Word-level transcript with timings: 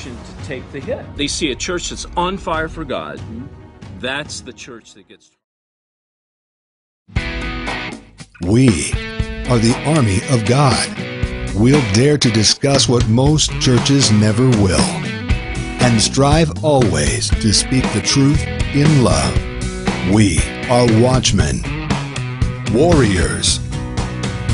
temptation 0.00 0.16
to 0.38 0.44
take 0.46 0.72
the 0.72 0.80
hit. 0.80 1.04
They 1.16 1.26
see 1.26 1.50
a 1.50 1.54
church 1.54 1.90
that's 1.90 2.06
on 2.16 2.36
fire 2.36 2.68
for 2.68 2.84
God. 2.84 3.18
Mm-hmm. 3.18 3.46
That's 4.00 4.40
the 4.40 4.52
church 4.52 4.94
that 4.94 5.08
gets. 5.08 5.30
We 8.42 8.92
are 9.50 9.58
the 9.58 9.74
army 9.86 10.20
of 10.30 10.46
God. 10.46 10.88
We'll 11.54 11.82
dare 11.92 12.16
to 12.16 12.30
discuss 12.30 12.88
what 12.88 13.06
most 13.08 13.50
churches 13.60 14.10
never 14.10 14.48
will 14.48 14.80
and 15.82 16.00
strive 16.00 16.64
always 16.64 17.30
to 17.30 17.52
speak 17.52 17.84
the 17.92 18.00
truth 18.02 18.46
in 18.74 19.02
love. 19.02 19.34
We 20.12 20.38
are 20.70 20.86
watchmen, 21.02 21.62
warriors, 22.72 23.58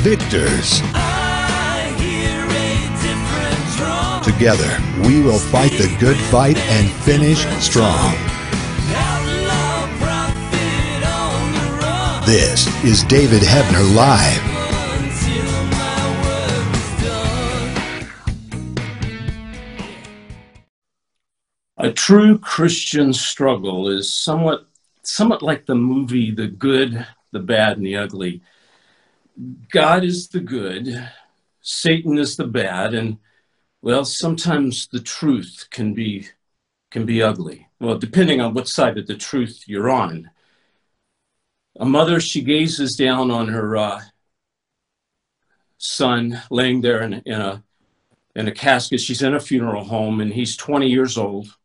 victors. 0.03 0.81
Together, 4.27 4.77
we 5.05 5.21
will 5.21 5.39
fight 5.39 5.71
the 5.71 5.95
good 6.01 6.17
fight 6.17 6.57
and 6.57 6.91
finish 7.03 7.45
strong. 7.63 8.11
This 12.25 12.67
is 12.83 13.03
David 13.03 13.41
Heavener 13.41 13.95
Live. 13.95 14.43
A 21.77 21.93
true 21.93 22.37
Christian 22.37 23.13
struggle 23.13 23.87
is 23.87 24.13
somewhat 24.13 24.67
somewhat 25.03 25.41
like 25.41 25.65
the 25.65 25.75
movie 25.75 26.31
The 26.31 26.47
Good, 26.47 27.07
the 27.31 27.39
Bad, 27.39 27.77
and 27.77 27.85
the 27.85 27.95
Ugly. 27.95 28.41
God 29.71 30.03
is 30.03 30.27
the 30.27 30.41
good, 30.41 31.09
Satan 31.61 32.17
is 32.17 32.35
the 32.35 32.47
bad, 32.47 32.93
and 32.93 33.19
well, 33.87 34.03
sometimes 34.03 34.89
the 34.89 34.99
truth 34.99 35.67
can 35.71 35.93
be 35.93 36.27
can 36.91 37.05
be 37.05 37.21
ugly. 37.23 37.69
Well, 37.79 37.97
depending 37.97 38.41
on 38.41 38.53
what 38.53 38.67
side 38.67 38.97
of 38.97 39.07
the 39.07 39.15
truth 39.15 39.63
you're 39.65 39.89
on. 39.89 40.29
A 41.79 41.85
mother, 41.85 42.19
she 42.19 42.41
gazes 42.41 42.97
down 42.97 43.31
on 43.31 43.47
her 43.47 43.77
uh, 43.77 44.01
son 45.77 46.41
laying 46.51 46.81
there 46.81 47.01
in, 47.01 47.13
in 47.25 47.39
a 47.39 47.63
in 48.35 48.49
a 48.49 48.51
casket. 48.51 48.99
She's 48.99 49.21
in 49.21 49.33
a 49.33 49.39
funeral 49.39 49.85
home, 49.85 50.19
and 50.19 50.33
he's 50.33 50.57
20 50.57 50.89
years 50.89 51.17
old. 51.17 51.55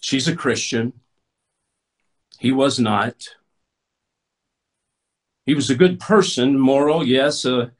She's 0.00 0.28
a 0.28 0.36
Christian. 0.36 0.92
He 2.38 2.52
was 2.52 2.78
not. 2.78 3.16
He 5.44 5.56
was 5.56 5.70
a 5.70 5.74
good 5.82 5.98
person, 5.98 6.56
moral, 6.56 7.04
yes, 7.04 7.44
uh, 7.44 7.70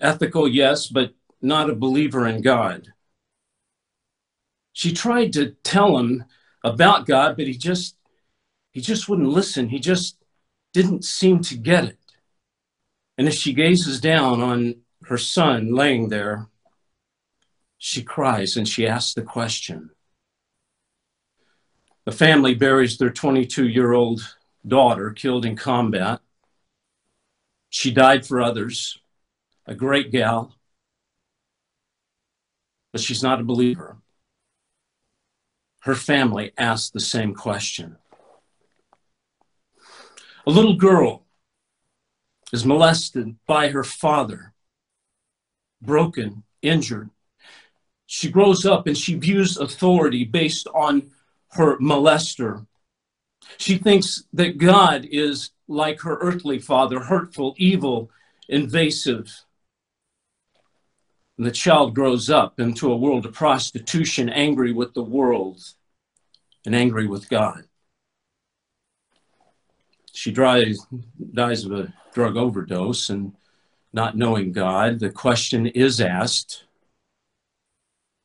ethical, 0.00 0.46
yes, 0.46 0.86
but 0.86 1.15
not 1.40 1.70
a 1.70 1.74
believer 1.74 2.26
in 2.26 2.42
God. 2.42 2.92
She 4.72 4.92
tried 4.92 5.32
to 5.34 5.52
tell 5.62 5.98
him 5.98 6.24
about 6.62 7.06
God, 7.06 7.36
but 7.36 7.46
he 7.46 7.56
just 7.56 7.96
he 8.72 8.80
just 8.80 9.08
wouldn't 9.08 9.28
listen. 9.28 9.68
He 9.68 9.78
just 9.78 10.22
didn't 10.72 11.04
seem 11.04 11.40
to 11.40 11.56
get 11.56 11.84
it. 11.84 11.98
And 13.16 13.26
as 13.26 13.34
she 13.34 13.54
gazes 13.54 14.00
down 14.00 14.42
on 14.42 14.76
her 15.04 15.16
son 15.16 15.74
laying 15.74 16.10
there, 16.10 16.48
she 17.78 18.02
cries 18.02 18.56
and 18.56 18.68
she 18.68 18.86
asks 18.86 19.14
the 19.14 19.22
question 19.22 19.90
the 22.06 22.12
family 22.12 22.54
buries 22.54 22.96
their 22.96 23.10
22 23.10 23.68
year 23.68 23.92
old 23.92 24.36
daughter 24.66 25.10
killed 25.10 25.44
in 25.44 25.56
combat. 25.56 26.20
She 27.68 27.90
died 27.90 28.24
for 28.24 28.40
others, 28.40 28.98
a 29.66 29.74
great 29.74 30.12
gal, 30.12 30.55
but 32.96 33.02
she's 33.02 33.22
not 33.22 33.42
a 33.42 33.44
believer. 33.44 33.98
Her 35.80 35.94
family 35.94 36.52
asked 36.56 36.94
the 36.94 36.98
same 37.14 37.34
question. 37.34 37.98
A 40.46 40.50
little 40.50 40.76
girl 40.76 41.26
is 42.54 42.64
molested 42.64 43.36
by 43.46 43.68
her 43.68 43.84
father, 43.84 44.54
broken, 45.82 46.44
injured. 46.62 47.10
She 48.06 48.30
grows 48.30 48.64
up 48.64 48.86
and 48.86 48.96
she 48.96 49.14
views 49.14 49.58
authority 49.58 50.24
based 50.24 50.66
on 50.68 51.10
her 51.50 51.76
molester. 51.76 52.66
She 53.58 53.76
thinks 53.76 54.24
that 54.32 54.56
God 54.56 55.06
is 55.10 55.50
like 55.68 56.00
her 56.00 56.16
earthly 56.22 56.60
father, 56.60 57.00
hurtful, 57.00 57.54
evil, 57.58 58.10
invasive. 58.48 59.44
The 61.38 61.50
child 61.50 61.94
grows 61.94 62.30
up 62.30 62.58
into 62.58 62.90
a 62.90 62.96
world 62.96 63.26
of 63.26 63.34
prostitution, 63.34 64.30
angry 64.30 64.72
with 64.72 64.94
the 64.94 65.02
world 65.02 65.62
and 66.64 66.74
angry 66.74 67.06
with 67.06 67.28
God. 67.28 67.64
She 70.12 70.32
dies, 70.32 70.78
dies 71.34 71.64
of 71.64 71.72
a 71.72 71.92
drug 72.14 72.38
overdose 72.38 73.10
and 73.10 73.34
not 73.92 74.16
knowing 74.16 74.52
God. 74.52 74.98
The 74.98 75.10
question 75.10 75.66
is 75.66 76.00
asked 76.00 76.64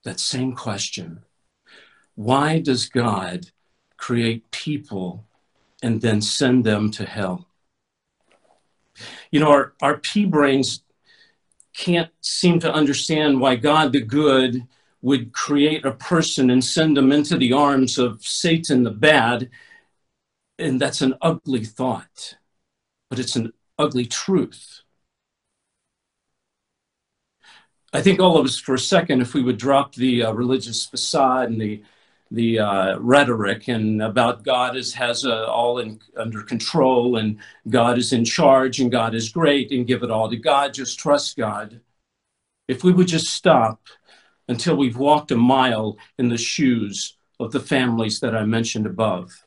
that 0.03 0.19
same 0.19 0.55
question 0.55 1.23
why 2.15 2.59
does 2.59 2.87
God 2.87 3.47
create 3.97 4.51
people 4.51 5.25
and 5.81 6.01
then 6.01 6.21
send 6.21 6.65
them 6.65 6.91
to 6.91 7.05
hell? 7.05 7.47
You 9.31 9.39
know, 9.39 9.49
our, 9.49 9.73
our 9.81 9.97
pea 9.97 10.25
brains 10.25 10.83
can't 11.73 12.09
seem 12.21 12.59
to 12.59 12.73
understand 12.73 13.39
why 13.39 13.55
God 13.55 13.93
the 13.93 14.01
good 14.01 14.67
would 15.01 15.33
create 15.33 15.85
a 15.85 15.91
person 15.91 16.49
and 16.49 16.63
send 16.63 16.95
them 16.95 17.11
into 17.11 17.37
the 17.37 17.53
arms 17.53 17.97
of 17.97 18.23
Satan 18.23 18.83
the 18.83 18.91
bad. 18.91 19.49
And 20.59 20.79
that's 20.79 21.01
an 21.01 21.15
ugly 21.21 21.65
thought, 21.65 22.37
but 23.09 23.19
it's 23.19 23.35
an 23.35 23.53
ugly 23.79 24.05
truth. 24.05 24.81
I 27.93 28.01
think 28.01 28.19
all 28.19 28.37
of 28.37 28.45
us, 28.45 28.57
for 28.57 28.73
a 28.73 28.79
second, 28.79 29.21
if 29.21 29.33
we 29.33 29.41
would 29.41 29.57
drop 29.57 29.95
the 29.95 30.23
uh, 30.23 30.31
religious 30.31 30.85
facade 30.85 31.49
and 31.49 31.59
the 31.59 31.83
the 32.31 32.59
uh, 32.59 32.97
rhetoric 32.99 33.67
and 33.67 34.01
about 34.01 34.43
God 34.43 34.77
is 34.77 34.93
has 34.93 35.25
uh, 35.25 35.45
all 35.45 35.79
in, 35.79 35.99
under 36.15 36.41
control 36.41 37.17
and 37.17 37.37
God 37.69 37.97
is 37.97 38.13
in 38.13 38.23
charge 38.23 38.79
and 38.79 38.89
God 38.89 39.13
is 39.13 39.29
great 39.29 39.71
and 39.71 39.85
give 39.85 40.01
it 40.01 40.09
all 40.09 40.29
to 40.29 40.37
God. 40.37 40.73
Just 40.73 40.97
trust 40.97 41.35
God. 41.35 41.81
If 42.69 42.85
we 42.85 42.93
would 42.93 43.07
just 43.07 43.27
stop 43.27 43.81
until 44.47 44.77
we've 44.77 44.97
walked 44.97 45.31
a 45.31 45.37
mile 45.37 45.97
in 46.17 46.29
the 46.29 46.37
shoes 46.37 47.17
of 47.39 47.51
the 47.51 47.59
families 47.59 48.19
that 48.21 48.35
I 48.35 48.45
mentioned 48.45 48.85
above. 48.85 49.45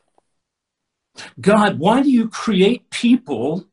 God, 1.41 1.79
why 1.79 2.03
do 2.03 2.11
you 2.11 2.29
create 2.29 2.91
people 2.91 3.67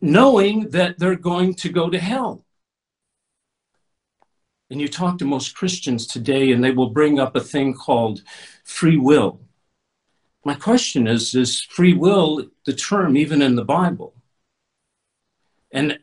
knowing 0.00 0.70
that 0.70 0.98
they're 0.98 1.16
going 1.16 1.54
to 1.54 1.68
go 1.68 1.88
to 1.88 1.98
hell? 1.98 2.44
And 4.70 4.80
you 4.80 4.88
talk 4.88 5.18
to 5.18 5.24
most 5.24 5.54
Christians 5.54 6.06
today, 6.06 6.52
and 6.52 6.62
they 6.62 6.72
will 6.72 6.90
bring 6.90 7.18
up 7.18 7.34
a 7.36 7.40
thing 7.40 7.74
called 7.74 8.22
free 8.64 8.98
will. 8.98 9.40
My 10.44 10.54
question 10.54 11.06
is 11.06 11.34
Is 11.34 11.62
free 11.62 11.94
will 11.94 12.48
the 12.66 12.74
term 12.74 13.16
even 13.16 13.42
in 13.42 13.54
the 13.56 13.64
Bible? 13.64 14.14
And 15.70 15.98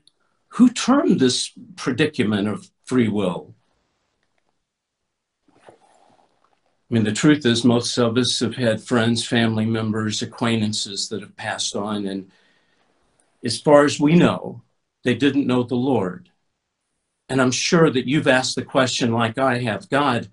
who 0.50 0.70
termed 0.70 1.20
this 1.20 1.52
predicament 1.76 2.48
of 2.48 2.70
free 2.84 3.08
will? 3.08 3.56
I 5.58 6.94
mean, 6.94 7.04
the 7.04 7.12
truth 7.12 7.46
is, 7.46 7.64
most 7.64 7.98
of 7.98 8.18
us 8.18 8.40
have 8.40 8.56
had 8.56 8.82
friends, 8.82 9.26
family 9.26 9.66
members, 9.66 10.22
acquaintances 10.22 11.10
that 11.10 11.22
have 11.22 11.36
passed 11.36 11.76
on, 11.76 12.06
and 12.06 12.32
as 13.44 13.60
far 13.60 13.86
as 13.86 14.00
we 14.00 14.16
know, 14.16 14.62
they 15.04 15.16
didn't 15.16 15.48
know 15.48 15.64
the 15.64 15.76
Lord. 15.76 16.30
And 17.30 17.42
I'm 17.42 17.52
sure 17.52 17.90
that 17.90 18.08
you've 18.08 18.28
asked 18.28 18.56
the 18.56 18.64
question, 18.64 19.12
like 19.12 19.38
I 19.38 19.60
have 19.60 19.90
God, 19.90 20.30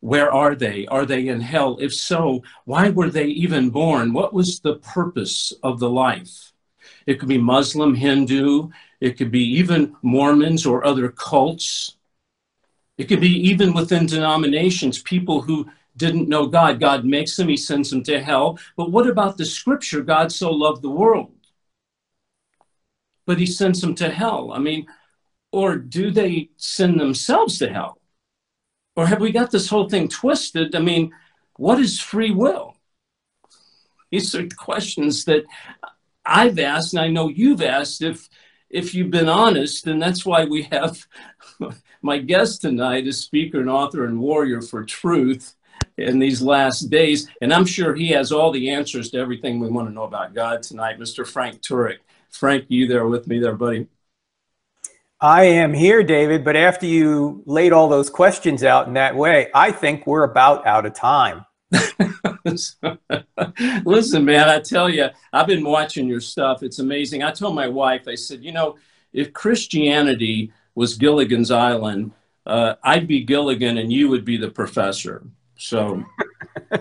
where 0.00 0.32
are 0.32 0.54
they? 0.54 0.86
Are 0.86 1.06
they 1.06 1.28
in 1.28 1.40
hell? 1.40 1.78
If 1.80 1.94
so, 1.94 2.42
why 2.64 2.90
were 2.90 3.10
they 3.10 3.26
even 3.26 3.70
born? 3.70 4.12
What 4.12 4.34
was 4.34 4.60
the 4.60 4.76
purpose 4.76 5.52
of 5.62 5.78
the 5.78 5.90
life? 5.90 6.52
It 7.06 7.20
could 7.20 7.28
be 7.28 7.38
Muslim, 7.38 7.94
Hindu, 7.94 8.70
it 9.00 9.16
could 9.16 9.30
be 9.30 9.44
even 9.58 9.96
Mormons 10.02 10.66
or 10.66 10.84
other 10.84 11.08
cults. 11.08 11.96
It 12.98 13.04
could 13.04 13.20
be 13.20 13.48
even 13.48 13.72
within 13.72 14.06
denominations, 14.06 15.02
people 15.02 15.42
who 15.42 15.68
didn't 15.96 16.28
know 16.28 16.46
God. 16.46 16.80
God 16.80 17.04
makes 17.04 17.36
them, 17.36 17.48
He 17.48 17.56
sends 17.56 17.90
them 17.90 18.02
to 18.04 18.20
hell. 18.20 18.58
But 18.76 18.90
what 18.90 19.08
about 19.08 19.36
the 19.36 19.44
scripture? 19.44 20.00
God 20.00 20.32
so 20.32 20.50
loved 20.50 20.82
the 20.82 20.90
world, 20.90 21.32
but 23.26 23.38
He 23.38 23.46
sends 23.46 23.80
them 23.80 23.94
to 23.96 24.10
hell. 24.10 24.52
I 24.52 24.58
mean, 24.58 24.86
or 25.52 25.76
do 25.76 26.10
they 26.10 26.50
send 26.56 26.98
themselves 26.98 27.58
to 27.58 27.68
hell? 27.68 27.98
Or 28.96 29.06
have 29.06 29.20
we 29.20 29.32
got 29.32 29.50
this 29.50 29.68
whole 29.68 29.88
thing 29.88 30.08
twisted? 30.08 30.74
I 30.74 30.80
mean, 30.80 31.12
what 31.56 31.78
is 31.78 32.00
free 32.00 32.30
will? 32.30 32.76
These 34.10 34.34
are 34.34 34.46
questions 34.48 35.24
that 35.26 35.44
I've 36.24 36.58
asked, 36.58 36.92
and 36.92 37.00
I 37.00 37.08
know 37.08 37.28
you've 37.28 37.62
asked 37.62 38.02
if 38.02 38.28
if 38.68 38.94
you've 38.94 39.10
been 39.10 39.28
honest, 39.28 39.86
and 39.86 40.00
that's 40.00 40.24
why 40.24 40.46
we 40.46 40.62
have 40.64 41.06
my 42.02 42.18
guest 42.18 42.62
tonight 42.62 43.06
is 43.06 43.18
speaker 43.18 43.60
and 43.60 43.68
author 43.68 44.04
and 44.04 44.18
warrior 44.18 44.62
for 44.62 44.82
truth 44.82 45.54
in 45.98 46.18
these 46.18 46.40
last 46.40 46.90
days. 46.90 47.28
And 47.42 47.52
I'm 47.52 47.66
sure 47.66 47.94
he 47.94 48.08
has 48.08 48.32
all 48.32 48.50
the 48.50 48.70
answers 48.70 49.10
to 49.10 49.18
everything 49.18 49.60
we 49.60 49.68
want 49.68 49.88
to 49.88 49.94
know 49.94 50.04
about 50.04 50.34
God 50.34 50.62
tonight, 50.62 50.98
Mr. 50.98 51.26
Frank 51.26 51.60
Turek. 51.60 51.98
Frank, 52.30 52.64
you 52.68 52.86
there 52.86 53.06
with 53.06 53.26
me 53.26 53.38
there, 53.38 53.54
buddy? 53.54 53.88
I 55.22 55.44
am 55.44 55.72
here, 55.72 56.02
David, 56.02 56.44
but 56.44 56.56
after 56.56 56.84
you 56.84 57.44
laid 57.46 57.72
all 57.72 57.88
those 57.88 58.10
questions 58.10 58.64
out 58.64 58.88
in 58.88 58.94
that 58.94 59.14
way, 59.14 59.50
I 59.54 59.70
think 59.70 60.04
we're 60.04 60.24
about 60.24 60.66
out 60.66 60.84
of 60.84 60.94
time. 60.94 61.46
Listen, 63.84 64.24
man, 64.24 64.48
I 64.48 64.58
tell 64.58 64.88
you, 64.88 65.06
I've 65.32 65.46
been 65.46 65.64
watching 65.64 66.08
your 66.08 66.20
stuff. 66.20 66.64
It's 66.64 66.80
amazing. 66.80 67.22
I 67.22 67.30
told 67.30 67.54
my 67.54 67.68
wife, 67.68 68.08
I 68.08 68.16
said, 68.16 68.42
you 68.42 68.50
know, 68.50 68.74
if 69.12 69.32
Christianity 69.32 70.52
was 70.74 70.96
Gilligan's 70.96 71.52
Island, 71.52 72.10
uh, 72.44 72.74
I'd 72.82 73.06
be 73.06 73.22
Gilligan 73.22 73.78
and 73.78 73.92
you 73.92 74.08
would 74.08 74.24
be 74.24 74.36
the 74.36 74.50
professor. 74.50 75.22
So, 75.56 76.04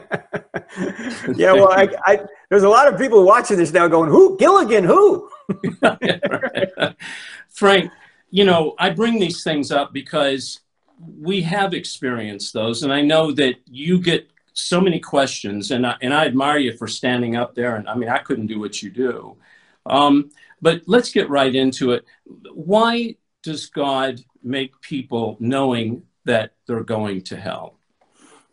yeah, 1.35 1.53
well, 1.53 1.71
I, 1.71 1.89
I, 2.07 2.21
there's 2.49 2.63
a 2.63 2.69
lot 2.69 2.91
of 2.91 2.99
people 2.99 3.23
watching 3.23 3.57
this 3.57 3.71
now 3.71 3.87
going, 3.87 4.09
who? 4.09 4.35
Gilligan, 4.39 4.83
who? 4.83 5.29
Frank, 7.49 7.91
you 8.31 8.45
know, 8.45 8.75
I 8.79 8.89
bring 8.89 9.19
these 9.19 9.43
things 9.43 9.71
up 9.71 9.93
because 9.93 10.61
we 11.19 11.41
have 11.41 11.73
experienced 11.73 12.53
those, 12.53 12.83
and 12.83 12.91
I 12.91 13.01
know 13.01 13.31
that 13.33 13.55
you 13.65 14.01
get 14.01 14.29
so 14.53 14.81
many 14.81 14.99
questions, 14.99 15.71
and 15.71 15.85
I, 15.85 15.95
and 16.01 16.13
I 16.13 16.25
admire 16.25 16.57
you 16.57 16.75
for 16.77 16.87
standing 16.87 17.35
up 17.35 17.55
there. 17.55 17.75
And 17.75 17.87
I 17.87 17.95
mean, 17.95 18.09
I 18.09 18.19
couldn't 18.19 18.47
do 18.47 18.59
what 18.59 18.81
you 18.81 18.89
do. 18.89 19.35
Um, 19.85 20.31
but 20.61 20.81
let's 20.85 21.11
get 21.11 21.29
right 21.29 21.53
into 21.53 21.91
it. 21.91 22.05
Why 22.53 23.15
does 23.43 23.65
God 23.67 24.21
make 24.43 24.79
people 24.81 25.37
knowing 25.39 26.03
that 26.25 26.53
they're 26.67 26.83
going 26.83 27.21
to 27.23 27.35
hell? 27.35 27.75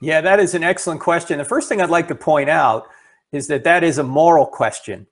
Yeah, 0.00 0.20
that 0.20 0.40
is 0.40 0.54
an 0.54 0.62
excellent 0.62 1.00
question. 1.00 1.38
The 1.38 1.44
first 1.44 1.68
thing 1.68 1.80
I'd 1.80 1.90
like 1.90 2.08
to 2.08 2.14
point 2.14 2.48
out 2.48 2.86
is 3.32 3.48
that 3.48 3.64
that 3.64 3.84
is 3.84 3.98
a 3.98 4.02
moral 4.02 4.46
question. 4.46 5.06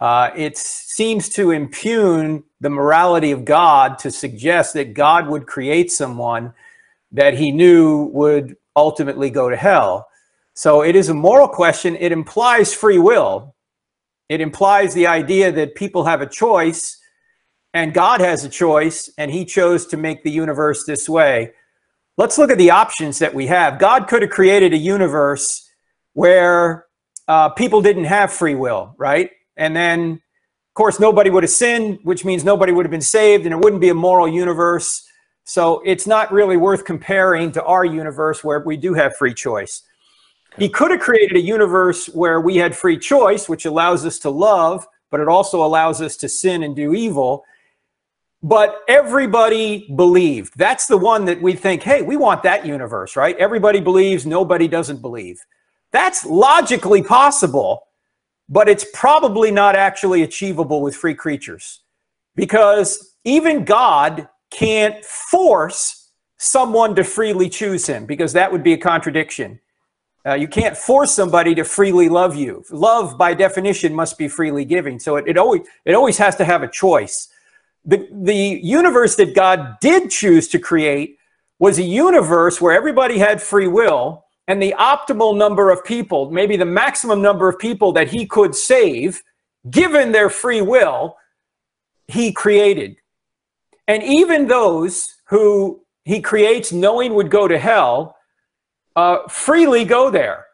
Uh, 0.00 0.30
it 0.34 0.56
seems 0.56 1.28
to 1.28 1.50
impugn 1.50 2.42
the 2.60 2.70
morality 2.70 3.32
of 3.32 3.44
God 3.44 3.98
to 3.98 4.10
suggest 4.10 4.74
that 4.74 4.94
God 4.94 5.28
would 5.28 5.46
create 5.46 5.92
someone 5.92 6.54
that 7.12 7.34
he 7.34 7.50
knew 7.50 8.04
would 8.12 8.56
ultimately 8.76 9.30
go 9.30 9.50
to 9.50 9.56
hell. 9.56 10.08
So 10.54 10.82
it 10.82 10.96
is 10.96 11.08
a 11.08 11.14
moral 11.14 11.48
question. 11.48 11.96
It 11.96 12.12
implies 12.12 12.72
free 12.72 12.98
will. 12.98 13.54
It 14.28 14.40
implies 14.40 14.94
the 14.94 15.06
idea 15.06 15.52
that 15.52 15.74
people 15.74 16.04
have 16.04 16.22
a 16.22 16.26
choice 16.26 16.98
and 17.74 17.94
God 17.94 18.20
has 18.20 18.44
a 18.44 18.48
choice 18.48 19.10
and 19.18 19.30
he 19.30 19.44
chose 19.44 19.86
to 19.86 19.96
make 19.96 20.22
the 20.22 20.30
universe 20.30 20.84
this 20.84 21.08
way. 21.08 21.52
Let's 22.16 22.38
look 22.38 22.50
at 22.50 22.58
the 22.58 22.70
options 22.70 23.18
that 23.18 23.34
we 23.34 23.46
have. 23.46 23.78
God 23.78 24.08
could 24.08 24.22
have 24.22 24.30
created 24.30 24.72
a 24.72 24.78
universe 24.78 25.68
where 26.14 26.86
uh, 27.28 27.50
people 27.50 27.80
didn't 27.80 28.04
have 28.04 28.32
free 28.32 28.54
will, 28.54 28.94
right? 28.98 29.30
And 29.60 29.76
then, 29.76 30.12
of 30.12 30.74
course, 30.74 30.98
nobody 30.98 31.28
would 31.28 31.42
have 31.44 31.50
sinned, 31.50 32.00
which 32.02 32.24
means 32.24 32.44
nobody 32.44 32.72
would 32.72 32.86
have 32.86 32.90
been 32.90 33.00
saved, 33.00 33.44
and 33.44 33.52
it 33.52 33.58
wouldn't 33.58 33.82
be 33.82 33.90
a 33.90 33.94
moral 33.94 34.26
universe. 34.26 35.06
So 35.44 35.82
it's 35.84 36.06
not 36.06 36.32
really 36.32 36.56
worth 36.56 36.84
comparing 36.86 37.52
to 37.52 37.62
our 37.64 37.84
universe 37.84 38.42
where 38.42 38.60
we 38.60 38.78
do 38.78 38.94
have 38.94 39.16
free 39.16 39.34
choice. 39.34 39.82
He 40.56 40.68
could 40.68 40.90
have 40.90 41.00
created 41.00 41.36
a 41.36 41.40
universe 41.40 42.06
where 42.06 42.40
we 42.40 42.56
had 42.56 42.74
free 42.74 42.98
choice, 42.98 43.48
which 43.48 43.66
allows 43.66 44.06
us 44.06 44.18
to 44.20 44.30
love, 44.30 44.86
but 45.10 45.20
it 45.20 45.28
also 45.28 45.62
allows 45.62 46.00
us 46.00 46.16
to 46.18 46.28
sin 46.28 46.62
and 46.62 46.74
do 46.74 46.94
evil. 46.94 47.44
But 48.42 48.80
everybody 48.88 49.92
believed. 49.94 50.54
That's 50.56 50.86
the 50.86 50.96
one 50.96 51.26
that 51.26 51.42
we 51.42 51.52
think, 51.52 51.82
hey, 51.82 52.00
we 52.00 52.16
want 52.16 52.42
that 52.44 52.64
universe, 52.64 53.14
right? 53.14 53.36
Everybody 53.36 53.80
believes, 53.80 54.24
nobody 54.24 54.68
doesn't 54.68 55.02
believe. 55.02 55.38
That's 55.92 56.24
logically 56.24 57.02
possible 57.02 57.88
but 58.50 58.68
it's 58.68 58.84
probably 58.92 59.52
not 59.52 59.76
actually 59.76 60.22
achievable 60.22 60.82
with 60.82 60.96
free 60.96 61.14
creatures 61.14 61.80
because 62.34 63.14
even 63.24 63.64
God 63.64 64.28
can't 64.50 65.02
force 65.04 66.10
someone 66.36 66.96
to 66.96 67.04
freely 67.04 67.48
choose 67.48 67.86
him 67.86 68.06
because 68.06 68.32
that 68.32 68.50
would 68.50 68.64
be 68.64 68.72
a 68.72 68.78
contradiction. 68.78 69.60
Uh, 70.26 70.34
you 70.34 70.48
can't 70.48 70.76
force 70.76 71.12
somebody 71.12 71.54
to 71.54 71.64
freely 71.64 72.08
love 72.08 72.34
you. 72.34 72.64
Love, 72.70 73.16
by 73.16 73.32
definition, 73.32 73.94
must 73.94 74.18
be 74.18 74.28
freely 74.28 74.64
giving. 74.64 74.98
So 74.98 75.16
it, 75.16 75.24
it 75.28 75.38
always 75.38 75.62
it 75.84 75.94
always 75.94 76.18
has 76.18 76.36
to 76.36 76.44
have 76.44 76.62
a 76.62 76.68
choice. 76.68 77.28
The 77.84 78.08
the 78.10 78.34
universe 78.34 79.16
that 79.16 79.34
God 79.34 79.76
did 79.80 80.10
choose 80.10 80.48
to 80.48 80.58
create 80.58 81.18
was 81.58 81.78
a 81.78 81.82
universe 81.82 82.60
where 82.60 82.74
everybody 82.74 83.18
had 83.18 83.40
free 83.40 83.68
will, 83.68 84.24
and 84.50 84.60
the 84.60 84.74
optimal 84.80 85.36
number 85.36 85.70
of 85.70 85.84
people, 85.84 86.28
maybe 86.32 86.56
the 86.56 86.64
maximum 86.64 87.22
number 87.22 87.48
of 87.48 87.56
people 87.56 87.92
that 87.92 88.08
he 88.08 88.26
could 88.26 88.52
save, 88.52 89.22
given 89.70 90.10
their 90.10 90.28
free 90.28 90.60
will, 90.60 91.16
he 92.08 92.32
created. 92.32 92.96
And 93.86 94.02
even 94.02 94.48
those 94.48 95.14
who 95.26 95.82
he 96.04 96.20
creates 96.20 96.72
knowing 96.72 97.14
would 97.14 97.30
go 97.30 97.46
to 97.46 97.60
hell, 97.60 98.16
uh, 98.96 99.18
freely 99.28 99.84
go 99.84 100.10
there. 100.10 100.46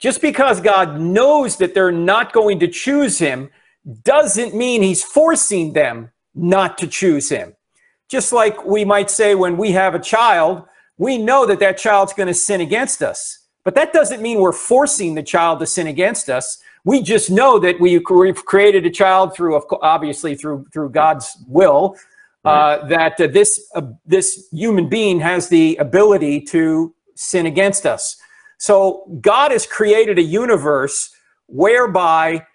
Just 0.00 0.22
because 0.22 0.62
God 0.62 0.98
knows 0.98 1.58
that 1.58 1.74
they're 1.74 1.92
not 1.92 2.32
going 2.32 2.60
to 2.60 2.68
choose 2.68 3.18
him 3.18 3.50
doesn't 4.04 4.54
mean 4.54 4.80
he's 4.80 5.04
forcing 5.04 5.74
them 5.74 6.10
not 6.34 6.78
to 6.78 6.86
choose 6.86 7.28
him. 7.28 7.54
Just 8.08 8.32
like 8.32 8.64
we 8.64 8.86
might 8.86 9.10
say 9.10 9.34
when 9.34 9.58
we 9.58 9.72
have 9.72 9.94
a 9.94 9.98
child, 10.00 10.64
we 10.98 11.18
know 11.18 11.46
that 11.46 11.60
that 11.60 11.78
child's 11.78 12.12
going 12.12 12.28
to 12.28 12.34
sin 12.34 12.60
against 12.60 13.02
us. 13.02 13.40
But 13.64 13.74
that 13.76 13.92
doesn't 13.92 14.20
mean 14.20 14.40
we're 14.40 14.52
forcing 14.52 15.14
the 15.14 15.22
child 15.22 15.58
to 15.60 15.66
sin 15.66 15.86
against 15.86 16.28
us. 16.28 16.58
We 16.84 17.02
just 17.02 17.30
know 17.30 17.58
that 17.60 17.80
we, 17.80 17.94
have 17.94 18.44
created 18.44 18.84
a 18.84 18.90
child 18.90 19.34
through, 19.34 19.60
obviously, 19.80 20.34
through 20.34 20.66
through 20.72 20.90
God's 20.90 21.36
will. 21.48 21.96
Right. 22.44 22.74
Uh, 22.74 22.86
that 22.88 23.20
uh, 23.20 23.26
this 23.28 23.70
uh, 23.74 23.82
this 24.04 24.48
human 24.52 24.90
being 24.90 25.18
has 25.20 25.48
the 25.48 25.76
ability 25.76 26.42
to 26.42 26.94
sin 27.14 27.46
against 27.46 27.86
us. 27.86 28.18
So 28.58 29.18
God 29.22 29.50
has 29.50 29.66
created 29.66 30.18
a 30.18 30.22
universe 30.22 31.10
whereby 31.46 32.46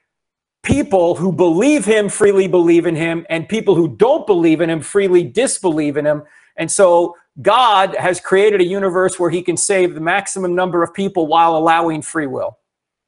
people 0.62 1.16
who 1.16 1.32
believe 1.32 1.86
Him 1.86 2.08
freely 2.08 2.48
believe 2.48 2.86
in 2.86 2.96
Him, 2.96 3.26
and 3.32 3.50
people 3.50 3.74
who 3.74 3.96
don't 3.98 4.28
believe 4.28 4.62
in 4.62 4.70
Him 4.70 4.82
freely 4.82 5.24
disbelieve 5.24 5.98
in 5.98 6.06
Him. 6.06 6.22
And 6.56 6.70
so 6.70 7.16
God 7.42 7.96
has 7.96 8.20
created 8.20 8.62
a 8.62 8.66
universe 8.66 9.20
where 9.20 9.30
he 9.30 9.42
can 9.42 9.58
save 9.58 9.94
the 9.94 10.02
maximum 10.02 10.56
number 10.56 10.84
of 10.84 10.94
people 10.94 11.28
while 11.28 11.56
allowing 11.56 12.02
free 12.02 12.28
will. 12.28 12.58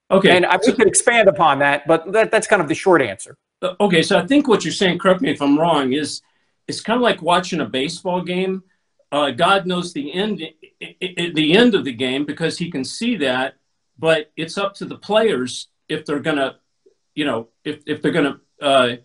Okay. 0.10 0.36
And 0.36 0.46
I, 0.46 0.58
we 0.66 0.74
could 0.74 0.88
expand 0.88 1.30
upon 1.30 1.60
that, 1.60 1.88
but 1.88 2.12
that, 2.12 2.32
that's 2.32 2.48
kind 2.48 2.62
of 2.62 2.68
the 2.68 2.76
short 2.76 3.02
answer. 3.02 3.38
Uh, 3.62 3.76
okay, 3.80 4.02
so 4.02 4.18
I 4.18 4.26
think 4.26 4.48
what 4.48 4.66
you're 4.66 4.74
saying, 4.74 5.00
correct 5.00 5.22
me 5.22 5.32
if 5.32 5.42
I'm 5.42 5.58
wrong, 5.58 5.94
is 5.94 6.22
it's 6.68 6.82
kind 6.82 6.98
of 6.98 7.02
like 7.02 7.22
watching 7.22 7.62
a 7.62 7.66
baseball 7.66 8.22
game. 8.22 8.64
Uh, 9.12 9.32
God 9.32 9.66
knows 9.66 9.94
the 9.94 10.12
end, 10.14 10.42
the 10.80 11.58
end 11.58 11.76
of 11.76 11.86
the 11.86 11.94
game 11.94 12.26
because 12.26 12.58
He 12.58 12.72
can 12.72 12.84
see 12.84 13.18
that, 13.18 13.56
but 14.00 14.32
it's 14.36 14.58
up 14.58 14.74
to 14.76 14.86
the 14.86 14.98
players 14.98 15.68
if 15.88 16.06
they're 16.06 16.20
gonna, 16.20 16.58
you 17.14 17.26
know, 17.26 17.50
if 17.64 17.82
if 17.86 18.02
they're 18.02 18.12
gonna 18.12 18.40
uh, 18.62 18.96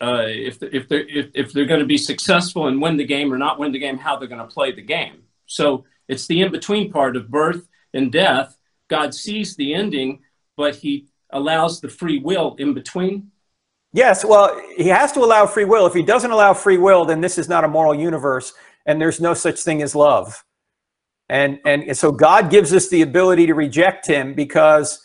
uh, 0.00 0.24
if, 0.26 0.62
if 0.62 0.88
they're, 0.88 1.08
if, 1.08 1.30
if 1.34 1.52
they're 1.52 1.64
going 1.64 1.80
to 1.80 1.86
be 1.86 1.98
successful 1.98 2.68
and 2.68 2.80
win 2.80 2.96
the 2.96 3.04
game 3.04 3.32
or 3.32 3.38
not 3.38 3.58
win 3.58 3.72
the 3.72 3.78
game, 3.78 3.98
how 3.98 4.16
they're 4.16 4.28
going 4.28 4.46
to 4.46 4.54
play 4.54 4.72
the 4.72 4.82
game. 4.82 5.22
So 5.46 5.84
it's 6.08 6.26
the 6.26 6.42
in 6.42 6.52
between 6.52 6.92
part 6.92 7.16
of 7.16 7.28
birth 7.28 7.68
and 7.94 8.12
death. 8.12 8.56
God 8.88 9.14
sees 9.14 9.56
the 9.56 9.74
ending, 9.74 10.20
but 10.56 10.76
he 10.76 11.06
allows 11.30 11.80
the 11.80 11.88
free 11.88 12.18
will 12.18 12.54
in 12.58 12.74
between. 12.74 13.30
Yes, 13.92 14.24
well, 14.24 14.60
he 14.76 14.88
has 14.88 15.12
to 15.12 15.20
allow 15.20 15.46
free 15.46 15.64
will. 15.64 15.86
If 15.86 15.94
he 15.94 16.02
doesn't 16.02 16.30
allow 16.30 16.52
free 16.52 16.76
will, 16.76 17.04
then 17.04 17.20
this 17.20 17.38
is 17.38 17.48
not 17.48 17.64
a 17.64 17.68
moral 17.68 17.94
universe 17.94 18.52
and 18.84 19.00
there's 19.00 19.20
no 19.20 19.34
such 19.34 19.60
thing 19.60 19.82
as 19.82 19.94
love. 19.94 20.44
And, 21.28 21.58
and 21.64 21.96
so 21.96 22.12
God 22.12 22.50
gives 22.50 22.72
us 22.72 22.88
the 22.88 23.02
ability 23.02 23.46
to 23.46 23.54
reject 23.54 24.06
him 24.06 24.34
because 24.34 25.04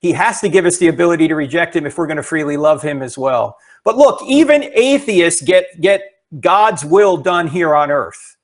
he 0.00 0.12
has 0.12 0.40
to 0.40 0.48
give 0.48 0.66
us 0.66 0.78
the 0.78 0.88
ability 0.88 1.28
to 1.28 1.36
reject 1.36 1.76
him 1.76 1.86
if 1.86 1.96
we're 1.96 2.08
going 2.08 2.16
to 2.16 2.22
freely 2.22 2.56
love 2.56 2.82
him 2.82 3.00
as 3.00 3.16
well. 3.16 3.56
But 3.84 3.96
look, 3.96 4.22
even 4.26 4.70
atheists 4.74 5.42
get, 5.42 5.80
get 5.80 6.02
God's 6.40 6.84
will 6.84 7.16
done 7.16 7.48
here 7.48 7.74
on 7.74 7.90
earth. 7.90 8.36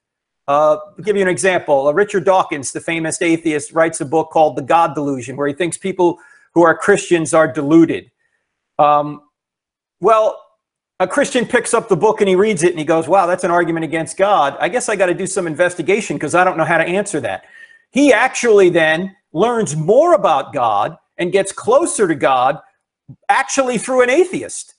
Uh, 0.47 0.79
give 1.03 1.15
you 1.15 1.23
an 1.23 1.29
example. 1.29 1.89
Uh, 1.89 1.93
Richard 1.93 2.25
Dawkins, 2.25 2.73
the 2.73 2.81
famous 2.81 3.21
atheist, 3.21 3.73
writes 3.73 4.01
a 4.01 4.07
book 4.07 4.31
called 4.31 4.57
The 4.57 4.63
God 4.63 4.95
Delusion, 4.95 5.37
where 5.37 5.47
he 5.47 5.55
thinks 5.55 5.77
people 5.77 6.19
who 6.55 6.65
are 6.65 6.77
Christians 6.77 7.35
are 7.35 7.47
deluded. 7.47 8.11
Um, 8.79 9.23
well, 10.01 10.43
a 11.01 11.07
Christian 11.07 11.47
picks 11.47 11.75
up 11.75 11.89
the 11.89 11.97
book 11.97 12.21
and 12.21 12.29
he 12.29 12.35
reads 12.35 12.63
it 12.63 12.71
and 12.71 12.79
he 12.79 12.85
goes, 12.85 13.07
wow, 13.07 13.27
that's 13.27 13.45
an 13.45 13.51
argument 13.51 13.85
against 13.85 14.17
God. 14.17 14.57
I 14.59 14.69
guess 14.69 14.89
I 14.89 14.97
got 14.97 15.07
to 15.07 15.15
do 15.15 15.27
some 15.27 15.47
investigation 15.47 16.17
because 16.17 16.35
I 16.35 16.43
don't 16.45 16.57
know 16.57 16.65
how 16.65 16.79
to 16.79 16.85
answer 16.85 17.21
that. 17.21 17.45
He 17.91 18.13
actually 18.13 18.71
then 18.71 19.15
learns 19.33 19.77
more 19.77 20.15
about 20.15 20.53
God 20.53 20.97
and 21.19 21.31
gets 21.31 21.53
closer 21.53 22.09
to 22.09 22.15
God 22.15 22.59
actually 23.29 23.79
through 23.79 24.03
an 24.03 24.11
atheist. 24.11 24.75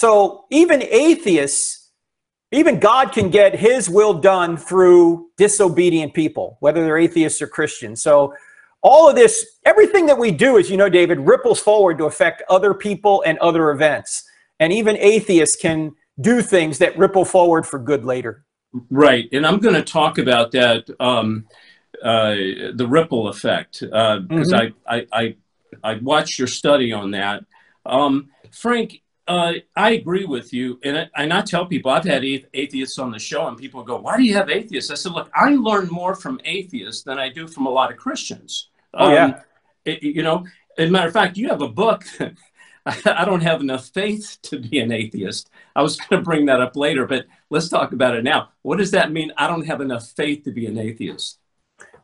So 0.00 0.46
even 0.48 0.82
atheists 0.82 1.80
even 2.52 2.80
God 2.80 3.12
can 3.12 3.28
get 3.28 3.54
his 3.54 3.90
will 3.90 4.14
done 4.14 4.56
through 4.56 5.28
disobedient 5.36 6.14
people, 6.14 6.56
whether 6.60 6.82
they're 6.82 6.96
atheists 6.96 7.42
or 7.42 7.46
Christians. 7.46 8.02
So 8.02 8.32
all 8.80 9.10
of 9.10 9.14
this, 9.14 9.58
everything 9.66 10.06
that 10.06 10.16
we 10.18 10.30
do, 10.30 10.58
as 10.58 10.70
you 10.70 10.78
know, 10.78 10.88
David, 10.88 11.20
ripples 11.20 11.60
forward 11.60 11.98
to 11.98 12.06
affect 12.06 12.42
other 12.48 12.72
people 12.72 13.22
and 13.26 13.38
other 13.40 13.70
events. 13.72 14.24
And 14.58 14.72
even 14.72 14.96
atheists 14.96 15.54
can 15.54 15.92
do 16.18 16.40
things 16.40 16.78
that 16.78 16.96
ripple 16.96 17.26
forward 17.26 17.66
for 17.66 17.78
good 17.78 18.06
later. 18.06 18.46
Right. 18.88 19.28
And 19.32 19.46
I'm 19.46 19.58
going 19.58 19.74
to 19.74 19.82
talk 19.82 20.16
about 20.16 20.50
that, 20.52 20.88
um, 20.98 21.46
uh, 22.02 22.34
the 22.74 22.86
ripple 22.88 23.28
effect, 23.28 23.80
because 23.80 23.92
uh, 23.92 24.60
mm-hmm. 24.60 24.72
I, 24.88 24.96
I, 24.96 25.06
I, 25.12 25.36
I, 25.84 25.94
watched 25.98 26.38
your 26.38 26.48
study 26.48 26.90
on 26.90 27.10
that. 27.10 27.44
Um, 27.84 28.30
Frank, 28.50 29.02
uh, 29.30 29.52
I 29.76 29.92
agree 29.92 30.24
with 30.24 30.52
you. 30.52 30.80
And 30.82 30.98
I, 30.98 31.10
and 31.14 31.32
I 31.32 31.40
tell 31.42 31.64
people, 31.64 31.92
I've 31.92 32.04
had 32.04 32.24
atheists 32.24 32.98
on 32.98 33.12
the 33.12 33.18
show, 33.20 33.46
and 33.46 33.56
people 33.56 33.84
go, 33.84 33.96
Why 33.96 34.16
do 34.16 34.24
you 34.24 34.34
have 34.34 34.50
atheists? 34.50 34.90
I 34.90 34.94
said, 34.94 35.12
Look, 35.12 35.30
I 35.32 35.50
learn 35.50 35.86
more 35.86 36.16
from 36.16 36.40
atheists 36.44 37.04
than 37.04 37.16
I 37.16 37.28
do 37.28 37.46
from 37.46 37.66
a 37.66 37.70
lot 37.70 37.92
of 37.92 37.96
Christians. 37.96 38.70
Oh, 38.92 39.12
yeah. 39.12 39.24
Um, 39.26 39.34
it, 39.84 40.02
you 40.02 40.24
know, 40.24 40.44
as 40.76 40.88
a 40.88 40.92
matter 40.92 41.06
of 41.06 41.12
fact, 41.12 41.36
you 41.36 41.48
have 41.48 41.62
a 41.62 41.68
book. 41.68 42.04
I 42.86 43.24
don't 43.24 43.42
have 43.42 43.60
enough 43.60 43.86
faith 43.90 44.38
to 44.42 44.58
be 44.58 44.80
an 44.80 44.90
atheist. 44.90 45.48
I 45.76 45.82
was 45.82 45.96
going 45.96 46.20
to 46.20 46.24
bring 46.24 46.46
that 46.46 46.60
up 46.60 46.74
later, 46.74 47.06
but 47.06 47.26
let's 47.50 47.68
talk 47.68 47.92
about 47.92 48.16
it 48.16 48.24
now. 48.24 48.48
What 48.62 48.78
does 48.78 48.90
that 48.90 49.12
mean? 49.12 49.32
I 49.36 49.46
don't 49.46 49.66
have 49.66 49.80
enough 49.80 50.08
faith 50.08 50.42
to 50.44 50.50
be 50.50 50.66
an 50.66 50.76
atheist. 50.76 51.38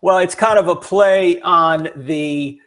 Well, 0.01 0.19
it's 0.19 0.37
kind 0.37 0.61
of 0.61 0.69
a 0.69 0.77
play 0.77 1.41
on 1.41 1.89
the 1.97 2.61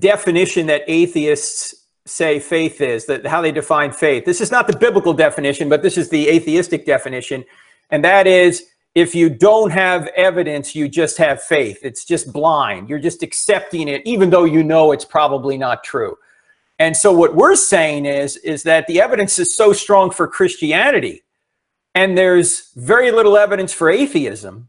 definition 0.00 0.66
that 0.66 0.82
atheists 0.88 1.81
say 2.12 2.38
faith 2.38 2.80
is, 2.80 3.06
that 3.06 3.26
how 3.26 3.40
they 3.40 3.52
define 3.52 3.92
faith. 3.92 4.24
This 4.24 4.40
is 4.40 4.50
not 4.50 4.66
the 4.66 4.76
biblical 4.76 5.14
definition, 5.14 5.68
but 5.68 5.82
this 5.82 5.96
is 5.96 6.08
the 6.08 6.28
atheistic 6.28 6.86
definition. 6.86 7.44
And 7.90 8.04
that 8.04 8.26
is 8.26 8.68
if 8.94 9.14
you 9.14 9.30
don't 9.30 9.70
have 9.70 10.08
evidence, 10.16 10.74
you 10.74 10.88
just 10.88 11.16
have 11.16 11.42
faith. 11.42 11.78
It's 11.82 12.04
just 12.04 12.32
blind. 12.32 12.88
You're 12.88 12.98
just 12.98 13.22
accepting 13.22 13.88
it, 13.88 14.02
even 14.04 14.30
though 14.30 14.44
you 14.44 14.62
know 14.62 14.92
it's 14.92 15.04
probably 15.04 15.56
not 15.56 15.82
true. 15.82 16.16
And 16.78 16.96
so 16.96 17.12
what 17.12 17.34
we're 17.34 17.56
saying 17.56 18.06
is, 18.06 18.36
is 18.38 18.64
that 18.64 18.86
the 18.86 19.00
evidence 19.00 19.38
is 19.38 19.54
so 19.54 19.72
strong 19.72 20.10
for 20.10 20.26
Christianity, 20.26 21.22
and 21.94 22.18
there's 22.18 22.72
very 22.74 23.10
little 23.10 23.36
evidence 23.36 23.72
for 23.72 23.88
atheism, 23.90 24.68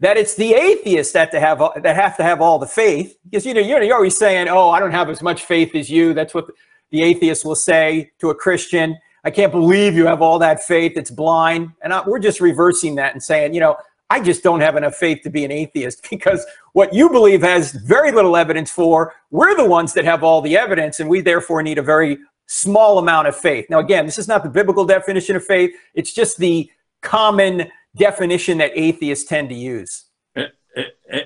that 0.00 0.16
it's 0.16 0.34
the 0.34 0.54
atheists 0.54 1.12
that 1.12 1.30
to 1.30 1.38
have 1.38 1.60
that 1.82 1.94
have 1.94 2.16
to 2.16 2.24
have 2.24 2.40
all 2.40 2.58
the 2.58 2.66
faith. 2.66 3.16
Because 3.24 3.46
you 3.46 3.54
know 3.54 3.60
you're 3.60 3.94
always 3.94 4.16
saying, 4.16 4.48
"Oh, 4.48 4.70
I 4.70 4.80
don't 4.80 4.90
have 4.90 5.08
as 5.08 5.22
much 5.22 5.44
faith 5.44 5.74
as 5.74 5.88
you." 5.88 6.12
That's 6.12 6.34
what 6.34 6.48
the 6.92 7.02
atheist 7.02 7.44
will 7.44 7.56
say 7.56 8.12
to 8.20 8.30
a 8.30 8.34
Christian. 8.34 8.96
I 9.24 9.30
can't 9.30 9.50
believe 9.50 9.94
you 9.94 10.06
have 10.06 10.22
all 10.22 10.38
that 10.38 10.62
faith. 10.62 10.92
It's 10.94 11.10
blind. 11.10 11.72
And 11.82 11.92
I, 11.92 12.02
we're 12.06 12.18
just 12.18 12.40
reversing 12.40 12.94
that 12.96 13.14
and 13.14 13.22
saying, 13.22 13.54
you 13.54 13.60
know, 13.60 13.76
I 14.10 14.20
just 14.20 14.42
don't 14.42 14.60
have 14.60 14.76
enough 14.76 14.94
faith 14.94 15.22
to 15.22 15.30
be 15.30 15.44
an 15.44 15.50
atheist 15.50 16.06
because 16.10 16.44
what 16.74 16.92
you 16.92 17.08
believe 17.08 17.42
has 17.42 17.72
very 17.72 18.12
little 18.12 18.36
evidence 18.36 18.70
for, 18.70 19.14
we're 19.30 19.56
the 19.56 19.64
ones 19.64 19.94
that 19.94 20.04
have 20.04 20.22
all 20.22 20.42
the 20.42 20.56
evidence, 20.56 21.00
and 21.00 21.08
we 21.08 21.22
therefore 21.22 21.62
need 21.62 21.78
a 21.78 21.82
very 21.82 22.18
small 22.46 22.98
amount 22.98 23.26
of 23.26 23.34
faith. 23.34 23.66
Now, 23.70 23.78
again, 23.78 24.04
this 24.04 24.18
is 24.18 24.28
not 24.28 24.42
the 24.42 24.50
biblical 24.50 24.84
definition 24.84 25.34
of 25.34 25.44
faith, 25.44 25.70
it's 25.94 26.12
just 26.12 26.36
the 26.36 26.70
common 27.00 27.70
definition 27.96 28.58
that 28.58 28.72
atheists 28.74 29.24
tend 29.24 29.48
to 29.48 29.54
use. 29.54 30.04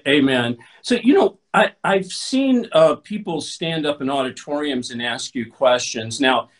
Amen. 0.06 0.58
So, 0.82 0.96
you 0.96 1.14
know, 1.14 1.38
I, 1.54 1.72
have 1.84 2.06
seen 2.06 2.68
uh, 2.72 2.96
people 2.96 3.40
stand 3.40 3.86
up 3.86 4.02
in 4.02 4.10
auditoriums 4.10 4.90
and 4.90 5.00
ask 5.02 5.34
you 5.34 5.50
questions. 5.50 6.20
Now, 6.20 6.50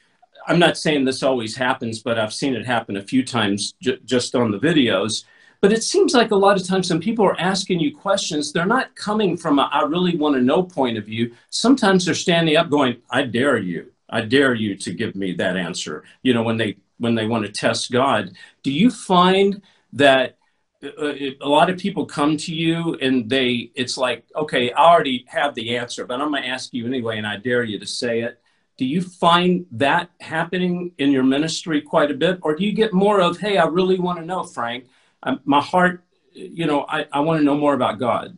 I'm 0.47 0.59
not 0.59 0.79
saying 0.79 1.05
this 1.05 1.23
always 1.23 1.57
happens, 1.57 2.01
but 2.01 2.19
I've 2.19 2.33
seen 2.33 2.55
it 2.55 2.65
happen 2.65 2.97
a 2.97 3.03
few 3.03 3.25
times 3.25 3.75
j- 3.83 3.99
just 4.05 4.35
on 4.35 4.53
the 4.53 4.59
videos. 4.59 5.25
But 5.61 5.73
it 5.73 5.83
seems 5.83 6.15
like 6.15 6.31
a 6.31 6.37
lot 6.37 6.61
of 6.61 6.67
times 6.67 6.91
when 6.91 7.01
people 7.01 7.25
are 7.25 7.41
asking 7.41 7.81
you 7.81 7.97
questions, 7.97 8.53
they're 8.53 8.67
not 8.67 8.95
coming 8.95 9.37
from 9.37 9.59
a 9.59 9.69
I 9.73 9.83
really 9.83 10.17
want 10.17 10.37
to 10.37 10.43
know 10.43 10.63
point 10.63 10.99
of 10.99 11.07
view. 11.07 11.35
Sometimes 11.51 12.05
they're 12.05 12.15
standing 12.15 12.57
up 12.57 12.71
going, 12.71 12.97
I 13.11 13.23
dare 13.23 13.59
you. 13.59 13.91
I 14.09 14.21
dare 14.21 14.55
you 14.55 14.77
to 14.77 14.93
give 14.93 15.17
me 15.17 15.33
that 15.35 15.57
answer. 15.57 16.05
You 16.23 16.35
know, 16.35 16.43
when 16.43 16.57
they 16.57 16.77
when 16.99 17.15
they 17.15 17.27
want 17.27 17.45
to 17.45 17.53
test 17.53 17.91
God. 17.91 18.33
Do 18.63 18.71
you 18.71 18.91
find 18.91 19.63
that 19.93 20.37
a 20.83 21.49
lot 21.49 21.71
of 21.71 21.79
people 21.79 22.05
come 22.05 22.37
to 22.37 22.55
you 22.55 22.97
and 23.01 23.29
they 23.29 23.71
it's 23.75 23.97
like, 23.97 24.25
okay, 24.35 24.73
I 24.73 24.85
already 24.85 25.25
have 25.29 25.55
the 25.55 25.77
answer, 25.77 26.05
but 26.07 26.21
I'm 26.21 26.31
going 26.31 26.43
to 26.43 26.49
ask 26.49 26.73
you 26.75 26.87
anyway 26.87 27.19
and 27.19 27.27
I 27.27 27.37
dare 27.37 27.65
you 27.65 27.79
to 27.79 27.87
say 27.87 28.21
it. 28.21 28.41
Do 28.77 28.85
you 28.85 29.01
find 29.01 29.65
that 29.73 30.11
happening 30.21 30.93
in 30.99 31.11
your 31.11 31.23
ministry 31.23 31.81
quite 31.81 32.11
a 32.11 32.15
bit? 32.15 32.39
Or 32.43 32.55
do 32.55 32.65
you 32.65 32.73
get 32.73 32.93
more 32.93 33.21
of 33.21 33.39
hey 33.39 33.57
i 33.57 33.65
really 33.65 33.99
want 33.99 34.19
to 34.19 34.25
know 34.25 34.45
frank? 34.45 34.87
Um, 35.23 35.41
my 35.45 35.61
heart 35.61 36.05
you 36.33 36.67
know 36.67 36.85
i, 36.89 37.07
I 37.13 37.21
want 37.21 37.41
to 37.41 37.45
know 37.45 37.57
more 37.57 37.75
about 37.75 37.99
god. 37.99 38.37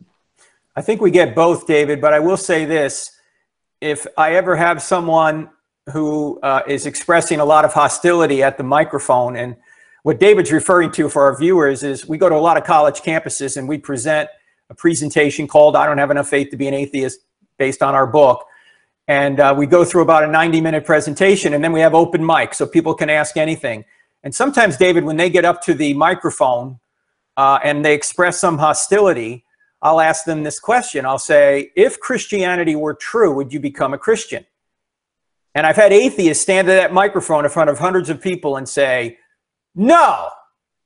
I 0.75 0.81
think 0.81 1.01
we 1.01 1.11
get 1.11 1.35
both 1.35 1.67
david 1.67 1.99
but 1.99 2.13
i 2.13 2.19
will 2.19 2.37
say 2.37 2.65
this. 2.65 3.11
If 3.81 4.07
i 4.17 4.35
ever 4.35 4.55
have 4.55 4.81
someone 4.81 5.49
who 5.91 6.39
uh, 6.41 6.61
is 6.67 6.85
expressing 6.85 7.39
a 7.39 7.45
lot 7.45 7.65
of 7.65 7.73
hostility 7.73 8.43
at 8.43 8.57
the 8.57 8.63
microphone 8.63 9.35
and 9.35 9.55
what 10.03 10.19
david's 10.19 10.51
referring 10.51 10.91
to 10.91 11.09
for 11.09 11.23
our 11.23 11.37
viewers 11.37 11.83
is 11.83 12.07
we 12.07 12.17
go 12.17 12.29
to 12.29 12.35
a 12.35 12.37
lot 12.37 12.57
of 12.57 12.63
college 12.63 13.01
campuses 13.01 13.57
and 13.57 13.67
we 13.67 13.77
present 13.77 14.29
a 14.69 14.75
presentation 14.75 15.47
called 15.47 15.75
i 15.75 15.85
don't 15.85 15.97
have 15.97 16.11
enough 16.11 16.29
faith 16.29 16.49
to 16.49 16.57
be 16.57 16.67
an 16.67 16.73
atheist 16.73 17.19
based 17.57 17.81
on 17.81 17.95
our 17.95 18.07
book 18.07 18.45
and 19.09 19.39
uh, 19.39 19.55
we 19.57 19.65
go 19.65 19.83
through 19.83 20.03
about 20.03 20.23
a 20.23 20.27
90 20.27 20.61
minute 20.61 20.85
presentation 20.85 21.55
and 21.55 21.63
then 21.63 21.71
we 21.71 21.79
have 21.79 21.95
open 21.95 22.23
mic 22.23 22.53
so 22.53 22.67
people 22.67 22.93
can 22.93 23.09
ask 23.09 23.37
anything. 23.37 23.83
And 24.21 24.35
sometimes, 24.35 24.77
David, 24.77 25.03
when 25.03 25.17
they 25.17 25.31
get 25.31 25.45
up 25.45 25.63
to 25.63 25.73
the 25.73 25.95
microphone 25.95 26.79
uh, 27.35 27.57
and 27.63 27.83
they 27.83 27.95
express 27.95 28.39
some 28.39 28.59
hostility, 28.59 29.45
I'll 29.81 29.99
ask 29.99 30.25
them 30.25 30.43
this 30.43 30.59
question. 30.59 31.07
I'll 31.07 31.17
say, 31.17 31.71
if 31.75 31.99
Christianity 31.99 32.75
were 32.75 32.93
true, 32.93 33.33
would 33.33 33.51
you 33.51 33.59
become 33.59 33.95
a 33.95 33.97
Christian? 33.97 34.45
And 35.55 35.65
I've 35.65 35.75
had 35.75 35.91
atheists 35.91 36.43
stand 36.43 36.69
at 36.69 36.75
that 36.75 36.93
microphone 36.93 37.45
in 37.45 37.49
front 37.49 37.71
of 37.71 37.79
hundreds 37.79 38.11
of 38.11 38.21
people 38.21 38.57
and 38.57 38.69
say, 38.69 39.17
no. 39.79 40.29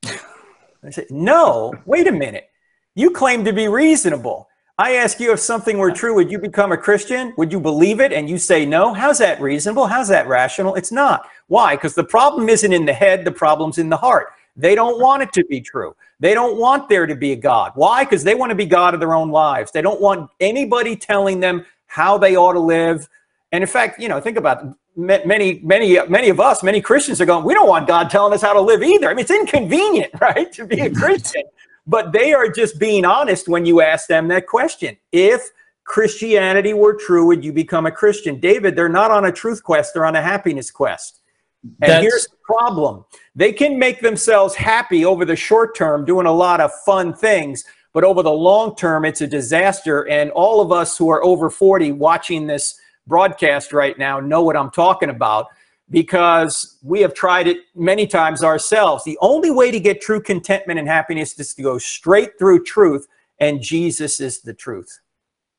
I 0.06 0.90
said, 0.92 1.08
no, 1.10 1.74
wait 1.86 2.08
a 2.08 2.12
minute. 2.12 2.50
You 2.94 3.10
claim 3.10 3.44
to 3.46 3.54
be 3.54 3.68
reasonable. 3.68 4.48
I 4.78 4.96
ask 4.96 5.20
you 5.20 5.32
if 5.32 5.40
something 5.40 5.80
were 5.80 5.92
true, 5.92 6.14
would 6.16 6.32
you 6.32 6.38
become 6.38 6.72
a 6.72 6.78
Christian? 6.78 7.34
Would 7.38 7.52
you 7.52 7.60
believe 7.60 8.00
it? 8.00 8.14
And 8.14 8.30
you 8.30 8.38
say 8.38 8.66
no. 8.66 8.94
How's 8.94 9.18
that 9.18 9.42
reasonable? 9.42 9.88
How's 9.88 10.10
that 10.10 10.28
rational? 10.28 10.76
It's 10.76 10.92
not. 10.92 11.28
Why? 11.48 11.76
Because 11.76 11.96
the 11.96 12.04
problem 12.04 12.50
isn't 12.50 12.72
in 12.72 12.86
the 12.86 12.94
head, 12.94 13.26
the 13.26 13.32
problem's 13.32 13.80
in 13.80 13.90
the 13.90 13.98
heart. 13.98 14.28
They 14.56 14.76
don't 14.76 15.00
want 15.00 15.24
it 15.24 15.34
to 15.34 15.46
be 15.46 15.60
true. 15.60 15.96
They 16.20 16.36
don't 16.36 16.60
want 16.60 16.88
there 16.88 17.08
to 17.08 17.16
be 17.16 17.32
a 17.32 17.36
God. 17.36 17.72
Why? 17.74 18.04
Because 18.04 18.24
they 18.24 18.36
want 18.36 18.52
to 18.52 18.56
be 18.56 18.66
God 18.68 18.94
of 18.94 19.00
their 19.00 19.16
own 19.16 19.30
lives. 19.30 19.72
They 19.72 19.82
don't 19.82 20.02
want 20.02 20.30
anybody 20.40 20.96
telling 20.96 21.40
them 21.40 21.66
how 21.88 22.18
they 22.18 22.36
ought 22.36 22.54
to 22.54 22.60
live. 22.60 23.10
And 23.54 23.64
in 23.64 23.68
fact, 23.68 24.02
you 24.02 24.10
know, 24.10 24.20
think 24.20 24.36
about 24.36 24.66
many, 24.96 25.60
many, 25.64 26.00
many 26.08 26.30
of 26.30 26.40
us, 26.40 26.64
many 26.64 26.82
Christians 26.82 27.22
are 27.22 27.26
going, 27.28 27.46
we 27.46 27.54
don't 27.54 27.70
want 27.70 27.88
God 27.88 28.10
telling 28.10 28.34
us 28.34 28.42
how 28.42 28.52
to 28.52 28.60
live 28.60 28.82
either. 28.82 29.08
I 29.08 29.14
mean, 29.14 29.22
it's 29.22 29.32
inconvenient, 29.32 30.12
right, 30.22 30.52
to 30.54 30.66
be 30.66 30.80
a 30.82 30.90
Christian. 30.94 31.44
But 31.86 32.14
they 32.14 32.34
are 32.34 32.50
just 32.50 32.80
being 32.80 33.06
honest 33.06 33.48
when 33.48 33.64
you 33.68 33.82
ask 33.82 34.08
them 34.08 34.28
that 34.30 34.48
question. 34.48 34.98
If 35.12 35.44
Christianity 35.84 36.74
were 36.74 36.96
true, 36.96 37.28
would 37.28 37.46
you 37.46 37.54
become 37.54 37.86
a 37.86 37.92
Christian? 37.92 38.40
David, 38.40 38.76
they're 38.76 38.90
not 38.90 39.12
on 39.12 39.26
a 39.26 39.32
truth 39.32 39.64
quest, 39.64 39.94
they're 39.94 40.06
on 40.06 40.16
a 40.16 40.22
happiness 40.22 40.72
quest. 40.72 41.22
And 41.64 41.92
That's... 41.92 42.02
here's 42.02 42.28
the 42.28 42.38
problem 42.46 43.06
they 43.36 43.52
can 43.52 43.78
make 43.78 44.02
themselves 44.02 44.56
happy 44.56 45.06
over 45.06 45.26
the 45.26 45.36
short 45.36 45.76
term, 45.76 46.06
doing 46.06 46.26
a 46.26 46.32
lot 46.32 46.60
of 46.60 46.72
fun 46.86 47.14
things, 47.14 47.66
but 47.94 48.04
over 48.04 48.24
the 48.24 48.32
long 48.32 48.76
term, 48.76 49.06
it's 49.06 49.22
a 49.22 49.28
disaster. 49.28 50.08
And 50.08 50.32
all 50.32 50.60
of 50.60 50.72
us 50.72 50.98
who 50.98 51.10
are 51.10 51.24
over 51.24 51.52
40 51.52 51.92
watching 51.92 52.48
this 52.48 52.80
broadcast 53.08 53.74
right 53.74 53.98
now 53.98 54.20
know 54.20 54.42
what 54.42 54.58
I'm 54.58 54.72
talking 54.72 55.10
about 55.10 55.48
because 55.90 56.78
we 56.82 57.02
have 57.02 57.14
tried 57.14 57.48
it 57.48 57.58
many 57.76 58.08
times 58.08 58.44
ourselves. 58.44 59.04
The 59.04 59.18
only 59.22 59.52
way 59.52 59.70
to 59.72 59.80
get 59.80 60.02
true 60.02 60.22
contentment 60.22 60.80
and 60.80 60.88
happiness 60.88 61.38
is 61.40 61.54
to 61.56 61.62
go 61.62 61.78
straight 61.78 62.38
through 62.40 62.64
truth, 62.64 63.08
and 63.40 63.62
Jesus 63.62 64.20
is 64.20 64.42
the 64.42 64.54
truth. 64.54 65.00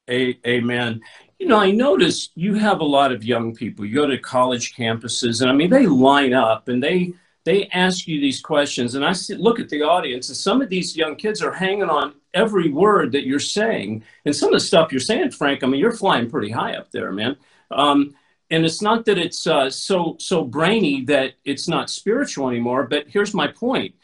A- 0.08 0.38
Amen. 0.46 1.00
You 1.38 1.46
know, 1.46 1.58
I 1.58 1.70
notice 1.70 2.30
you 2.34 2.54
have 2.54 2.80
a 2.80 2.84
lot 2.84 3.12
of 3.12 3.24
young 3.24 3.54
people. 3.54 3.84
You 3.84 3.94
go 3.94 4.06
to 4.06 4.18
college 4.18 4.74
campuses, 4.74 5.40
and 5.40 5.50
I 5.50 5.54
mean, 5.54 5.70
they 5.70 5.86
line 5.86 6.32
up 6.32 6.68
and 6.68 6.82
they 6.82 7.12
they 7.44 7.66
ask 7.68 8.08
you 8.08 8.20
these 8.20 8.40
questions. 8.40 8.94
And 8.94 9.04
I 9.04 9.14
look 9.36 9.60
at 9.60 9.68
the 9.68 9.82
audience, 9.82 10.28
and 10.28 10.36
some 10.36 10.62
of 10.62 10.68
these 10.68 10.96
young 10.96 11.16
kids 11.16 11.42
are 11.42 11.52
hanging 11.52 11.90
on 11.90 12.14
every 12.34 12.70
word 12.70 13.12
that 13.12 13.26
you're 13.26 13.38
saying. 13.38 14.04
And 14.24 14.34
some 14.34 14.48
of 14.48 14.54
the 14.54 14.60
stuff 14.60 14.92
you're 14.92 15.00
saying, 15.00 15.30
Frank, 15.30 15.62
I 15.62 15.66
mean, 15.66 15.80
you're 15.80 15.92
flying 15.92 16.30
pretty 16.30 16.50
high 16.50 16.74
up 16.74 16.90
there, 16.90 17.12
man. 17.12 17.36
Um, 17.70 18.14
and 18.50 18.64
it's 18.64 18.82
not 18.82 19.04
that 19.06 19.18
it's 19.18 19.46
uh, 19.46 19.70
so 19.70 20.16
so 20.18 20.44
brainy 20.44 21.04
that 21.06 21.34
it's 21.44 21.66
not 21.66 21.88
spiritual 21.88 22.48
anymore 22.48 22.84
but 22.84 23.08
here's 23.08 23.32
my 23.32 23.48
point 23.48 23.94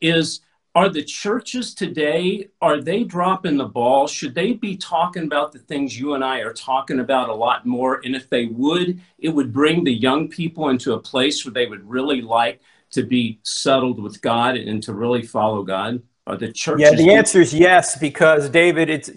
is 0.00 0.40
are 0.74 0.88
the 0.88 1.02
churches 1.02 1.74
today 1.74 2.48
are 2.62 2.80
they 2.80 3.04
dropping 3.04 3.58
the 3.58 3.64
ball 3.64 4.06
should 4.06 4.34
they 4.34 4.54
be 4.54 4.74
talking 4.74 5.24
about 5.24 5.52
the 5.52 5.58
things 5.58 6.00
you 6.00 6.14
and 6.14 6.24
i 6.24 6.38
are 6.38 6.54
talking 6.54 7.00
about 7.00 7.28
a 7.28 7.34
lot 7.34 7.66
more 7.66 8.00
and 8.04 8.16
if 8.16 8.28
they 8.30 8.46
would 8.46 8.98
it 9.18 9.28
would 9.28 9.52
bring 9.52 9.84
the 9.84 9.92
young 9.92 10.28
people 10.28 10.70
into 10.70 10.94
a 10.94 10.98
place 11.00 11.44
where 11.44 11.52
they 11.52 11.66
would 11.66 11.88
really 11.88 12.22
like 12.22 12.60
to 12.90 13.02
be 13.04 13.38
settled 13.42 14.00
with 14.02 14.20
God 14.20 14.56
and 14.56 14.82
to 14.82 14.92
really 14.92 15.22
follow 15.22 15.62
God? 15.62 16.02
Are 16.26 16.36
the 16.36 16.52
churches? 16.52 16.82
Yeah, 16.82 16.96
the 16.96 17.12
answer 17.12 17.40
is 17.40 17.52
yes, 17.52 17.98
because 17.98 18.48
David, 18.48 18.90
it's 18.90 19.10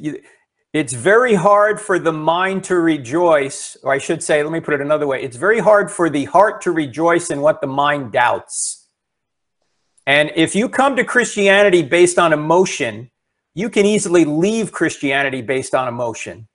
it's 0.73 0.93
very 0.93 1.35
hard 1.35 1.79
for 1.79 1.99
the 1.99 2.11
mind 2.11 2.63
to 2.65 2.77
rejoice, 2.77 3.77
or 3.83 3.93
I 3.93 3.99
should 3.99 4.23
say, 4.23 4.41
let 4.41 4.51
me 4.51 4.59
put 4.59 4.73
it 4.73 4.81
another 4.81 5.05
way. 5.05 5.21
It's 5.21 5.37
very 5.37 5.59
hard 5.59 5.91
for 5.91 6.09
the 6.09 6.25
heart 6.25 6.61
to 6.61 6.71
rejoice 6.71 7.29
in 7.29 7.41
what 7.41 7.61
the 7.61 7.67
mind 7.67 8.11
doubts. 8.11 8.87
And 10.07 10.31
if 10.35 10.55
you 10.55 10.67
come 10.67 10.95
to 10.95 11.03
Christianity 11.03 11.83
based 11.83 12.17
on 12.17 12.33
emotion, 12.33 13.11
you 13.53 13.69
can 13.69 13.85
easily 13.85 14.25
leave 14.25 14.71
Christianity 14.71 15.41
based 15.41 15.75
on 15.75 15.87
emotion. 15.87 16.47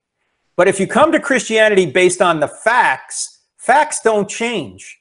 But 0.57 0.67
if 0.67 0.81
you 0.81 0.88
come 0.88 1.12
to 1.12 1.21
Christianity 1.21 1.87
based 1.87 2.21
on 2.21 2.40
the 2.40 2.49
facts, 2.49 3.38
facts 3.57 4.00
don't 4.00 4.28
change. 4.28 4.99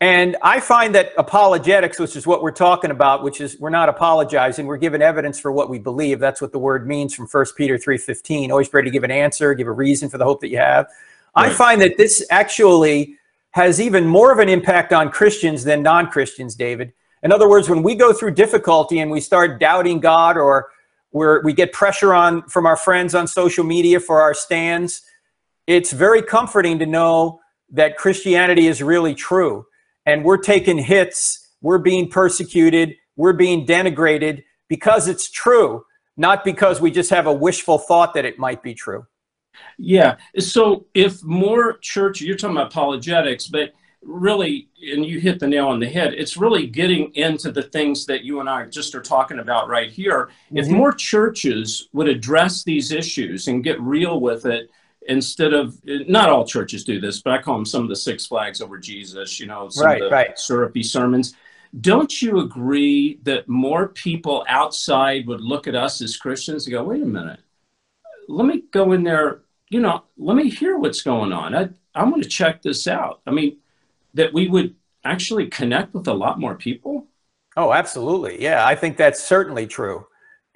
And 0.00 0.36
I 0.42 0.60
find 0.60 0.94
that 0.94 1.12
apologetics, 1.16 1.98
which 1.98 2.16
is 2.16 2.26
what 2.26 2.42
we're 2.42 2.50
talking 2.50 2.90
about, 2.90 3.22
which 3.22 3.40
is 3.40 3.58
we're 3.58 3.70
not 3.70 3.88
apologizing, 3.88 4.66
we're 4.66 4.76
giving 4.76 5.00
evidence 5.00 5.40
for 5.40 5.50
what 5.50 5.70
we 5.70 5.78
believe. 5.78 6.20
That's 6.20 6.42
what 6.42 6.52
the 6.52 6.58
word 6.58 6.86
means 6.86 7.14
from 7.14 7.26
1 7.26 7.46
Peter 7.56 7.78
3:15. 7.78 8.50
Always 8.50 8.72
ready 8.74 8.90
to 8.90 8.92
give 8.92 9.04
an 9.04 9.10
answer, 9.10 9.54
give 9.54 9.66
a 9.66 9.72
reason 9.72 10.10
for 10.10 10.18
the 10.18 10.24
hope 10.24 10.42
that 10.42 10.48
you 10.48 10.58
have. 10.58 10.86
Right. 11.34 11.50
I 11.50 11.50
find 11.50 11.80
that 11.80 11.96
this 11.96 12.26
actually 12.30 13.16
has 13.52 13.80
even 13.80 14.06
more 14.06 14.30
of 14.30 14.38
an 14.38 14.50
impact 14.50 14.92
on 14.92 15.10
Christians 15.10 15.64
than 15.64 15.82
non-Christians, 15.82 16.54
David. 16.54 16.92
In 17.22 17.32
other 17.32 17.48
words, 17.48 17.70
when 17.70 17.82
we 17.82 17.94
go 17.94 18.12
through 18.12 18.32
difficulty 18.32 18.98
and 18.98 19.10
we 19.10 19.20
start 19.22 19.58
doubting 19.58 19.98
God 19.98 20.36
or 20.36 20.68
we're, 21.12 21.40
we 21.42 21.54
get 21.54 21.72
pressure 21.72 22.12
on 22.12 22.42
from 22.48 22.66
our 22.66 22.76
friends 22.76 23.14
on 23.14 23.26
social 23.26 23.64
media 23.64 23.98
for 23.98 24.20
our 24.20 24.34
stands, 24.34 25.00
it's 25.66 25.90
very 25.90 26.20
comforting 26.20 26.78
to 26.80 26.86
know 26.86 27.40
that 27.70 27.96
Christianity 27.96 28.66
is 28.66 28.82
really 28.82 29.14
true 29.14 29.64
and 30.06 30.24
we're 30.24 30.38
taking 30.38 30.78
hits, 30.78 31.50
we're 31.60 31.78
being 31.78 32.08
persecuted, 32.08 32.94
we're 33.16 33.32
being 33.32 33.66
denigrated 33.66 34.44
because 34.68 35.08
it's 35.08 35.30
true, 35.30 35.84
not 36.16 36.44
because 36.44 36.80
we 36.80 36.90
just 36.90 37.10
have 37.10 37.26
a 37.26 37.32
wishful 37.32 37.78
thought 37.78 38.14
that 38.14 38.24
it 38.24 38.38
might 38.38 38.62
be 38.62 38.72
true. 38.72 39.06
Yeah. 39.78 40.16
So 40.38 40.86
if 40.94 41.22
more 41.24 41.78
church, 41.78 42.20
you're 42.20 42.36
talking 42.36 42.56
about 42.56 42.72
apologetics, 42.72 43.46
but 43.46 43.72
really, 44.02 44.68
and 44.92 45.04
you 45.04 45.18
hit 45.18 45.40
the 45.40 45.46
nail 45.46 45.68
on 45.68 45.80
the 45.80 45.88
head, 45.88 46.14
it's 46.14 46.36
really 46.36 46.66
getting 46.66 47.12
into 47.14 47.50
the 47.50 47.62
things 47.62 48.06
that 48.06 48.22
you 48.22 48.40
and 48.40 48.48
I 48.48 48.66
just 48.66 48.94
are 48.94 49.02
talking 49.02 49.38
about 49.38 49.68
right 49.68 49.90
here. 49.90 50.30
Mm-hmm. 50.46 50.58
If 50.58 50.68
more 50.68 50.92
churches 50.92 51.88
would 51.92 52.08
address 52.08 52.64
these 52.64 52.92
issues 52.92 53.48
and 53.48 53.64
get 53.64 53.80
real 53.80 54.20
with 54.20 54.46
it, 54.46 54.70
instead 55.08 55.52
of 55.52 55.78
not 55.84 56.28
all 56.28 56.46
churches 56.46 56.84
do 56.84 57.00
this, 57.00 57.20
but 57.20 57.32
I 57.32 57.42
call 57.42 57.54
them 57.54 57.64
some 57.64 57.82
of 57.82 57.88
the 57.88 57.96
Six 57.96 58.26
Flags 58.26 58.60
over 58.60 58.78
Jesus, 58.78 59.40
you 59.40 59.46
know, 59.46 59.68
some 59.68 59.86
right, 59.86 60.02
of 60.02 60.08
the 60.08 60.14
right. 60.14 60.38
syrupy 60.38 60.82
sermons. 60.82 61.34
Don't 61.80 62.22
you 62.22 62.40
agree 62.40 63.18
that 63.24 63.48
more 63.48 63.88
people 63.88 64.44
outside 64.48 65.26
would 65.26 65.40
look 65.40 65.66
at 65.66 65.74
us 65.74 66.00
as 66.00 66.16
Christians 66.16 66.66
and 66.66 66.72
go, 66.72 66.84
wait 66.84 67.02
a 67.02 67.06
minute, 67.06 67.40
let 68.28 68.46
me 68.46 68.62
go 68.72 68.92
in 68.92 69.02
there, 69.02 69.42
you 69.68 69.80
know, 69.80 70.04
let 70.16 70.36
me 70.36 70.48
hear 70.48 70.78
what's 70.78 71.02
going 71.02 71.32
on. 71.32 71.54
I, 71.54 71.68
I 71.94 72.04
want 72.04 72.22
to 72.22 72.28
check 72.28 72.62
this 72.62 72.86
out. 72.86 73.20
I 73.26 73.30
mean, 73.30 73.58
that 74.14 74.32
we 74.32 74.48
would 74.48 74.74
actually 75.04 75.48
connect 75.48 75.94
with 75.94 76.08
a 76.08 76.14
lot 76.14 76.40
more 76.40 76.54
people. 76.54 77.06
Oh, 77.56 77.72
absolutely. 77.72 78.42
Yeah, 78.42 78.66
I 78.66 78.74
think 78.74 78.96
that's 78.96 79.22
certainly 79.22 79.66
true. 79.66 80.06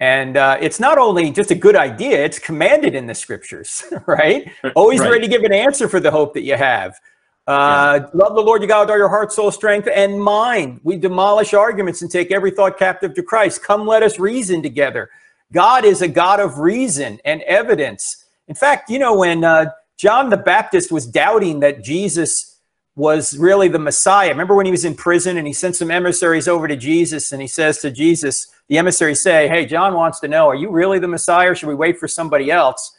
And 0.01 0.35
uh, 0.35 0.57
it's 0.59 0.79
not 0.79 0.97
only 0.97 1.29
just 1.29 1.51
a 1.51 1.55
good 1.55 1.75
idea, 1.75 2.25
it's 2.25 2.39
commanded 2.39 2.95
in 2.95 3.05
the 3.05 3.13
scriptures, 3.13 3.83
right? 4.07 4.51
Always 4.75 4.99
right. 4.99 5.11
ready 5.11 5.21
to 5.21 5.27
give 5.27 5.43
an 5.43 5.53
answer 5.53 5.87
for 5.87 5.99
the 5.99 6.09
hope 6.09 6.33
that 6.33 6.41
you 6.41 6.55
have. 6.55 6.99
Uh, 7.45 7.99
yeah. 8.01 8.07
Love 8.15 8.33
the 8.33 8.41
Lord 8.41 8.61
your 8.61 8.67
God 8.67 8.81
with 8.81 8.89
all 8.89 8.97
your 8.97 9.09
heart, 9.09 9.31
soul, 9.31 9.51
strength, 9.51 9.87
and 9.93 10.19
mind. 10.19 10.79
We 10.83 10.97
demolish 10.97 11.53
arguments 11.53 12.01
and 12.01 12.09
take 12.09 12.31
every 12.31 12.49
thought 12.49 12.79
captive 12.79 13.13
to 13.13 13.21
Christ. 13.21 13.61
Come, 13.63 13.85
let 13.85 14.01
us 14.01 14.17
reason 14.17 14.63
together. 14.63 15.11
God 15.53 15.85
is 15.85 16.01
a 16.01 16.07
God 16.07 16.39
of 16.39 16.57
reason 16.57 17.19
and 17.23 17.43
evidence. 17.43 18.25
In 18.47 18.55
fact, 18.55 18.89
you 18.89 18.97
know, 18.97 19.15
when 19.15 19.43
uh, 19.43 19.67
John 19.97 20.31
the 20.31 20.37
Baptist 20.37 20.91
was 20.91 21.05
doubting 21.05 21.59
that 21.59 21.83
Jesus 21.83 22.50
was 22.95 23.37
really 23.37 23.67
the 23.69 23.79
Messiah, 23.79 24.29
remember 24.29 24.55
when 24.55 24.65
he 24.65 24.71
was 24.71 24.85
in 24.85 24.95
prison 24.95 25.37
and 25.37 25.47
he 25.47 25.53
sent 25.53 25.75
some 25.75 25.91
emissaries 25.91 26.47
over 26.47 26.67
to 26.67 26.75
Jesus 26.75 27.31
and 27.31 27.41
he 27.41 27.47
says 27.47 27.79
to 27.79 27.91
Jesus, 27.91 28.47
the 28.67 28.77
emissaries 28.77 29.21
say, 29.21 29.47
Hey, 29.47 29.65
John 29.65 29.93
wants 29.93 30.19
to 30.19 30.27
know, 30.27 30.47
are 30.47 30.55
you 30.55 30.69
really 30.69 30.99
the 30.99 31.07
Messiah 31.07 31.51
or 31.51 31.55
should 31.55 31.69
we 31.69 31.75
wait 31.75 31.97
for 31.97 32.07
somebody 32.07 32.51
else? 32.51 32.95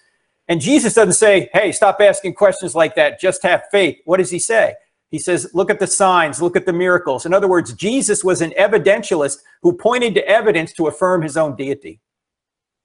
And 0.49 0.61
Jesus 0.61 0.95
doesn't 0.95 1.15
say, 1.15 1.51
Hey, 1.53 1.73
stop 1.73 2.01
asking 2.01 2.35
questions 2.35 2.75
like 2.75 2.95
that. 2.95 3.21
Just 3.21 3.43
have 3.43 3.65
faith. 3.71 3.99
What 4.05 4.17
does 4.17 4.31
he 4.31 4.39
say? 4.39 4.75
He 5.11 5.19
says, 5.19 5.51
Look 5.53 5.71
at 5.71 5.79
the 5.79 5.87
signs, 5.87 6.41
look 6.41 6.57
at 6.57 6.65
the 6.65 6.73
miracles. 6.73 7.27
In 7.27 7.35
other 7.35 7.49
words, 7.49 7.75
Jesus 7.75 8.25
was 8.25 8.41
an 8.41 8.53
evidentialist 8.59 9.39
who 9.61 9.77
pointed 9.77 10.15
to 10.15 10.27
evidence 10.27 10.73
to 10.75 10.87
affirm 10.87 11.21
his 11.21 11.37
own 11.37 11.55
deity. 11.55 12.01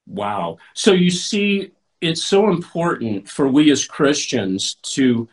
Wow. 0.06 0.58
So 0.74 0.92
you 0.92 1.10
see, 1.10 1.72
it's 2.00 2.22
so 2.22 2.48
important 2.50 3.28
for 3.28 3.48
we 3.48 3.70
as 3.70 3.86
Christians 3.86 4.74
to, 4.74 5.28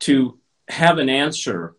to 0.00 0.38
have 0.68 0.98
an 0.98 1.08
answer 1.08 1.76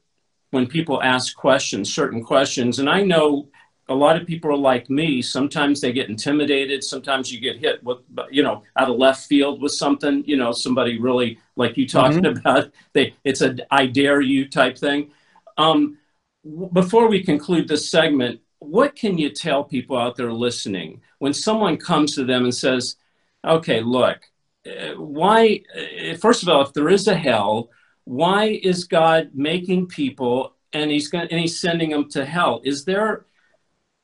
when 0.52 0.67
people 0.67 1.02
ask 1.02 1.36
questions, 1.36 1.93
certain 1.93 2.23
questions. 2.23 2.80
And 2.80 2.89
I 2.89 3.04
know 3.04 3.50
a 3.89 3.95
lot 3.95 4.19
of 4.19 4.28
people 4.28 4.52
are 4.52 4.58
like 4.58 4.89
me. 4.89 5.21
Sometimes 5.21 5.80
they 5.80 5.91
get 5.91 6.10
intimidated. 6.10 6.84
Sometimes 6.84 7.32
you 7.32 7.39
get 7.39 7.58
hit 7.58 7.84
with, 7.84 8.00
you 8.30 8.43
know, 8.43 8.63
out 8.78 8.89
of 8.89 8.97
left 8.97 9.28
field 9.28 9.62
with 9.62 9.71
something. 9.71 10.23
You 10.26 10.38
know, 10.38 10.52
somebody 10.52 11.00
really 11.00 11.39
like 11.56 11.78
you 11.78 11.88
talking 11.88 12.23
mm-hmm. 12.23 12.39
about. 12.39 12.71
They, 12.93 13.15
it's 13.23 13.41
a 13.41 13.56
I 13.71 13.86
dare 13.86 14.21
you 14.21 14.50
type 14.50 14.78
thing. 14.78 15.12
Um, 15.58 15.97
w- 16.43 16.69
before 16.71 17.08
we 17.08 17.23
conclude 17.23 17.67
this 17.67 17.89
segment, 17.89 18.41
what 18.60 18.95
can 18.95 19.17
you 19.17 19.30
tell 19.30 19.63
people 19.63 19.97
out 19.97 20.15
there 20.15 20.34
listening 20.34 21.02
when 21.19 21.34
someone 21.34 21.78
comes 21.78 22.15
to 22.15 22.26
them 22.26 22.43
and 22.43 22.56
says, 22.56 22.97
"Okay, 23.45 23.82
look, 23.82 24.19
uh, 24.65 24.95
why? 24.95 25.62
Uh, 25.76 26.15
first 26.15 26.43
of 26.43 26.50
all, 26.50 26.62
if 26.62 26.73
there 26.73 26.89
is 26.89 27.08
a 27.08 27.15
hell, 27.15 27.69
why 28.08 28.60
is 28.63 28.86
God 28.86 29.32
making 29.34 29.88
people?" 29.88 30.54
And 30.74 30.91
he's 30.91 31.08
going, 31.08 31.28
and 31.30 31.39
he's 31.39 31.60
sending 31.60 31.89
them 31.91 32.10
to 32.10 32.26
hell. 32.26 32.62
Is 32.63 32.86
there 32.86 33.26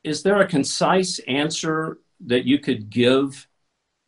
is 0.04 0.22
there 0.22 0.40
a 0.40 0.46
concise 0.46 1.18
answer 1.20 1.98
that 2.26 2.44
you 2.44 2.58
could 2.58 2.90
give 2.90 3.48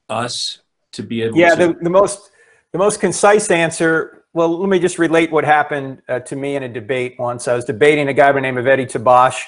us 0.09 0.61
to 0.93 1.03
be 1.03 1.23
able 1.23 1.39
yeah, 1.39 1.55
to? 1.55 1.61
Yeah, 1.61 1.67
the, 1.69 1.79
the 1.83 1.91
most 1.91 2.31
the 2.73 2.79
most 2.79 3.01
concise 3.01 3.51
answer. 3.51 4.25
Well, 4.35 4.59
let 4.59 4.69
me 4.69 4.79
just 4.79 4.99
relate 4.99 5.33
what 5.33 5.45
happened 5.45 6.03
uh, 6.09 6.21
to 6.21 6.37
me 6.37 6.57
in 6.57 6.63
a 6.63 6.69
debate 6.69 7.17
once. 7.19 7.49
I 7.49 7.55
was 7.55 7.65
debating 7.65 8.09
a 8.09 8.13
guy 8.13 8.29
by 8.29 8.35
the 8.35 8.41
name 8.43 8.59
of 8.59 8.67
Eddie 8.67 8.85
Tabash, 8.85 9.41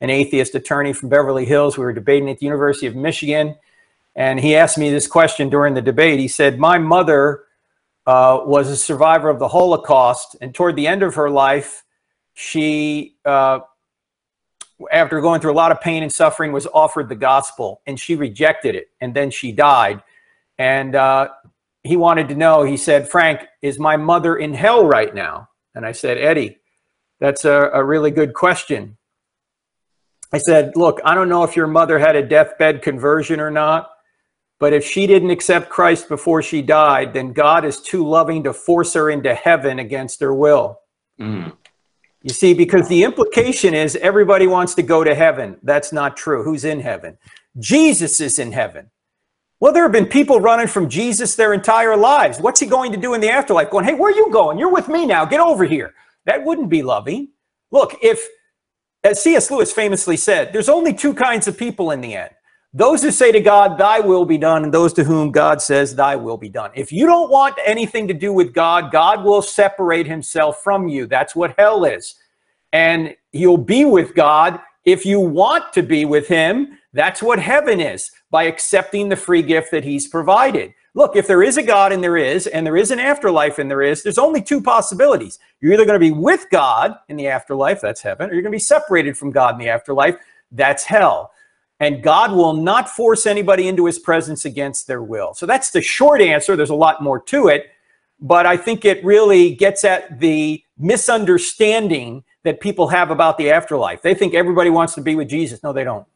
an 0.00 0.08
atheist 0.08 0.54
attorney 0.54 0.92
from 0.92 1.08
Beverly 1.08 1.44
Hills. 1.44 1.76
We 1.76 1.84
were 1.84 1.92
debating 1.92 2.30
at 2.30 2.38
the 2.38 2.46
University 2.46 2.86
of 2.86 2.94
Michigan, 2.94 3.56
and 4.14 4.38
he 4.38 4.54
asked 4.54 4.78
me 4.78 4.90
this 4.90 5.08
question 5.08 5.50
during 5.50 5.74
the 5.74 5.82
debate. 5.82 6.20
He 6.20 6.28
said, 6.28 6.60
"My 6.60 6.78
mother 6.78 7.42
uh, 8.06 8.40
was 8.44 8.68
a 8.68 8.76
survivor 8.76 9.28
of 9.28 9.38
the 9.38 9.48
Holocaust, 9.48 10.36
and 10.40 10.54
toward 10.54 10.76
the 10.76 10.86
end 10.86 11.02
of 11.02 11.14
her 11.14 11.30
life, 11.30 11.84
she." 12.34 13.16
Uh, 13.24 13.60
after 14.92 15.20
going 15.20 15.40
through 15.40 15.52
a 15.52 15.54
lot 15.54 15.72
of 15.72 15.80
pain 15.80 16.02
and 16.02 16.12
suffering, 16.12 16.52
was 16.52 16.66
offered 16.66 17.08
the 17.08 17.14
gospel, 17.14 17.80
and 17.86 17.98
she 17.98 18.14
rejected 18.14 18.74
it, 18.74 18.88
and 19.00 19.14
then 19.14 19.30
she 19.30 19.50
died. 19.52 20.02
And 20.58 20.94
uh, 20.94 21.28
he 21.82 21.96
wanted 21.96 22.28
to 22.28 22.34
know. 22.34 22.62
He 22.62 22.76
said, 22.76 23.08
"Frank, 23.08 23.46
is 23.62 23.78
my 23.78 23.96
mother 23.96 24.36
in 24.36 24.54
hell 24.54 24.86
right 24.86 25.14
now?" 25.14 25.48
And 25.74 25.86
I 25.86 25.92
said, 25.92 26.18
"Eddie, 26.18 26.58
that's 27.20 27.44
a, 27.44 27.70
a 27.72 27.84
really 27.84 28.10
good 28.10 28.34
question." 28.34 28.96
I 30.32 30.38
said, 30.38 30.76
"Look, 30.76 31.00
I 31.04 31.14
don't 31.14 31.28
know 31.28 31.44
if 31.44 31.56
your 31.56 31.66
mother 31.66 31.98
had 31.98 32.16
a 32.16 32.22
deathbed 32.22 32.82
conversion 32.82 33.40
or 33.40 33.50
not." 33.50 33.90
But 34.58 34.72
if 34.72 34.84
she 34.84 35.06
didn't 35.06 35.30
accept 35.30 35.68
Christ 35.68 36.08
before 36.08 36.42
she 36.42 36.62
died, 36.62 37.12
then 37.12 37.32
God 37.32 37.64
is 37.64 37.80
too 37.80 38.06
loving 38.06 38.42
to 38.44 38.52
force 38.52 38.94
her 38.94 39.10
into 39.10 39.34
heaven 39.34 39.78
against 39.78 40.20
her 40.20 40.34
will. 40.34 40.80
Mm. 41.20 41.52
You 42.22 42.32
see, 42.32 42.54
because 42.54 42.88
the 42.88 43.04
implication 43.04 43.74
is 43.74 43.96
everybody 43.96 44.46
wants 44.46 44.74
to 44.74 44.82
go 44.82 45.04
to 45.04 45.14
heaven. 45.14 45.58
That's 45.62 45.92
not 45.92 46.16
true. 46.16 46.42
Who's 46.42 46.64
in 46.64 46.80
heaven? 46.80 47.18
Jesus 47.58 48.20
is 48.20 48.38
in 48.38 48.52
heaven. 48.52 48.90
Well, 49.60 49.72
there 49.72 49.84
have 49.84 49.92
been 49.92 50.06
people 50.06 50.40
running 50.40 50.66
from 50.66 50.88
Jesus 50.88 51.34
their 51.34 51.54
entire 51.54 51.96
lives. 51.96 52.40
What's 52.40 52.60
he 52.60 52.66
going 52.66 52.92
to 52.92 52.98
do 52.98 53.14
in 53.14 53.20
the 53.20 53.30
afterlife? 53.30 53.70
Going, 53.70 53.84
hey, 53.84 53.94
where 53.94 54.12
are 54.12 54.16
you 54.16 54.30
going? 54.30 54.58
You're 54.58 54.72
with 54.72 54.88
me 54.88 55.06
now. 55.06 55.24
Get 55.24 55.40
over 55.40 55.64
here. 55.64 55.94
That 56.24 56.44
wouldn't 56.44 56.68
be 56.68 56.82
loving. 56.82 57.28
Look, 57.70 57.94
if, 58.02 58.26
as 59.04 59.22
C.S. 59.22 59.50
Lewis 59.50 59.72
famously 59.72 60.16
said, 60.16 60.52
there's 60.52 60.68
only 60.68 60.92
two 60.92 61.14
kinds 61.14 61.46
of 61.46 61.56
people 61.56 61.90
in 61.90 62.00
the 62.00 62.14
end 62.14 62.30
those 62.76 63.02
who 63.02 63.10
say 63.10 63.32
to 63.32 63.40
God, 63.40 63.78
Thy 63.78 64.00
will 64.00 64.26
be 64.26 64.36
done, 64.36 64.62
and 64.62 64.72
those 64.72 64.92
to 64.94 65.04
whom 65.04 65.30
God 65.30 65.62
says, 65.62 65.94
Thy 65.94 66.14
will 66.14 66.36
be 66.36 66.50
done. 66.50 66.70
If 66.74 66.92
you 66.92 67.06
don't 67.06 67.30
want 67.30 67.58
anything 67.64 68.06
to 68.08 68.14
do 68.14 68.34
with 68.34 68.52
God, 68.52 68.92
God 68.92 69.24
will 69.24 69.40
separate 69.40 70.06
himself 70.06 70.62
from 70.62 70.86
you. 70.86 71.06
That's 71.06 71.34
what 71.34 71.54
hell 71.58 71.86
is. 71.86 72.16
And 72.74 73.16
you'll 73.32 73.56
be 73.56 73.86
with 73.86 74.14
God 74.14 74.60
if 74.84 75.06
you 75.06 75.20
want 75.20 75.72
to 75.72 75.82
be 75.82 76.04
with 76.04 76.28
him. 76.28 76.76
That's 76.92 77.22
what 77.22 77.38
heaven 77.38 77.80
is 77.80 78.10
by 78.30 78.42
accepting 78.42 79.08
the 79.08 79.16
free 79.16 79.42
gift 79.42 79.70
that 79.70 79.84
he's 79.84 80.06
provided. 80.06 80.74
look, 80.92 81.16
if 81.16 81.26
there 81.26 81.42
is 81.42 81.56
a 81.56 81.62
God 81.62 81.92
and 81.92 82.04
there 82.04 82.18
is, 82.18 82.46
and 82.46 82.66
there 82.66 82.76
is 82.76 82.90
an 82.90 82.98
afterlife 82.98 83.58
and 83.58 83.70
there 83.70 83.82
is, 83.82 84.02
there's 84.02 84.18
only 84.18 84.42
two 84.42 84.60
possibilities. 84.60 85.38
You're 85.60 85.72
either 85.72 85.86
going 85.86 85.98
to 85.98 86.06
be 86.06 86.10
with 86.10 86.46
God 86.50 86.94
in 87.08 87.16
the 87.16 87.28
afterlife, 87.28 87.80
that's 87.80 88.02
heaven, 88.02 88.28
or 88.28 88.34
you're 88.34 88.42
going 88.42 88.52
to 88.52 88.56
be 88.56 88.60
separated 88.60 89.16
from 89.16 89.30
God 89.30 89.54
in 89.54 89.60
the 89.60 89.70
afterlife, 89.70 90.16
that's 90.52 90.84
hell. 90.84 91.32
And 91.78 92.02
God 92.02 92.32
will 92.32 92.54
not 92.54 92.88
force 92.88 93.26
anybody 93.26 93.68
into 93.68 93.84
his 93.84 93.98
presence 93.98 94.44
against 94.44 94.86
their 94.86 95.02
will. 95.02 95.34
So 95.34 95.44
that's 95.44 95.70
the 95.70 95.82
short 95.82 96.20
answer. 96.22 96.56
There's 96.56 96.70
a 96.70 96.74
lot 96.74 97.02
more 97.02 97.20
to 97.24 97.48
it, 97.48 97.70
but 98.18 98.46
I 98.46 98.56
think 98.56 98.84
it 98.84 99.04
really 99.04 99.54
gets 99.54 99.84
at 99.84 100.18
the 100.18 100.62
misunderstanding 100.78 102.24
that 102.44 102.60
people 102.60 102.88
have 102.88 103.10
about 103.10 103.36
the 103.36 103.50
afterlife. 103.50 104.02
They 104.02 104.14
think 104.14 104.32
everybody 104.32 104.70
wants 104.70 104.94
to 104.94 105.00
be 105.00 105.14
with 105.14 105.28
Jesus. 105.28 105.62
No, 105.62 105.72
they 105.72 105.84
don't. 105.84 106.06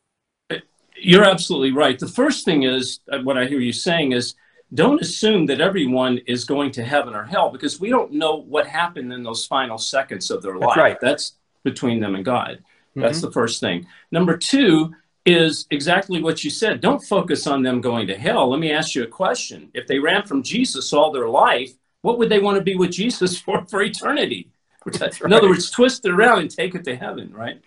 You're 0.96 1.25
absolutely 1.25 1.73
right. 1.73 1.99
The 1.99 2.09
first 2.09 2.44
thing 2.44 2.62
is 2.62 3.01
uh, 3.11 3.20
what 3.20 3.38
I 3.38 3.46
hear 3.46 3.61
you 3.61 3.73
saying 3.73 4.12
is 4.12 4.35
don't 4.75 5.01
assume 5.01 5.46
that 5.46 5.61
everyone 5.61 6.18
is 6.27 6.44
going 6.44 6.70
to 6.73 6.85
heaven 6.85 7.14
or 7.14 7.25
hell 7.25 7.51
because 7.51 7.81
we 7.81 7.88
don't 7.88 8.12
know 8.12 8.37
what 8.37 8.66
happened 8.66 9.12
in 9.12 9.23
those 9.23 9.46
final 9.46 9.79
seconds 9.79 10.31
of 10.31 10.42
their 10.42 10.53
That's 10.53 10.66
life. 10.66 10.77
right. 10.77 11.01
That's 11.01 11.33
between 11.64 12.01
them 12.01 12.14
and 12.14 12.25
God. 12.25 12.62
That's 12.94 13.20
the 13.20 13.33
first 13.33 13.61
thing. 13.61 13.87
Number 14.11 14.37
two 14.37 14.94
is 15.31 15.66
exactly 15.71 16.23
what 16.23 16.45
you 16.45 16.51
said. 16.51 16.81
Don't 16.81 17.03
focus 17.03 17.47
on 17.47 17.62
them 17.62 17.81
going 17.81 18.07
to 18.09 18.16
hell. 18.16 18.51
Let 18.51 18.61
me 18.61 18.73
ask 18.73 18.95
you 18.95 19.03
a 19.05 19.07
question. 19.07 19.71
If 19.75 19.87
they 19.87 19.99
ran 19.99 20.27
from 20.27 20.43
Jesus 20.43 20.93
all 20.93 21.11
their 21.12 21.29
life, 21.29 21.73
what 22.03 22.19
would 22.19 22.29
they 22.29 22.40
want 22.40 22.57
to 22.57 22.62
be 22.62 22.75
with 22.75 22.90
Jesus 22.90 23.38
for 23.45 23.64
for 23.66 23.83
eternity? 23.83 24.51
That's 24.99 25.21
In 25.21 25.33
other 25.33 25.49
words, 25.49 25.71
twist 25.71 26.07
it 26.07 26.11
around 26.11 26.38
and 26.38 26.51
take 26.51 26.75
it 26.75 26.85
to 26.85 26.97
heaven, 26.97 27.33
right? 27.33 27.61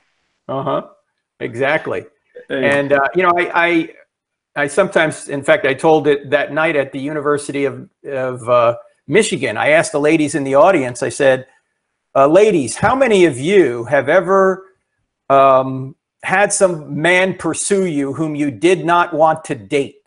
Uh 0.47 0.63
huh. 0.63 0.81
Exactly. 1.39 2.05
And, 2.49 2.65
And 2.65 2.93
uh, 2.93 3.07
you 3.15 3.23
know, 3.23 3.33
I, 3.37 3.51
I, 3.53 3.89
I 4.55 4.67
sometimes, 4.67 5.29
in 5.29 5.43
fact, 5.43 5.65
I 5.65 5.73
told 5.73 6.07
it 6.07 6.29
that 6.31 6.51
night 6.51 6.75
at 6.75 6.91
the 6.91 6.99
University 6.99 7.65
of 7.65 7.89
of 8.05 8.47
uh, 8.49 8.77
Michigan. 9.07 9.57
I 9.57 9.69
asked 9.69 9.91
the 9.91 9.99
ladies 9.99 10.35
in 10.35 10.43
the 10.43 10.55
audience. 10.55 11.03
I 11.03 11.09
said, 11.09 11.47
uh, 12.15 12.27
"Ladies, 12.27 12.75
how 12.75 12.95
many 12.95 13.25
of 13.25 13.39
you 13.39 13.85
have 13.85 14.09
ever 14.09 14.65
um, 15.29 15.95
had 16.23 16.53
some 16.53 17.01
man 17.01 17.35
pursue 17.35 17.85
you 17.85 18.13
whom 18.13 18.35
you 18.35 18.51
did 18.51 18.85
not 18.85 19.13
want 19.13 19.45
to 19.45 19.55
date?" 19.55 19.97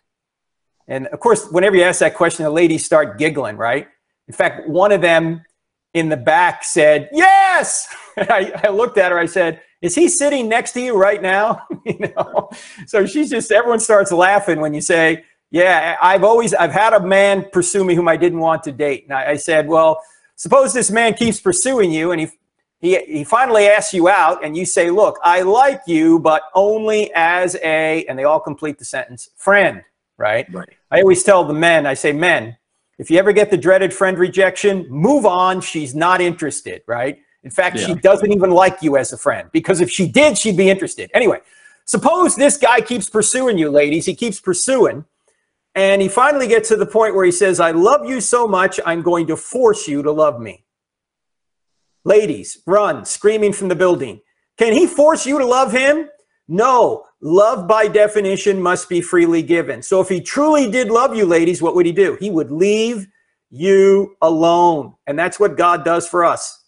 And 0.89 1.07
of 1.09 1.21
course, 1.21 1.49
whenever 1.51 1.77
you 1.77 1.83
ask 1.83 2.01
that 2.01 2.15
question, 2.15 2.45
the 2.45 2.51
ladies 2.51 2.85
start 2.85 3.19
giggling, 3.19 3.57
right? 3.57 3.89
In 4.29 4.35
fact, 4.35 4.69
one 4.69 4.93
of 4.93 5.01
them 5.01 5.43
in 5.95 6.09
the 6.09 6.17
back 6.17 6.63
said, 6.63 7.09
"Yes." 7.13 7.89
I, 8.17 8.53
I 8.65 8.69
looked 8.69 8.99
at 8.99 9.13
her. 9.13 9.19
I 9.19 9.27
said, 9.27 9.61
"Is 9.81 9.95
he 9.95 10.09
sitting 10.09 10.49
next 10.49 10.73
to 10.73 10.81
you 10.81 10.97
right 10.97 11.21
now?" 11.21 11.63
you 11.87 11.99
know. 11.99 12.51
So 12.87 13.07
she's 13.07 13.31
just. 13.31 13.51
Everyone 13.51 13.81
starts 13.81 14.13
laughing 14.13 14.61
when 14.61 14.75
you 14.75 14.81
say, 14.81 15.25
"Yeah, 15.51 15.97
I've 16.01 16.23
always 16.23 16.55
I've 16.55 16.73
had 16.73 16.93
a 16.93 17.01
man 17.01 17.47
pursue 17.53 17.85
me 17.85 17.95
whom 17.95 18.09
I 18.09 18.17
didn't 18.17 18.41
want 18.41 18.63
to 18.65 18.73
date." 18.73 19.05
And 19.05 19.15
I, 19.15 19.31
I 19.33 19.37
said, 19.37 19.67
"Well, 19.67 20.03
suppose 20.37 20.75
this 20.75 20.91
man 20.91 21.15
keeps 21.15 21.41
pursuing 21.41 21.91
you, 21.91 22.13
and 22.13 22.21
he." 22.21 22.29
He, 22.81 22.99
he 23.05 23.25
finally 23.25 23.67
asks 23.67 23.95
you 23.95 24.09
out, 24.09 24.45
and 24.45 24.57
you 24.57 24.67
say, 24.67 24.91
Look, 24.91 25.19
I 25.23 25.43
like 25.43 25.81
you, 25.87 26.19
but 26.19 26.43
only 26.55 27.11
as 27.15 27.57
a, 27.63 28.05
and 28.07 28.19
they 28.19 28.25
all 28.25 28.41
complete 28.41 28.79
the 28.79 28.85
sentence, 28.85 29.31
friend, 29.37 29.83
right? 30.19 30.47
right. 30.53 30.69
I 30.91 31.01
always 31.01 31.23
tell 31.23 31.45
the 31.45 31.55
men, 31.55 31.87
I 31.87 31.95
say, 31.95 32.13
men, 32.13 32.57
if 32.99 33.11
you 33.11 33.19
ever 33.19 33.33
get 33.33 33.51
the 33.51 33.57
dreaded 33.57 33.93
friend 33.93 34.19
rejection, 34.19 34.87
move 34.89 35.27
on. 35.27 35.61
She's 35.61 35.95
not 35.95 36.21
interested, 36.21 36.83
right? 36.87 37.19
In 37.43 37.51
fact, 37.51 37.79
she 37.79 37.95
doesn't 37.95 38.33
even 38.33 38.51
like 38.51 38.83
you 38.83 38.97
as 38.97 39.13
a 39.13 39.17
friend 39.17 39.49
because 39.53 39.81
if 39.81 39.91
she 39.91 40.09
did, 40.09 40.37
she'd 40.37 40.57
be 40.57 40.69
interested. 40.69 41.11
Anyway, 41.15 41.39
suppose 41.85 42.35
this 42.35 42.57
guy 42.57 42.81
keeps 42.81 43.09
pursuing 43.09 43.57
you, 43.57 43.71
ladies. 43.71 44.07
He 44.07 44.15
keeps 44.15 44.41
pursuing. 44.41 45.05
And 45.77 46.03
he 46.03 46.09
finally 46.09 46.49
gets 46.49 46.71
to 46.71 46.77
the 46.77 46.87
point 46.87 47.15
where 47.15 47.25
he 47.25 47.31
says, 47.31 47.61
I 47.61 47.71
love 47.71 48.09
you 48.09 48.21
so 48.21 48.49
much, 48.49 48.81
I'm 48.85 49.03
going 49.03 49.27
to 49.29 49.37
force 49.37 49.87
you 49.87 50.03
to 50.03 50.11
love 50.11 50.41
me. 50.41 50.65
Ladies, 52.07 52.63
run, 52.67 53.05
screaming 53.05 53.53
from 53.53 53.67
the 53.67 53.75
building. 53.75 54.21
Can 54.59 54.73
he 54.73 54.87
force 54.87 55.27
you 55.27 55.41
to 55.41 55.45
love 55.45 55.73
him? 55.73 56.09
No. 56.47 57.05
Love 57.21 57.67
by 57.67 57.89
definition 57.89 58.63
must 58.63 58.89
be 58.89 59.01
freely 59.01 59.43
given. 59.43 59.83
So 59.83 60.01
if 60.01 60.09
he 60.09 60.21
truly 60.21 60.71
did 60.71 60.89
love 60.89 61.17
you, 61.17 61.27
ladies, 61.27 61.61
what 61.61 61.75
would 61.75 61.85
he 61.85 61.91
do? 61.91 62.17
He 62.21 62.31
would 62.31 62.53
leave 62.53 63.09
you 63.51 64.17
alone. 64.23 64.95
And 65.09 65.19
that's 65.19 65.41
what 65.41 65.57
God 65.57 65.85
does 65.85 66.07
for 66.07 66.25
us. 66.25 66.65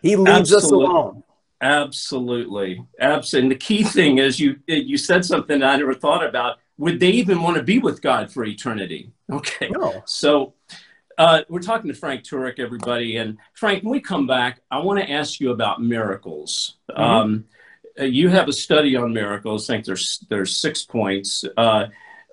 He 0.00 0.14
leaves 0.14 0.52
us 0.52 0.62
Absolutely. 0.62 0.86
alone. 0.86 1.24
Absolutely, 1.60 2.84
absolutely. 3.00 3.42
And 3.42 3.50
the 3.50 3.56
key 3.56 3.82
thing 3.82 4.18
is 4.18 4.38
you 4.38 4.60
you 4.68 4.96
said 4.96 5.24
something 5.24 5.60
I 5.60 5.74
never 5.76 5.94
thought 5.94 6.24
about. 6.24 6.58
Would 6.78 7.00
they 7.00 7.10
even 7.10 7.42
want 7.42 7.56
to 7.56 7.62
be 7.64 7.78
with 7.80 8.00
God 8.00 8.32
for 8.32 8.44
eternity? 8.44 9.10
Okay, 9.32 9.70
No. 9.70 10.02
so 10.06 10.54
uh, 11.22 11.44
we're 11.48 11.60
talking 11.60 11.88
to 11.88 11.94
Frank 11.96 12.24
Turek, 12.24 12.58
everybody. 12.58 13.18
And 13.18 13.38
Frank, 13.54 13.84
when 13.84 13.92
we 13.92 14.00
come 14.00 14.26
back, 14.26 14.60
I 14.72 14.80
want 14.80 14.98
to 14.98 15.08
ask 15.08 15.38
you 15.38 15.52
about 15.52 15.80
miracles. 15.80 16.78
Um, 16.96 17.44
uh, 18.00 18.04
you 18.04 18.28
have 18.28 18.48
a 18.48 18.52
study 18.52 18.96
on 18.96 19.12
miracles. 19.12 19.70
I 19.70 19.74
think 19.74 19.84
there's 19.84 20.24
there's 20.28 20.56
six 20.56 20.82
points. 20.82 21.44
Uh, 21.56 21.86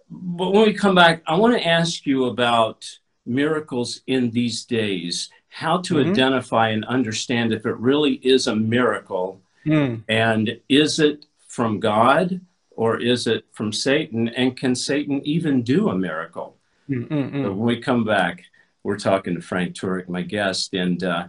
but 0.09 0.51
when 0.53 0.65
we 0.65 0.73
come 0.73 0.95
back, 0.95 1.21
I 1.27 1.35
want 1.35 1.53
to 1.53 1.67
ask 1.67 2.07
you 2.07 2.25
about 2.25 2.89
miracles 3.27 4.01
in 4.07 4.31
these 4.31 4.65
days. 4.65 5.29
How 5.49 5.77
to 5.81 5.95
Mhm. 5.95 6.09
identify 6.09 6.69
and 6.69 6.83
understand 6.85 7.53
if 7.53 7.67
it 7.67 7.77
really 7.77 8.13
is 8.35 8.47
a 8.47 8.55
miracle, 8.55 9.41
Hmm. 9.65 9.95
and 10.07 10.59
is 10.67 10.99
it 10.99 11.25
from 11.47 11.79
God 11.79 12.41
or 12.71 12.99
is 12.99 13.27
it 13.27 13.45
from 13.51 13.71
Satan? 13.71 14.29
And 14.29 14.57
can 14.57 14.73
Satan 14.73 15.21
even 15.25 15.61
do 15.61 15.89
a 15.89 15.95
miracle? 15.95 16.55
Mm, 16.89 17.07
mm, 17.07 17.31
mm. 17.31 17.43
So 17.43 17.49
when 17.53 17.67
we 17.67 17.79
come 17.79 18.03
back, 18.03 18.45
we're 18.83 18.97
talking 18.97 19.35
to 19.35 19.41
Frank 19.41 19.75
Turek, 19.75 20.07
my 20.09 20.21
guest, 20.21 20.73
and 20.73 21.03
uh, 21.03 21.27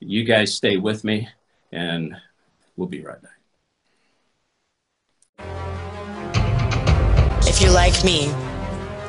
you 0.00 0.24
guys 0.24 0.54
stay 0.54 0.76
with 0.76 1.04
me, 1.04 1.28
and 1.72 2.16
we'll 2.76 2.88
be 2.88 3.02
right 3.02 3.20
back. 3.20 3.32
If 7.46 7.60
you're 7.60 7.72
like 7.72 8.04
me 8.04 8.28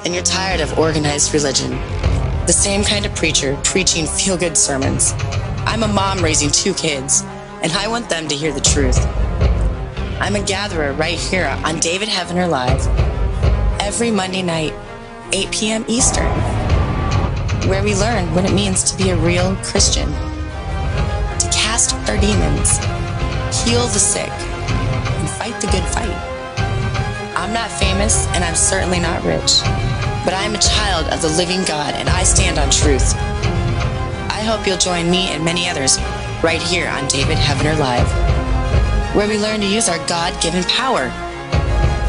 and 0.06 0.13
you're 0.13 0.24
tired 0.24 0.62
of 0.62 0.80
organized 0.80 1.34
religion, 1.34 1.72
the 2.46 2.54
same 2.54 2.84
kind 2.84 3.06
of 3.06 3.13
preacher 3.15 3.60
preaching 3.63 4.06
feel 4.08 4.38
good 4.38 4.58
sermons, 4.58 5.13
I'm 5.65 5.84
a 5.84 5.88
mom 5.88 6.20
raising 6.20 6.50
two 6.50 6.74
kids, 6.74 7.22
and 7.62 7.72
I 7.74 7.88
want 7.88 8.10
them 8.10 8.28
to 8.28 8.36
hear 8.36 8.52
the 8.52 8.62
truth. 8.62 8.98
I'm 10.20 10.36
a 10.36 10.44
gatherer 10.44 10.94
right 10.94 11.18
here 11.18 11.46
on 11.63 11.80
David 11.80 12.10
Heavener 12.10 12.50
Live 12.50 12.86
every 13.80 14.12
Monday 14.12 14.42
night, 14.42 14.74
8 15.32 15.52
p.m. 15.52 15.86
Eastern, 15.88 16.28
where 17.67 17.84
we 17.84 17.95
learn 17.95 18.34
what 18.34 18.45
it 18.45 18.54
means 18.54 18.84
to 18.84 18.98
be 18.98 19.10
a 19.10 19.17
real 19.17 19.56
Christian, 19.58 20.08
to 20.08 21.50
cast 21.52 21.93
our 22.10 22.17
demons, 22.17 22.78
heal 23.63 23.84
the 23.88 24.00
sick, 24.00 24.30
and 24.30 25.30
fight 25.30 25.60
the 25.62 25.67
good 25.67 25.84
fight. 25.84 26.15
I'm 27.36 27.54
not 27.54 27.72
famous 27.72 28.28
and 28.28 28.43
I'm 28.43 28.56
certainly 28.56 29.00
not 29.00 29.24
rich, 29.24 29.62
but 30.24 30.34
I 30.34 30.43
am 30.43 30.56
a 30.56 30.60
child 30.60 31.08
of 31.13 31.22
the 31.22 31.30
living 31.30 31.63
God 31.65 31.95
and 31.95 32.10
I 32.10 32.24
stand 32.24 32.60
on 32.60 32.69
truth. 32.69 33.13
I 34.30 34.43
hope 34.43 34.65
you'll 34.65 34.78
join 34.78 35.10
me 35.10 35.30
and 35.30 35.43
many 35.43 35.67
others 35.69 35.98
right 36.43 36.62
here 36.62 36.88
on 36.88 37.08
David 37.08 37.38
Heavener 37.38 37.78
Live, 37.78 38.08
where 39.15 39.28
we 39.28 39.38
learn 39.38 39.60
to 39.62 39.67
use 39.67 39.89
our 39.89 40.06
God 40.08 40.39
given 40.41 40.63
power. 40.63 41.12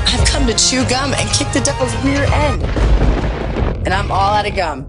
I've 0.07 0.27
come 0.27 0.47
to 0.47 0.55
chew 0.55 0.85
gum 0.89 1.13
and 1.15 1.29
kick 1.31 1.53
the 1.53 1.61
devil's 1.61 1.95
rear 2.05 2.25
end, 2.25 2.63
and 3.85 3.95
I'm 3.95 4.11
all 4.11 4.35
out 4.35 4.47
of 4.49 4.55
gum. 4.55 4.87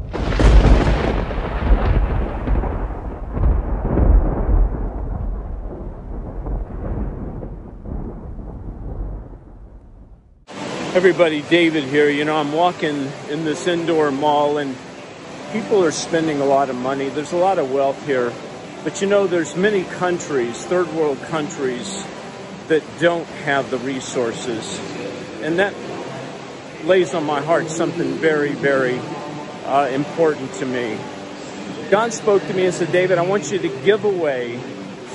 Everybody, 10.93 11.41
David 11.43 11.85
here. 11.85 12.09
You 12.09 12.25
know, 12.25 12.35
I'm 12.35 12.51
walking 12.51 13.09
in 13.29 13.45
this 13.45 13.65
indoor 13.65 14.11
mall 14.11 14.57
and 14.57 14.75
people 15.53 15.85
are 15.85 15.91
spending 15.91 16.41
a 16.41 16.45
lot 16.45 16.69
of 16.69 16.75
money. 16.75 17.07
There's 17.07 17.31
a 17.31 17.37
lot 17.37 17.59
of 17.59 17.71
wealth 17.71 18.05
here. 18.05 18.33
But 18.83 19.01
you 19.01 19.07
know, 19.07 19.25
there's 19.25 19.55
many 19.55 19.85
countries, 19.85 20.65
third 20.65 20.89
world 20.89 21.17
countries, 21.21 22.05
that 22.67 22.83
don't 22.99 23.25
have 23.45 23.71
the 23.71 23.77
resources. 23.77 24.81
And 25.41 25.59
that 25.59 25.73
lays 26.83 27.13
on 27.13 27.23
my 27.23 27.39
heart 27.39 27.69
something 27.69 28.15
very, 28.15 28.51
very 28.51 28.99
uh, 29.65 29.87
important 29.93 30.51
to 30.55 30.65
me. 30.65 30.97
God 31.89 32.11
spoke 32.11 32.45
to 32.47 32.53
me 32.53 32.65
and 32.65 32.73
said, 32.73 32.91
David, 32.91 33.17
I 33.17 33.21
want 33.21 33.49
you 33.49 33.59
to 33.59 33.69
give 33.85 34.03
away 34.03 34.57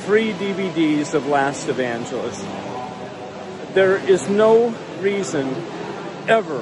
free 0.07 0.33
DVDs 0.33 1.13
of 1.13 1.27
Last 1.27 1.69
Evangelist. 1.69 2.43
There 3.75 3.99
is 3.99 4.27
no 4.31 4.75
reason 5.01 5.49
ever 6.29 6.59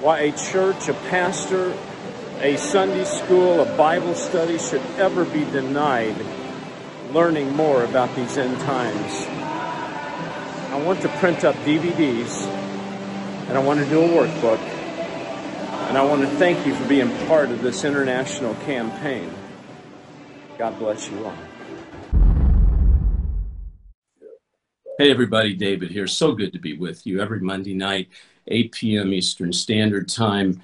why 0.00 0.20
a 0.20 0.32
church, 0.36 0.88
a 0.88 0.94
pastor, 1.10 1.76
a 2.40 2.56
Sunday 2.56 3.04
school, 3.04 3.60
a 3.60 3.76
Bible 3.76 4.14
study 4.14 4.58
should 4.58 4.82
ever 4.98 5.24
be 5.24 5.44
denied 5.44 6.16
learning 7.12 7.54
more 7.54 7.84
about 7.84 8.14
these 8.14 8.36
end 8.36 8.58
times. 8.60 9.26
I 10.72 10.82
want 10.84 11.00
to 11.02 11.08
print 11.08 11.44
up 11.44 11.54
DVDs 11.56 12.44
and 13.48 13.56
I 13.56 13.62
want 13.62 13.80
to 13.80 13.86
do 13.86 14.02
a 14.02 14.08
workbook. 14.08 14.58
And 15.88 15.96
I 15.96 16.04
want 16.04 16.22
to 16.22 16.28
thank 16.28 16.66
you 16.66 16.74
for 16.74 16.86
being 16.88 17.10
part 17.26 17.50
of 17.50 17.62
this 17.62 17.84
international 17.84 18.54
campaign. 18.66 19.30
God 20.58 20.78
bless 20.78 21.08
you 21.08 21.24
all. 21.24 21.34
Hey, 24.98 25.10
everybody, 25.10 25.52
David 25.52 25.90
here. 25.90 26.06
So 26.06 26.32
good 26.32 26.54
to 26.54 26.58
be 26.58 26.72
with 26.72 27.06
you 27.06 27.20
every 27.20 27.40
Monday 27.40 27.74
night, 27.74 28.08
8 28.48 28.72
p.m. 28.72 29.12
Eastern 29.12 29.52
Standard 29.52 30.08
Time. 30.08 30.62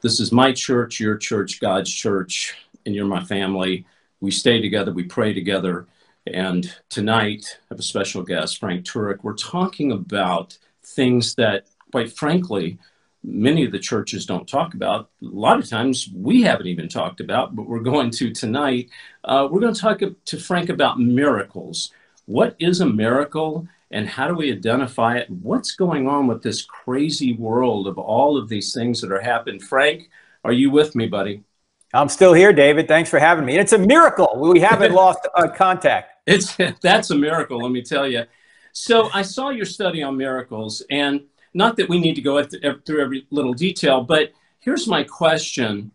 This 0.00 0.20
is 0.20 0.32
my 0.32 0.52
church, 0.52 0.98
your 0.98 1.18
church, 1.18 1.60
God's 1.60 1.92
church, 1.92 2.56
and 2.86 2.94
you're 2.94 3.04
my 3.04 3.22
family. 3.22 3.84
We 4.22 4.30
stay 4.30 4.58
together, 4.62 4.90
we 4.90 5.02
pray 5.02 5.34
together. 5.34 5.86
And 6.26 6.74
tonight, 6.88 7.44
I 7.60 7.74
have 7.74 7.78
a 7.78 7.82
special 7.82 8.22
guest, 8.22 8.58
Frank 8.58 8.86
Turek. 8.86 9.18
We're 9.22 9.34
talking 9.34 9.92
about 9.92 10.56
things 10.82 11.34
that, 11.34 11.66
quite 11.92 12.10
frankly, 12.10 12.78
many 13.22 13.66
of 13.66 13.72
the 13.72 13.78
churches 13.78 14.24
don't 14.24 14.48
talk 14.48 14.72
about. 14.72 15.10
A 15.20 15.26
lot 15.26 15.58
of 15.58 15.68
times 15.68 16.08
we 16.16 16.40
haven't 16.40 16.68
even 16.68 16.88
talked 16.88 17.20
about, 17.20 17.54
but 17.54 17.68
we're 17.68 17.80
going 17.80 18.10
to 18.12 18.32
tonight. 18.32 18.88
Uh, 19.24 19.46
we're 19.50 19.60
going 19.60 19.74
to 19.74 19.80
talk 19.80 20.00
to 20.24 20.38
Frank 20.38 20.70
about 20.70 20.98
miracles. 20.98 21.92
What 22.24 22.56
is 22.58 22.80
a 22.80 22.86
miracle? 22.86 23.68
And 23.90 24.08
how 24.08 24.28
do 24.28 24.34
we 24.34 24.52
identify 24.52 25.16
it? 25.16 25.30
What's 25.30 25.72
going 25.72 26.08
on 26.08 26.26
with 26.26 26.42
this 26.42 26.62
crazy 26.62 27.34
world 27.34 27.86
of 27.86 27.98
all 27.98 28.36
of 28.36 28.48
these 28.48 28.72
things 28.72 29.00
that 29.00 29.12
are 29.12 29.20
happening? 29.20 29.60
Frank, 29.60 30.10
are 30.44 30.52
you 30.52 30.70
with 30.70 30.94
me, 30.94 31.06
buddy? 31.06 31.44
I'm 31.92 32.08
still 32.08 32.32
here, 32.32 32.52
David. 32.52 32.88
Thanks 32.88 33.08
for 33.08 33.20
having 33.20 33.44
me. 33.44 33.52
And 33.52 33.60
it's 33.60 33.72
a 33.72 33.78
miracle. 33.78 34.34
We 34.36 34.60
haven't 34.60 34.92
lost 35.02 35.20
uh, 35.36 35.48
contact. 35.48 36.10
It's 36.26 36.56
that's 36.80 37.10
a 37.10 37.14
miracle, 37.14 37.58
let 37.58 37.70
me 37.70 37.82
tell 37.82 38.08
you. 38.08 38.24
So 38.72 39.08
I 39.14 39.22
saw 39.22 39.50
your 39.50 39.66
study 39.66 40.02
on 40.02 40.16
miracles, 40.16 40.82
and 40.90 41.22
not 41.54 41.76
that 41.76 41.88
we 41.88 42.00
need 42.00 42.14
to 42.16 42.22
go 42.22 42.42
through 42.42 43.00
every 43.00 43.26
little 43.30 43.54
detail, 43.54 44.02
but 44.02 44.32
here's 44.58 44.88
my 44.88 45.04
question. 45.04 45.92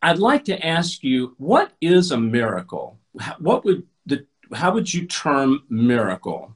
I'd 0.00 0.18
like 0.18 0.44
to 0.46 0.66
ask 0.66 1.04
you, 1.04 1.34
what 1.36 1.72
is 1.80 2.12
a 2.12 2.16
miracle? 2.16 2.98
What 3.38 3.64
would 3.64 3.86
the 4.06 4.24
how 4.54 4.72
would 4.72 4.92
you 4.92 5.06
term 5.06 5.64
miracle? 5.68 6.55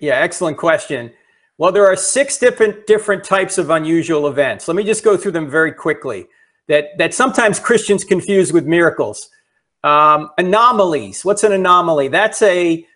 Yeah, 0.00 0.14
excellent 0.14 0.56
question. 0.58 1.12
Well, 1.58 1.72
there 1.72 1.86
are 1.86 1.96
six 1.96 2.38
different 2.38 2.86
different 2.86 3.24
types 3.24 3.58
of 3.58 3.70
unusual 3.70 4.26
events. 4.28 4.66
Let 4.66 4.76
me 4.76 4.84
just 4.84 5.04
go 5.04 5.16
through 5.16 5.32
them 5.32 5.50
very 5.50 5.72
quickly. 5.72 6.26
That 6.68 6.96
that 6.98 7.14
sometimes 7.14 7.58
Christians 7.58 8.04
confuse 8.04 8.52
with 8.52 8.66
miracles. 8.66 9.28
Um, 9.84 10.30
anomalies. 10.38 11.24
What's 11.24 11.44
an 11.44 11.52
anomaly? 11.52 12.08
That's 12.08 12.40
a 12.42 12.86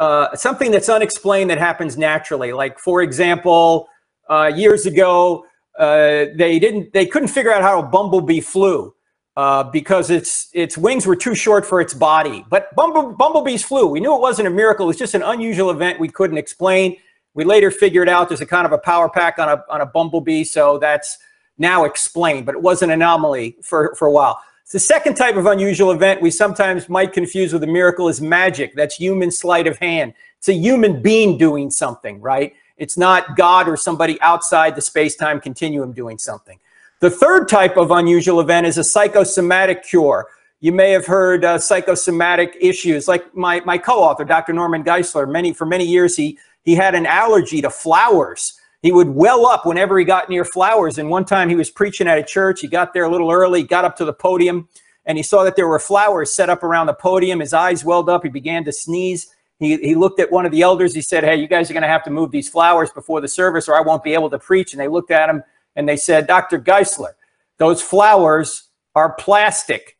uh, 0.00 0.34
something 0.34 0.70
that's 0.70 0.88
unexplained 0.88 1.50
that 1.50 1.58
happens 1.58 1.96
naturally. 1.96 2.52
Like 2.52 2.78
for 2.78 3.02
example, 3.02 3.88
uh, 4.28 4.50
years 4.54 4.86
ago, 4.86 5.44
uh, 5.78 6.26
they 6.36 6.58
didn't 6.58 6.92
they 6.92 7.06
couldn't 7.06 7.28
figure 7.28 7.52
out 7.52 7.62
how 7.62 7.80
a 7.80 7.82
bumblebee 7.82 8.40
flew. 8.40 8.94
Uh, 9.36 9.62
because 9.62 10.10
its 10.10 10.48
its 10.52 10.76
wings 10.76 11.06
were 11.06 11.16
too 11.16 11.34
short 11.34 11.64
for 11.64 11.80
its 11.80 11.94
body. 11.94 12.44
But 12.50 12.74
bumble, 12.74 13.12
bumblebees 13.12 13.62
flew. 13.62 13.86
We 13.86 14.00
knew 14.00 14.14
it 14.14 14.20
wasn't 14.20 14.48
a 14.48 14.50
miracle. 14.50 14.86
It 14.86 14.88
was 14.88 14.96
just 14.98 15.14
an 15.14 15.22
unusual 15.22 15.70
event 15.70 16.00
we 16.00 16.08
couldn't 16.08 16.36
explain. 16.36 16.96
We 17.34 17.44
later 17.44 17.70
figured 17.70 18.08
out 18.08 18.28
there's 18.28 18.40
a 18.40 18.46
kind 18.46 18.66
of 18.66 18.72
a 18.72 18.78
power 18.78 19.08
pack 19.08 19.38
on 19.38 19.48
a 19.48 19.64
on 19.70 19.80
a 19.80 19.86
bumblebee, 19.86 20.44
so 20.44 20.78
that's 20.78 21.16
now 21.58 21.84
explained. 21.84 22.44
But 22.44 22.56
it 22.56 22.60
was 22.60 22.82
an 22.82 22.90
anomaly 22.90 23.56
for 23.62 23.94
for 23.94 24.08
a 24.08 24.12
while. 24.12 24.40
The 24.72 24.78
second 24.78 25.14
type 25.14 25.36
of 25.36 25.46
unusual 25.46 25.90
event 25.90 26.22
we 26.22 26.30
sometimes 26.30 26.88
might 26.88 27.12
confuse 27.12 27.52
with 27.52 27.64
a 27.64 27.66
miracle 27.66 28.08
is 28.08 28.20
magic. 28.20 28.74
That's 28.76 28.94
human 28.94 29.30
sleight 29.32 29.66
of 29.66 29.78
hand. 29.78 30.14
It's 30.38 30.48
a 30.48 30.54
human 30.54 31.02
being 31.02 31.38
doing 31.38 31.70
something, 31.70 32.20
right? 32.20 32.54
It's 32.76 32.96
not 32.96 33.36
God 33.36 33.68
or 33.68 33.76
somebody 33.76 34.20
outside 34.22 34.76
the 34.76 34.80
space 34.80 35.16
time 35.16 35.40
continuum 35.40 35.92
doing 35.92 36.18
something. 36.18 36.58
The 37.00 37.10
third 37.10 37.48
type 37.48 37.78
of 37.78 37.90
unusual 37.90 38.40
event 38.40 38.66
is 38.66 38.76
a 38.76 38.84
psychosomatic 38.84 39.82
cure. 39.82 40.28
You 40.60 40.72
may 40.72 40.90
have 40.90 41.06
heard 41.06 41.46
uh, 41.46 41.58
psychosomatic 41.58 42.54
issues, 42.60 43.08
like 43.08 43.34
my, 43.34 43.60
my 43.60 43.78
co-author, 43.78 44.24
Dr. 44.26 44.52
Norman 44.52 44.84
Geisler. 44.84 45.26
Many 45.26 45.54
for 45.54 45.64
many 45.64 45.86
years, 45.86 46.14
he 46.14 46.38
he 46.62 46.74
had 46.74 46.94
an 46.94 47.06
allergy 47.06 47.62
to 47.62 47.70
flowers. 47.70 48.52
He 48.82 48.92
would 48.92 49.08
well 49.08 49.46
up 49.46 49.64
whenever 49.64 49.98
he 49.98 50.04
got 50.04 50.28
near 50.28 50.44
flowers. 50.44 50.98
And 50.98 51.08
one 51.08 51.24
time 51.24 51.48
he 51.48 51.54
was 51.56 51.70
preaching 51.70 52.06
at 52.06 52.18
a 52.18 52.22
church. 52.22 52.60
He 52.60 52.68
got 52.68 52.92
there 52.92 53.04
a 53.04 53.10
little 53.10 53.30
early, 53.30 53.62
got 53.62 53.86
up 53.86 53.96
to 53.96 54.04
the 54.04 54.12
podium, 54.12 54.68
and 55.06 55.16
he 55.16 55.22
saw 55.22 55.42
that 55.44 55.56
there 55.56 55.68
were 55.68 55.78
flowers 55.78 56.30
set 56.30 56.50
up 56.50 56.62
around 56.62 56.86
the 56.86 56.94
podium. 56.94 57.40
His 57.40 57.54
eyes 57.54 57.82
welled 57.82 58.10
up. 58.10 58.24
He 58.24 58.28
began 58.28 58.62
to 58.64 58.72
sneeze. 58.72 59.34
He, 59.58 59.78
he 59.78 59.94
looked 59.94 60.20
at 60.20 60.30
one 60.30 60.44
of 60.44 60.52
the 60.52 60.60
elders. 60.60 60.94
He 60.94 61.00
said, 61.00 61.24
Hey, 61.24 61.36
you 61.36 61.48
guys 61.48 61.70
are 61.70 61.74
going 61.74 61.82
to 61.82 61.88
have 61.88 62.04
to 62.04 62.10
move 62.10 62.30
these 62.30 62.50
flowers 62.50 62.90
before 62.90 63.22
the 63.22 63.28
service, 63.28 63.68
or 63.68 63.74
I 63.74 63.80
won't 63.80 64.04
be 64.04 64.12
able 64.12 64.28
to 64.28 64.38
preach. 64.38 64.74
And 64.74 64.80
they 64.80 64.88
looked 64.88 65.10
at 65.10 65.30
him 65.30 65.42
and 65.76 65.88
they 65.88 65.96
said, 65.96 66.26
Dr. 66.26 66.58
Geisler, 66.58 67.12
those 67.58 67.82
flowers 67.82 68.68
are 68.94 69.14
plastic. 69.14 69.96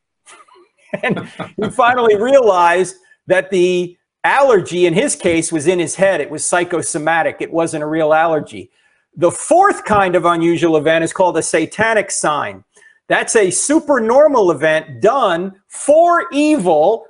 and 1.02 1.28
he 1.56 1.70
finally 1.70 2.16
realized 2.16 2.96
that 3.26 3.50
the 3.50 3.96
allergy 4.24 4.86
in 4.86 4.94
his 4.94 5.16
case 5.16 5.52
was 5.52 5.66
in 5.66 5.78
his 5.78 5.94
head. 5.94 6.20
It 6.20 6.30
was 6.30 6.44
psychosomatic. 6.44 7.36
It 7.40 7.52
wasn't 7.52 7.84
a 7.84 7.86
real 7.86 8.12
allergy. 8.12 8.70
The 9.16 9.30
fourth 9.30 9.84
kind 9.84 10.14
of 10.14 10.24
unusual 10.24 10.76
event 10.76 11.04
is 11.04 11.12
called 11.12 11.36
a 11.36 11.42
satanic 11.42 12.10
sign. 12.10 12.64
That's 13.08 13.34
a 13.34 13.50
supernormal 13.50 14.50
event 14.50 15.00
done 15.00 15.60
for 15.68 16.26
evil, 16.32 17.06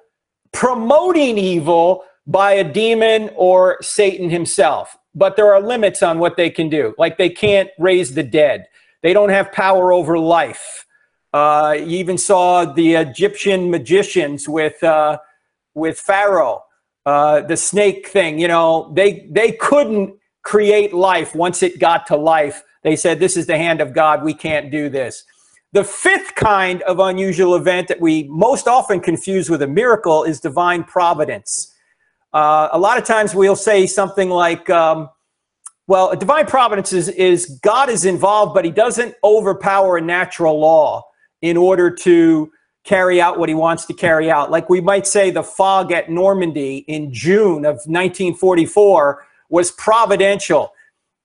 promoting 0.53 1.37
evil 1.37 2.05
by 2.27 2.53
a 2.53 2.65
demon 2.65 3.31
or 3.35 3.79
Satan 3.83 4.31
himself 4.31 4.97
but 5.15 5.37
there 5.37 5.53
are 5.53 5.61
limits 5.61 6.03
on 6.03 6.19
what 6.19 6.37
they 6.37 6.51
can 6.51 6.69
do. 6.69 6.95
Like 6.99 7.19
they 7.19 7.31
can't 7.31 7.71
raise 7.79 8.15
the 8.15 8.23
dead. 8.23 8.67
They 9.03 9.13
don't 9.13 9.31
have 9.31 9.53
power 9.53 9.93
over 9.93 10.19
life. 10.19 10.87
Uh, 11.33 11.77
you 11.79 11.99
even 11.99 12.19
saw 12.19 12.65
the 12.65 12.95
Egyptian 12.95 13.71
magicians 13.71 14.49
with 14.49 14.83
uh, 14.83 15.19
with 15.75 15.99
Pharaoh, 15.99 16.65
uh, 17.07 17.41
the 17.43 17.57
snake 17.57 18.09
thing. 18.09 18.39
You 18.39 18.49
know, 18.49 18.93
they 18.95 19.29
they 19.31 19.53
couldn't 19.53 20.17
create 20.43 20.93
life 20.93 21.35
once 21.35 21.63
it 21.63 21.79
got 21.79 22.07
to 22.09 22.17
life. 22.17 22.63
They 22.83 22.97
said, 22.97 23.21
"This 23.21 23.37
is 23.37 23.47
the 23.47 23.59
hand 23.59 23.81
of 23.81 23.95
God. 23.95 24.25
We 24.25 24.35
can't 24.35 24.71
do 24.71 24.89
this." 24.89 25.25
The 25.73 25.85
fifth 25.85 26.35
kind 26.35 26.83
of 26.83 26.99
unusual 26.99 27.55
event 27.55 27.87
that 27.89 28.01
we 28.01 28.25
most 28.25 28.67
often 28.67 28.99
confuse 28.99 29.49
with 29.49 29.63
a 29.63 29.69
miracle 29.69 30.25
is 30.25 30.41
divine 30.41 30.83
providence. 30.83 31.70
Uh, 32.33 32.69
a 32.73 32.79
lot 32.79 32.99
of 32.99 33.05
times 33.05 33.35
we'll 33.35 33.57
say 33.57 33.87
something 33.87 34.31
like, 34.31 34.71
um, 34.71 35.09
well, 35.87 36.15
divine 36.15 36.47
providence 36.47 36.93
is, 36.93 37.09
is 37.09 37.59
God 37.63 37.89
is 37.89 38.05
involved, 38.05 38.55
but 38.55 38.65
he 38.65 38.71
doesn't 38.71 39.15
overpower 39.25 39.97
a 39.97 40.01
natural 40.01 40.61
law 40.61 41.05
in 41.43 41.57
order 41.57 41.91
to 41.91 42.53
carry 42.85 43.21
out 43.21 43.39
what 43.39 43.49
he 43.49 43.55
wants 43.55 43.87
to 43.87 43.95
carry 43.95 44.31
out. 44.31 44.51
Like 44.51 44.71
we 44.71 44.81
might 44.81 45.07
say 45.07 45.31
the 45.31 45.43
fog 45.43 45.93
at 45.93 46.11
Normandy 46.11 46.79
in 46.89 47.13
June 47.13 47.65
of 47.65 47.77
1944 47.87 49.27
was 49.49 49.71
providential. 49.73 50.73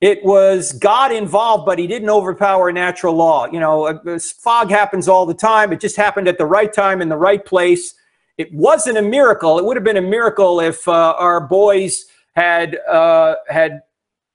It 0.00 0.22
was 0.24 0.72
God 0.72 1.12
involved, 1.12 1.64
but 1.64 1.78
he 1.78 1.86
didn't 1.86 2.10
overpower 2.10 2.70
natural 2.72 3.14
law. 3.14 3.46
You 3.46 3.60
know, 3.60 3.98
fog 4.38 4.70
happens 4.70 5.08
all 5.08 5.24
the 5.24 5.34
time. 5.34 5.72
It 5.72 5.80
just 5.80 5.96
happened 5.96 6.28
at 6.28 6.36
the 6.36 6.44
right 6.44 6.72
time 6.72 7.00
in 7.00 7.08
the 7.08 7.16
right 7.16 7.44
place 7.44 7.94
it 8.38 8.52
wasn't 8.52 8.98
a 8.98 9.02
miracle. 9.02 9.58
It 9.58 9.64
would 9.64 9.76
have 9.76 9.84
been 9.84 9.96
a 9.96 10.02
miracle 10.02 10.60
if 10.60 10.86
uh, 10.86 11.14
our 11.18 11.40
boys 11.40 12.06
had 12.34 12.76
uh, 12.88 13.36
had 13.48 13.82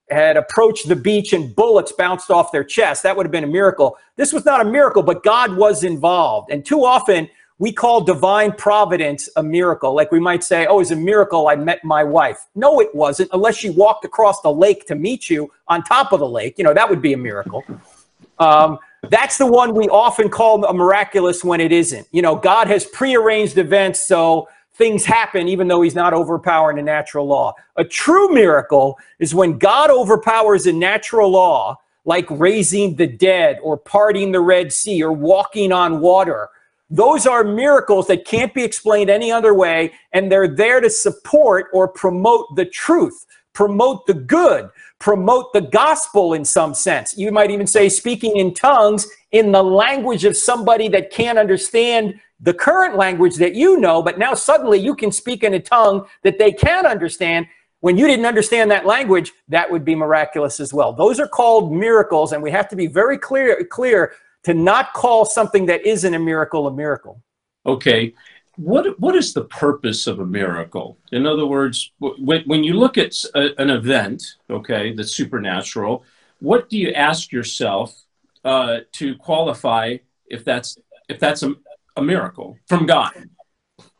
had 0.09 0.35
approached 0.37 0.89
the 0.89 0.95
beach 0.95 1.31
and 1.33 1.55
bullets 1.55 1.91
bounced 1.93 2.29
off 2.29 2.51
their 2.51 2.63
chest. 2.63 3.03
That 3.03 3.15
would 3.15 3.25
have 3.25 3.31
been 3.31 3.45
a 3.45 3.47
miracle. 3.47 3.97
This 4.17 4.33
was 4.33 4.43
not 4.43 4.59
a 4.59 4.65
miracle, 4.65 5.03
but 5.03 5.23
God 5.23 5.55
was 5.55 5.83
involved. 5.83 6.51
And 6.51 6.65
too 6.65 6.83
often 6.83 7.29
we 7.59 7.71
call 7.71 8.01
divine 8.01 8.51
providence 8.53 9.29
a 9.35 9.43
miracle. 9.43 9.93
Like 9.93 10.11
we 10.11 10.19
might 10.19 10.43
say, 10.43 10.65
oh, 10.65 10.79
it's 10.79 10.91
a 10.91 10.95
miracle 10.95 11.47
I 11.47 11.55
met 11.55 11.83
my 11.83 12.03
wife. 12.03 12.47
No, 12.55 12.81
it 12.81 12.93
wasn't, 12.93 13.29
unless 13.33 13.55
she 13.55 13.69
walked 13.69 14.03
across 14.03 14.41
the 14.41 14.51
lake 14.51 14.87
to 14.87 14.95
meet 14.95 15.29
you 15.29 15.51
on 15.67 15.83
top 15.83 16.11
of 16.11 16.19
the 16.19 16.27
lake. 16.27 16.55
You 16.57 16.63
know, 16.63 16.73
that 16.73 16.89
would 16.89 17.03
be 17.03 17.13
a 17.13 17.17
miracle. 17.17 17.63
Um, 18.39 18.79
that's 19.09 19.37
the 19.37 19.47
one 19.47 19.73
we 19.73 19.89
often 19.89 20.29
call 20.29 20.63
a 20.65 20.73
miraculous 20.73 21.43
when 21.43 21.59
it 21.59 21.71
isn't. 21.71 22.07
You 22.11 22.21
know, 22.21 22.35
God 22.35 22.67
has 22.67 22.85
prearranged 22.85 23.57
events 23.57 24.05
so 24.05 24.47
things 24.75 25.05
happen 25.05 25.47
even 25.47 25.67
though 25.67 25.81
he's 25.81 25.95
not 25.95 26.13
overpowering 26.13 26.77
a 26.79 26.83
natural 26.83 27.25
law. 27.25 27.53
A 27.77 27.83
true 27.83 28.33
miracle 28.33 28.97
is 29.19 29.33
when 29.33 29.57
God 29.57 29.89
overpowers 29.89 30.65
a 30.65 30.73
natural 30.73 31.29
law, 31.29 31.77
like 32.05 32.25
raising 32.29 32.95
the 32.95 33.07
dead 33.07 33.59
or 33.61 33.77
parting 33.77 34.31
the 34.31 34.39
Red 34.39 34.71
Sea 34.71 35.03
or 35.03 35.11
walking 35.11 35.71
on 35.71 35.99
water. 35.99 36.49
Those 36.89 37.25
are 37.25 37.43
miracles 37.43 38.07
that 38.07 38.25
can't 38.25 38.53
be 38.53 38.63
explained 38.63 39.09
any 39.09 39.31
other 39.31 39.53
way, 39.53 39.93
and 40.11 40.31
they're 40.31 40.47
there 40.47 40.81
to 40.81 40.89
support 40.89 41.67
or 41.73 41.87
promote 41.87 42.55
the 42.55 42.65
truth, 42.65 43.25
promote 43.53 44.05
the 44.07 44.13
good, 44.13 44.69
promote 45.01 45.51
the 45.51 45.61
gospel 45.61 46.33
in 46.33 46.45
some 46.45 46.73
sense. 46.73 47.17
You 47.17 47.31
might 47.31 47.51
even 47.51 47.67
say 47.67 47.89
speaking 47.89 48.37
in 48.37 48.53
tongues 48.53 49.07
in 49.31 49.51
the 49.51 49.63
language 49.63 50.23
of 50.23 50.37
somebody 50.37 50.87
that 50.89 51.11
can't 51.11 51.39
understand 51.39 52.19
the 52.39 52.53
current 52.53 52.95
language 52.95 53.35
that 53.37 53.55
you 53.55 53.79
know, 53.79 54.01
but 54.01 54.17
now 54.17 54.35
suddenly 54.35 54.79
you 54.79 54.95
can 54.95 55.11
speak 55.11 55.43
in 55.43 55.55
a 55.55 55.59
tongue 55.59 56.05
that 56.23 56.37
they 56.37 56.51
can 56.51 56.85
understand. 56.85 57.47
when 57.81 57.97
you 57.97 58.05
didn't 58.05 58.27
understand 58.27 58.69
that 58.69 58.85
language, 58.85 59.31
that 59.47 59.69
would 59.71 59.83
be 59.83 59.95
miraculous 59.95 60.59
as 60.59 60.71
well. 60.71 60.93
Those 60.93 61.19
are 61.19 61.27
called 61.27 61.73
miracles, 61.73 62.31
and 62.31 62.43
we 62.43 62.51
have 62.51 62.67
to 62.69 62.75
be 62.75 62.85
very 62.85 63.17
clear 63.17 63.63
clear 63.65 64.13
to 64.43 64.53
not 64.53 64.93
call 64.93 65.25
something 65.25 65.65
that 65.65 65.83
isn't 65.85 66.13
a 66.13 66.19
miracle 66.19 66.67
a 66.67 66.71
miracle. 66.71 67.21
Okay. 67.65 68.13
What, 68.61 68.99
what 68.99 69.15
is 69.15 69.33
the 69.33 69.45
purpose 69.45 70.05
of 70.05 70.19
a 70.19 70.25
miracle? 70.25 70.99
In 71.11 71.25
other 71.25 71.47
words, 71.47 71.91
when, 71.97 72.43
when 72.43 72.63
you 72.63 72.73
look 72.73 72.95
at 72.95 73.15
a, 73.33 73.59
an 73.59 73.71
event, 73.71 74.23
okay, 74.51 74.93
that's 74.93 75.15
supernatural, 75.15 76.05
what 76.41 76.69
do 76.69 76.77
you 76.77 76.91
ask 76.91 77.31
yourself 77.31 78.03
uh, 78.45 78.81
to 78.93 79.15
qualify 79.15 79.97
if 80.27 80.45
that's 80.45 80.77
if 81.09 81.19
that's 81.19 81.41
a, 81.41 81.55
a 81.97 82.03
miracle 82.03 82.59
from 82.67 82.85
God? 82.85 83.29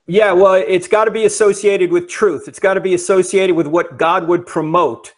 Yeah, 0.05 0.31
well, 0.31 0.53
it's 0.53 0.87
got 0.87 1.05
to 1.05 1.11
be 1.11 1.25
associated 1.25 1.91
with 1.91 2.07
truth. 2.07 2.47
It's 2.47 2.59
got 2.59 2.75
to 2.75 2.81
be 2.81 2.93
associated 2.93 3.55
with 3.55 3.65
what 3.65 3.97
God 3.97 4.27
would 4.27 4.45
promote 4.45 5.13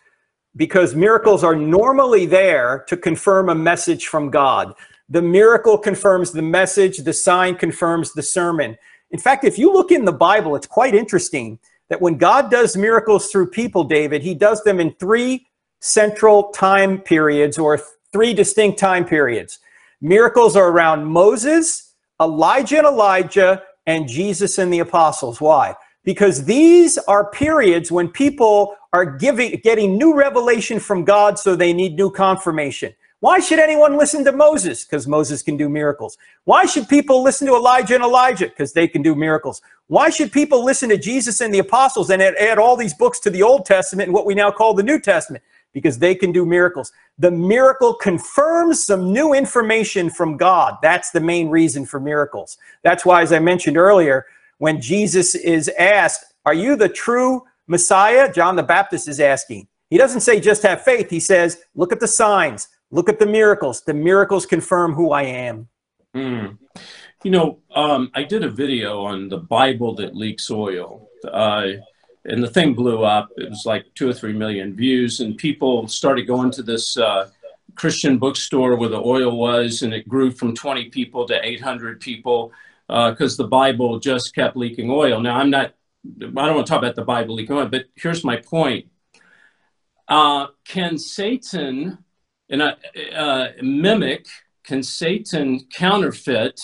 because 0.55 0.95
miracles 0.95 1.43
are 1.43 1.55
normally 1.55 2.25
there 2.25 2.85
to 2.87 2.95
confirm 2.95 3.49
a 3.49 3.55
message 3.55 4.07
from 4.07 4.29
God. 4.29 4.73
The 5.09 5.21
miracle 5.21 5.77
confirms 5.77 6.31
the 6.31 6.41
message, 6.41 6.99
the 6.99 7.13
sign 7.13 7.55
confirms 7.55 8.13
the 8.13 8.23
sermon. 8.23 8.77
In 9.13 9.19
fact, 9.19 9.43
if 9.43 9.59
you 9.59 9.71
look 9.71 9.91
in 9.91 10.05
the 10.05 10.11
Bible, 10.11 10.55
it's 10.55 10.65
quite 10.65 10.95
interesting 10.95 11.59
that 11.89 12.01
when 12.01 12.17
God 12.17 12.49
does 12.49 12.75
miracles 12.75 13.29
through 13.29 13.51
people, 13.51 13.83
David, 13.83 14.23
he 14.23 14.33
does 14.33 14.63
them 14.63 14.79
in 14.79 14.91
three 14.93 15.45
central 15.79 16.49
time 16.49 16.97
periods 16.97 17.59
or 17.59 17.79
three 18.11 18.33
distinct 18.33 18.79
time 18.79 19.05
periods. 19.05 19.59
Miracles 20.01 20.55
are 20.55 20.67
around 20.67 21.05
Moses, 21.05 21.93
Elijah 22.19 22.79
and 22.79 22.87
Elisha, 22.87 23.61
and 23.85 24.07
Jesus 24.07 24.57
and 24.57 24.73
the 24.73 24.79
apostles. 24.79 25.39
Why? 25.39 25.75
Because 26.03 26.45
these 26.45 26.97
are 26.97 27.29
periods 27.29 27.91
when 27.91 28.09
people 28.09 28.75
are 28.93 29.05
giving 29.05 29.59
getting 29.63 29.95
new 29.95 30.15
revelation 30.15 30.79
from 30.79 31.05
God 31.05 31.37
so 31.37 31.55
they 31.55 31.71
need 31.71 31.95
new 31.95 32.09
confirmation. 32.09 32.95
Why 33.23 33.39
should 33.39 33.59
anyone 33.59 33.97
listen 33.97 34.25
to 34.25 34.33
Moses? 34.33 34.83
Because 34.83 35.07
Moses 35.07 35.41
can 35.41 35.55
do 35.55 35.69
miracles. 35.69 36.17
Why 36.43 36.65
should 36.65 36.89
people 36.89 37.23
listen 37.23 37.47
to 37.47 37.55
Elijah 37.55 37.95
and 37.95 38.03
Elisha? 38.03 38.47
Because 38.47 38.73
they 38.73 38.85
can 38.85 39.01
do 39.01 39.15
miracles. 39.15 39.61
Why 39.87 40.09
should 40.09 40.29
people 40.29 40.61
listen 40.61 40.89
to 40.89 40.97
Jesus 40.97 41.39
and 41.39 41.53
the 41.53 41.59
apostles 41.59 42.09
and 42.09 42.21
add, 42.21 42.57
all 42.57 42.75
these 42.75 42.93
books 42.93 43.21
to 43.21 43.29
the 43.29 43.41
Old 43.41 43.65
Testament 43.65 44.07
and 44.07 44.13
what 44.13 44.25
we 44.25 44.35
now 44.35 44.51
call 44.51 44.73
the 44.73 44.83
New 44.83 44.99
Testament? 44.99 45.41
Because 45.71 45.99
they 45.99 46.15
can 46.15 46.33
do 46.33 46.45
miracles. 46.45 46.91
The 47.17 47.31
miracle 47.31 47.93
confirms 47.93 48.83
some 48.83 49.13
new 49.13 49.33
information 49.33 50.09
from 50.09 50.35
God. 50.35 50.79
That's 50.81 51.11
the 51.11 51.21
main 51.21 51.47
reason 51.47 51.85
for 51.85 52.01
miracles. 52.01 52.57
That's 52.81 53.05
why, 53.05 53.21
as 53.21 53.31
I 53.31 53.39
mentioned 53.39 53.77
earlier, 53.77 54.25
when 54.57 54.81
Jesus 54.81 55.33
is 55.33 55.71
asked, 55.79 56.25
Are 56.45 56.53
you 56.53 56.75
the 56.75 56.89
true 56.89 57.43
Messiah? 57.67 58.29
John 58.33 58.57
the 58.57 58.63
Baptist 58.63 59.07
is 59.07 59.21
asking. 59.21 59.69
He 59.89 59.97
doesn't 59.97 60.21
say 60.21 60.41
just 60.41 60.63
have 60.63 60.83
faith. 60.83 61.09
He 61.09 61.21
says, 61.21 61.63
Look 61.73 61.93
at 61.93 62.01
the 62.01 62.07
signs, 62.09 62.67
look 62.93 63.09
at 63.09 63.17
the 63.17 63.25
miracles. 63.25 63.81
The 63.81 63.93
miracles 63.93 64.45
confirm 64.45 64.93
who 64.93 65.11
I 65.11 65.23
am. 65.23 65.67
Mm. 66.15 66.59
You 67.23 67.31
know, 67.31 67.59
um, 67.75 68.11
I 68.13 68.23
did 68.23 68.43
a 68.43 68.49
video 68.49 69.01
on 69.01 69.29
the 69.29 69.39
Bible 69.39 69.95
that 69.95 70.15
leaks 70.15 70.51
oil. 70.51 71.09
Uh, 71.27 71.69
and 72.25 72.43
the 72.43 72.49
thing 72.49 72.73
blew 72.73 73.03
up. 73.03 73.29
It 73.35 73.49
was 73.49 73.63
like 73.65 73.85
two 73.95 74.07
or 74.07 74.13
three 74.13 74.33
million 74.33 74.75
views, 74.75 75.19
and 75.21 75.35
people 75.35 75.87
started 75.87 76.27
going 76.27 76.51
to 76.51 76.63
this 76.63 76.95
uh, 76.95 77.29
Christian 77.75 78.19
bookstore 78.19 78.75
where 78.75 78.89
the 78.89 79.01
oil 79.01 79.37
was, 79.37 79.81
and 79.81 79.93
it 79.93 80.07
grew 80.07 80.31
from 80.31 80.55
20 80.55 80.89
people 80.89 81.25
to 81.25 81.45
800 81.45 81.99
people 81.99 82.51
because 82.87 83.39
uh, 83.39 83.43
the 83.43 83.49
Bible 83.49 83.99
just 83.99 84.35
kept 84.35 84.55
leaking 84.55 84.91
oil. 84.91 85.19
Now, 85.19 85.37
I'm 85.37 85.49
not, 85.49 85.73
I 86.21 86.25
don't 86.25 86.55
want 86.55 86.67
to 86.67 86.71
talk 86.71 86.79
about 86.79 86.95
the 86.95 87.03
Bible 87.03 87.35
leaking 87.35 87.55
oil, 87.55 87.67
but 87.67 87.85
here's 87.95 88.23
my 88.23 88.37
point. 88.37 88.85
Uh, 90.07 90.47
can 90.65 90.97
Satan 90.97 91.97
and 92.49 92.61
uh, 92.61 93.47
mimic? 93.61 94.25
Can 94.63 94.83
Satan 94.83 95.61
counterfeit? 95.71 96.61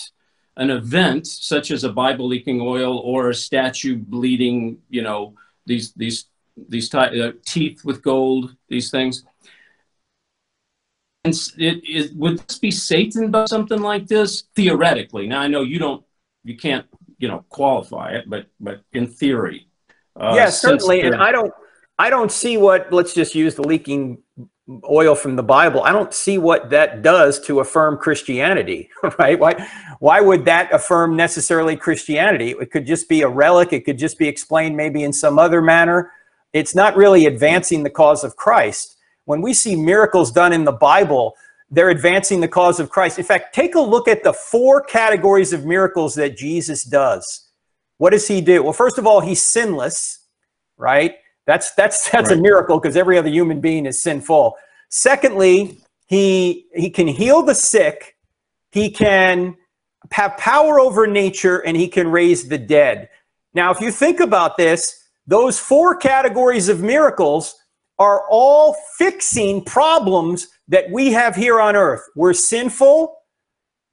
an 0.56 0.70
event 0.70 1.26
such 1.26 1.70
as 1.70 1.84
a 1.84 1.92
Bible 1.92 2.28
leaking 2.28 2.60
oil 2.60 2.98
or 2.98 3.30
a 3.30 3.34
statue 3.34 3.96
bleeding, 3.96 4.78
you 4.90 5.02
know, 5.02 5.34
these 5.64 5.92
these 5.94 6.26
these 6.68 6.88
t- 6.88 6.98
uh, 6.98 7.32
teeth 7.46 7.84
with 7.84 8.02
gold, 8.02 8.54
these 8.68 8.90
things. 8.90 9.24
And 11.24 11.34
it, 11.58 11.80
it, 11.84 12.16
would 12.16 12.38
this 12.40 12.58
be 12.58 12.70
Satan 12.70 13.24
about 13.24 13.48
something 13.48 13.80
like 13.80 14.06
this 14.06 14.44
theoretically? 14.54 15.26
Now 15.26 15.40
I 15.40 15.48
know 15.48 15.62
you 15.62 15.78
don't, 15.78 16.04
you 16.44 16.56
can't, 16.56 16.86
you 17.18 17.28
know, 17.28 17.44
qualify 17.48 18.12
it, 18.12 18.24
but 18.28 18.46
but 18.58 18.82
in 18.92 19.06
theory, 19.06 19.68
uh, 20.16 20.34
yeah, 20.34 20.50
certainly. 20.50 21.02
And 21.02 21.14
I 21.14 21.32
don't, 21.32 21.52
I 21.98 22.10
don't 22.10 22.32
see 22.32 22.56
what. 22.56 22.92
Let's 22.92 23.14
just 23.14 23.34
use 23.34 23.54
the 23.54 23.62
leaking 23.62 24.22
oil 24.88 25.14
from 25.14 25.36
the 25.36 25.42
Bible. 25.42 25.82
I 25.82 25.92
don't 25.92 26.14
see 26.14 26.38
what 26.38 26.70
that 26.70 27.02
does 27.02 27.40
to 27.40 27.60
affirm 27.60 27.98
Christianity, 27.98 28.90
right? 29.18 29.38
Why, 29.38 29.68
why 29.98 30.20
would 30.20 30.44
that 30.44 30.72
affirm 30.72 31.16
necessarily 31.16 31.76
Christianity? 31.76 32.50
It 32.60 32.70
could 32.70 32.86
just 32.86 33.08
be 33.08 33.22
a 33.22 33.28
relic. 33.28 33.72
It 33.72 33.84
could 33.84 33.98
just 33.98 34.18
be 34.18 34.28
explained 34.28 34.76
maybe 34.76 35.02
in 35.02 35.12
some 35.12 35.38
other 35.38 35.60
manner. 35.60 36.12
It's 36.52 36.74
not 36.74 36.96
really 36.96 37.26
advancing 37.26 37.82
the 37.82 37.90
cause 37.90 38.24
of 38.24 38.36
Christ. 38.36 38.96
When 39.24 39.42
we 39.42 39.54
see 39.54 39.76
miracles 39.76 40.32
done 40.32 40.52
in 40.52 40.64
the 40.64 40.72
Bible, 40.72 41.34
they're 41.70 41.90
advancing 41.90 42.40
the 42.40 42.48
cause 42.48 42.80
of 42.80 42.90
Christ. 42.90 43.18
In 43.18 43.24
fact, 43.24 43.54
take 43.54 43.74
a 43.76 43.80
look 43.80 44.08
at 44.08 44.24
the 44.24 44.32
four 44.32 44.82
categories 44.82 45.52
of 45.52 45.64
miracles 45.64 46.14
that 46.16 46.36
Jesus 46.36 46.82
does. 46.82 47.48
What 47.98 48.10
does 48.10 48.26
he 48.26 48.40
do? 48.40 48.62
Well, 48.62 48.72
first 48.72 48.98
of 48.98 49.06
all, 49.06 49.20
he's 49.20 49.42
sinless, 49.42 50.26
right? 50.76 51.16
That's 51.50 51.74
that's 51.74 52.08
that's 52.10 52.30
right. 52.30 52.38
a 52.38 52.40
miracle 52.40 52.78
because 52.78 52.96
every 52.96 53.18
other 53.18 53.28
human 53.28 53.60
being 53.60 53.84
is 53.84 54.00
sinful. 54.00 54.54
Secondly, 54.88 55.80
he 56.06 56.66
he 56.72 56.90
can 56.90 57.08
heal 57.08 57.42
the 57.42 57.56
sick, 57.56 58.16
he 58.70 58.88
can 58.88 59.56
have 60.12 60.36
power 60.36 60.78
over 60.78 61.08
nature, 61.08 61.58
and 61.58 61.76
he 61.76 61.88
can 61.88 62.08
raise 62.12 62.48
the 62.48 62.56
dead. 62.56 63.08
Now, 63.52 63.72
if 63.72 63.80
you 63.80 63.90
think 63.90 64.20
about 64.20 64.58
this, 64.58 64.96
those 65.26 65.58
four 65.58 65.96
categories 65.96 66.68
of 66.68 66.82
miracles 66.82 67.56
are 67.98 68.22
all 68.30 68.76
fixing 68.96 69.64
problems 69.64 70.46
that 70.68 70.88
we 70.92 71.10
have 71.10 71.34
here 71.34 71.60
on 71.60 71.74
earth. 71.74 72.02
We're 72.14 72.32
sinful, 72.32 73.16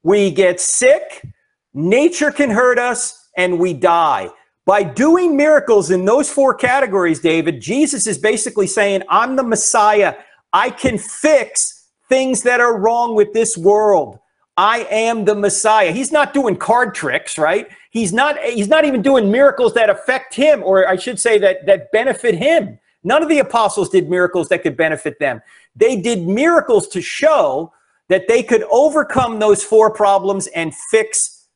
we 0.04 0.30
get 0.30 0.60
sick, 0.60 1.26
nature 1.74 2.30
can 2.30 2.50
hurt 2.50 2.78
us, 2.78 3.28
and 3.36 3.58
we 3.58 3.74
die. 3.74 4.30
By 4.68 4.82
doing 4.82 5.34
miracles 5.34 5.90
in 5.90 6.04
those 6.04 6.28
four 6.28 6.52
categories, 6.52 7.20
David, 7.20 7.58
Jesus 7.58 8.06
is 8.06 8.18
basically 8.18 8.66
saying, 8.66 9.00
I'm 9.08 9.34
the 9.34 9.42
Messiah. 9.42 10.16
I 10.52 10.68
can 10.68 10.98
fix 10.98 11.88
things 12.10 12.42
that 12.42 12.60
are 12.60 12.78
wrong 12.78 13.14
with 13.14 13.32
this 13.32 13.56
world. 13.56 14.18
I 14.58 14.86
am 14.90 15.24
the 15.24 15.34
Messiah. 15.34 15.90
He's 15.90 16.12
not 16.12 16.34
doing 16.34 16.54
card 16.54 16.94
tricks, 16.94 17.38
right? 17.38 17.66
He's 17.92 18.12
not 18.12 18.38
he's 18.40 18.68
not 18.68 18.84
even 18.84 19.00
doing 19.00 19.32
miracles 19.32 19.72
that 19.72 19.88
affect 19.88 20.34
him 20.34 20.62
or 20.62 20.86
I 20.86 20.96
should 20.96 21.18
say 21.18 21.38
that 21.38 21.64
that 21.64 21.90
benefit 21.90 22.34
him. 22.34 22.78
None 23.02 23.22
of 23.22 23.30
the 23.30 23.38
apostles 23.38 23.88
did 23.88 24.10
miracles 24.10 24.50
that 24.50 24.62
could 24.62 24.76
benefit 24.76 25.18
them. 25.18 25.40
They 25.76 25.98
did 25.98 26.28
miracles 26.28 26.88
to 26.88 27.00
show 27.00 27.72
that 28.08 28.28
they 28.28 28.42
could 28.42 28.64
overcome 28.64 29.38
those 29.38 29.64
four 29.64 29.90
problems 29.90 30.46
and 30.48 30.74
fix 30.74 31.46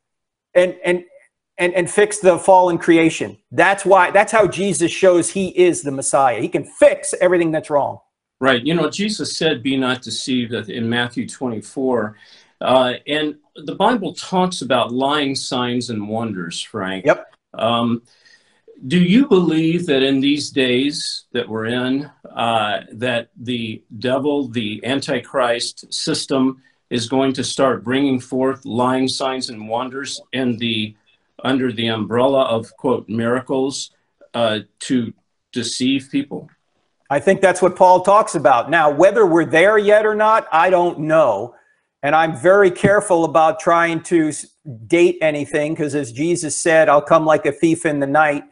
and 0.54 0.76
and 0.82 1.04
and, 1.58 1.74
and 1.74 1.90
fix 1.90 2.18
the 2.18 2.38
fallen 2.38 2.78
creation. 2.78 3.38
That's 3.50 3.84
why 3.84 4.10
that's 4.10 4.32
how 4.32 4.46
Jesus 4.46 4.90
shows 4.90 5.30
he 5.30 5.48
is 5.48 5.82
the 5.82 5.90
Messiah. 5.90 6.40
He 6.40 6.48
can 6.48 6.64
fix 6.64 7.14
everything 7.20 7.50
that's 7.50 7.70
wrong. 7.70 7.98
Right. 8.40 8.64
You 8.64 8.74
know, 8.74 8.90
Jesus 8.90 9.36
said, 9.36 9.62
Be 9.62 9.76
not 9.76 10.02
deceived 10.02 10.52
in 10.52 10.88
Matthew 10.88 11.28
24. 11.28 12.16
Uh, 12.60 12.94
and 13.06 13.36
the 13.54 13.74
Bible 13.74 14.14
talks 14.14 14.62
about 14.62 14.92
lying 14.92 15.34
signs 15.34 15.90
and 15.90 16.08
wonders, 16.08 16.60
Frank. 16.60 17.06
Yep. 17.06 17.34
Um, 17.54 18.02
do 18.88 19.00
you 19.00 19.28
believe 19.28 19.86
that 19.86 20.02
in 20.02 20.20
these 20.20 20.50
days 20.50 21.26
that 21.32 21.48
we're 21.48 21.66
in, 21.66 22.10
uh, 22.34 22.80
that 22.92 23.28
the 23.36 23.82
devil, 24.00 24.48
the 24.48 24.84
Antichrist 24.84 25.92
system, 25.92 26.60
is 26.90 27.08
going 27.08 27.32
to 27.34 27.44
start 27.44 27.84
bringing 27.84 28.18
forth 28.18 28.64
lying 28.64 29.06
signs 29.06 29.50
and 29.50 29.68
wonders 29.68 30.20
in 30.32 30.56
the 30.58 30.96
under 31.42 31.72
the 31.72 31.88
umbrella 31.88 32.44
of 32.44 32.74
quote 32.76 33.08
miracles 33.08 33.90
uh, 34.34 34.60
to 34.80 35.12
deceive 35.52 36.08
people? 36.10 36.48
I 37.10 37.20
think 37.20 37.42
that's 37.42 37.60
what 37.60 37.76
Paul 37.76 38.00
talks 38.00 38.34
about. 38.34 38.70
Now, 38.70 38.90
whether 38.90 39.26
we're 39.26 39.44
there 39.44 39.76
yet 39.76 40.06
or 40.06 40.14
not, 40.14 40.46
I 40.50 40.70
don't 40.70 41.00
know. 41.00 41.54
And 42.02 42.16
I'm 42.16 42.34
very 42.36 42.70
careful 42.70 43.24
about 43.24 43.60
trying 43.60 44.02
to 44.04 44.32
date 44.86 45.18
anything 45.20 45.74
because, 45.74 45.94
as 45.94 46.10
Jesus 46.10 46.56
said, 46.56 46.88
I'll 46.88 47.02
come 47.02 47.26
like 47.26 47.44
a 47.46 47.52
thief 47.52 47.84
in 47.84 48.00
the 48.00 48.06
night. 48.06 48.44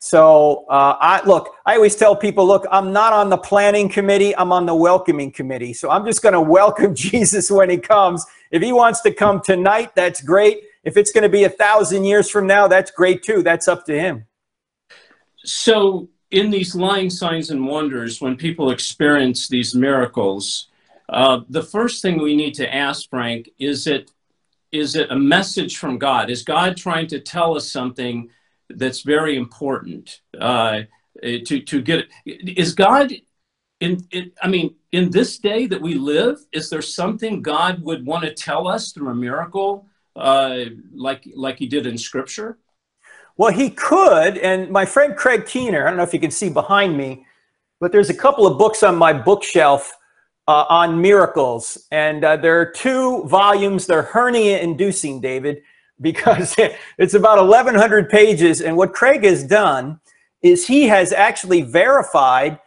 So, 0.00 0.64
uh, 0.70 0.96
I 0.98 1.24
look, 1.26 1.50
I 1.66 1.74
always 1.74 1.96
tell 1.96 2.16
people, 2.16 2.46
look, 2.46 2.64
I'm 2.70 2.92
not 2.92 3.12
on 3.12 3.30
the 3.30 3.36
planning 3.36 3.88
committee, 3.88 4.34
I'm 4.36 4.52
on 4.52 4.64
the 4.64 4.74
welcoming 4.74 5.30
committee. 5.30 5.74
So, 5.74 5.90
I'm 5.90 6.06
just 6.06 6.22
going 6.22 6.32
to 6.32 6.40
welcome 6.40 6.94
Jesus 6.94 7.50
when 7.50 7.68
he 7.68 7.76
comes. 7.78 8.24
If 8.50 8.62
he 8.62 8.72
wants 8.72 9.00
to 9.02 9.12
come 9.12 9.40
tonight, 9.40 9.94
that's 9.94 10.22
great. 10.22 10.62
If 10.84 10.96
it's 10.96 11.12
going 11.12 11.22
to 11.22 11.28
be 11.28 11.44
a 11.44 11.48
thousand 11.50 12.04
years 12.04 12.30
from 12.30 12.46
now, 12.46 12.68
that's 12.68 12.90
great 12.90 13.22
too. 13.22 13.42
That's 13.42 13.68
up 13.68 13.84
to 13.86 13.98
him. 13.98 14.26
So 15.44 16.08
in 16.30 16.50
these 16.50 16.74
lying 16.74 17.10
signs 17.10 17.50
and 17.50 17.66
wonders, 17.66 18.20
when 18.20 18.36
people 18.36 18.70
experience 18.70 19.48
these 19.48 19.74
miracles, 19.74 20.68
uh, 21.08 21.40
the 21.48 21.62
first 21.62 22.02
thing 22.02 22.20
we 22.20 22.36
need 22.36 22.54
to 22.54 22.74
ask, 22.74 23.08
Frank, 23.08 23.48
is 23.58 23.86
it 23.86 24.10
is 24.70 24.96
it 24.96 25.10
a 25.10 25.16
message 25.16 25.78
from 25.78 25.98
God? 25.98 26.28
Is 26.28 26.42
God 26.42 26.76
trying 26.76 27.06
to 27.08 27.20
tell 27.20 27.56
us 27.56 27.72
something 27.72 28.28
that's 28.68 29.00
very 29.00 29.36
important 29.36 30.20
uh, 30.38 30.82
to 31.22 31.60
to 31.60 31.80
get? 31.80 32.06
Is 32.26 32.74
God 32.74 33.12
in, 33.80 34.06
in? 34.10 34.32
I 34.42 34.48
mean, 34.48 34.74
in 34.92 35.10
this 35.10 35.38
day 35.38 35.66
that 35.66 35.80
we 35.80 35.94
live, 35.94 36.38
is 36.52 36.68
there 36.68 36.82
something 36.82 37.40
God 37.40 37.82
would 37.82 38.04
want 38.04 38.24
to 38.24 38.34
tell 38.34 38.68
us 38.68 38.92
through 38.92 39.08
a 39.08 39.14
miracle, 39.14 39.86
uh, 40.18 40.64
like 40.94 41.28
like 41.34 41.58
He 41.58 41.66
did 41.66 41.86
in 41.86 41.96
Scripture? 41.96 42.58
Well, 43.36 43.52
he 43.52 43.70
could. 43.70 44.36
And 44.38 44.68
my 44.70 44.84
friend 44.84 45.16
Craig 45.16 45.46
Keener, 45.46 45.86
I 45.86 45.90
don't 45.90 45.96
know 45.96 46.02
if 46.02 46.12
you 46.12 46.18
can 46.18 46.32
see 46.32 46.50
behind 46.50 46.96
me, 46.96 47.24
but 47.80 47.92
there's 47.92 48.10
a 48.10 48.14
couple 48.14 48.46
of 48.46 48.58
books 48.58 48.82
on 48.82 48.96
my 48.96 49.12
bookshelf 49.12 49.96
uh, 50.48 50.64
on 50.68 51.00
miracles. 51.00 51.86
And 51.92 52.24
uh, 52.24 52.36
there 52.36 52.60
are 52.60 52.66
two 52.66 53.22
volumes. 53.24 53.86
They're 53.86 54.02
hernia 54.02 54.58
inducing, 54.58 55.20
David, 55.20 55.62
because 56.00 56.56
it's 56.98 57.14
about 57.14 57.38
1,100 57.38 58.08
pages. 58.08 58.60
And 58.60 58.76
what 58.76 58.92
Craig 58.92 59.24
has 59.24 59.44
done 59.44 60.00
is 60.42 60.66
he 60.66 60.86
has 60.86 61.12
actually 61.12 61.62
verified 61.62 62.58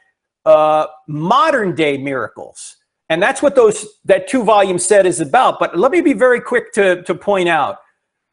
uh, 0.45 0.87
modern 1.07 1.75
day 1.75 1.97
miracles. 1.97 2.77
And 3.11 3.21
that's 3.21 3.41
what 3.41 3.55
those 3.55 3.99
that 4.05 4.29
two 4.29 4.41
volume 4.41 4.79
set 4.79 5.05
is 5.05 5.19
about. 5.19 5.59
But 5.59 5.77
let 5.77 5.91
me 5.91 5.99
be 5.99 6.13
very 6.13 6.39
quick 6.39 6.71
to, 6.75 7.03
to 7.03 7.13
point 7.13 7.49
out 7.49 7.79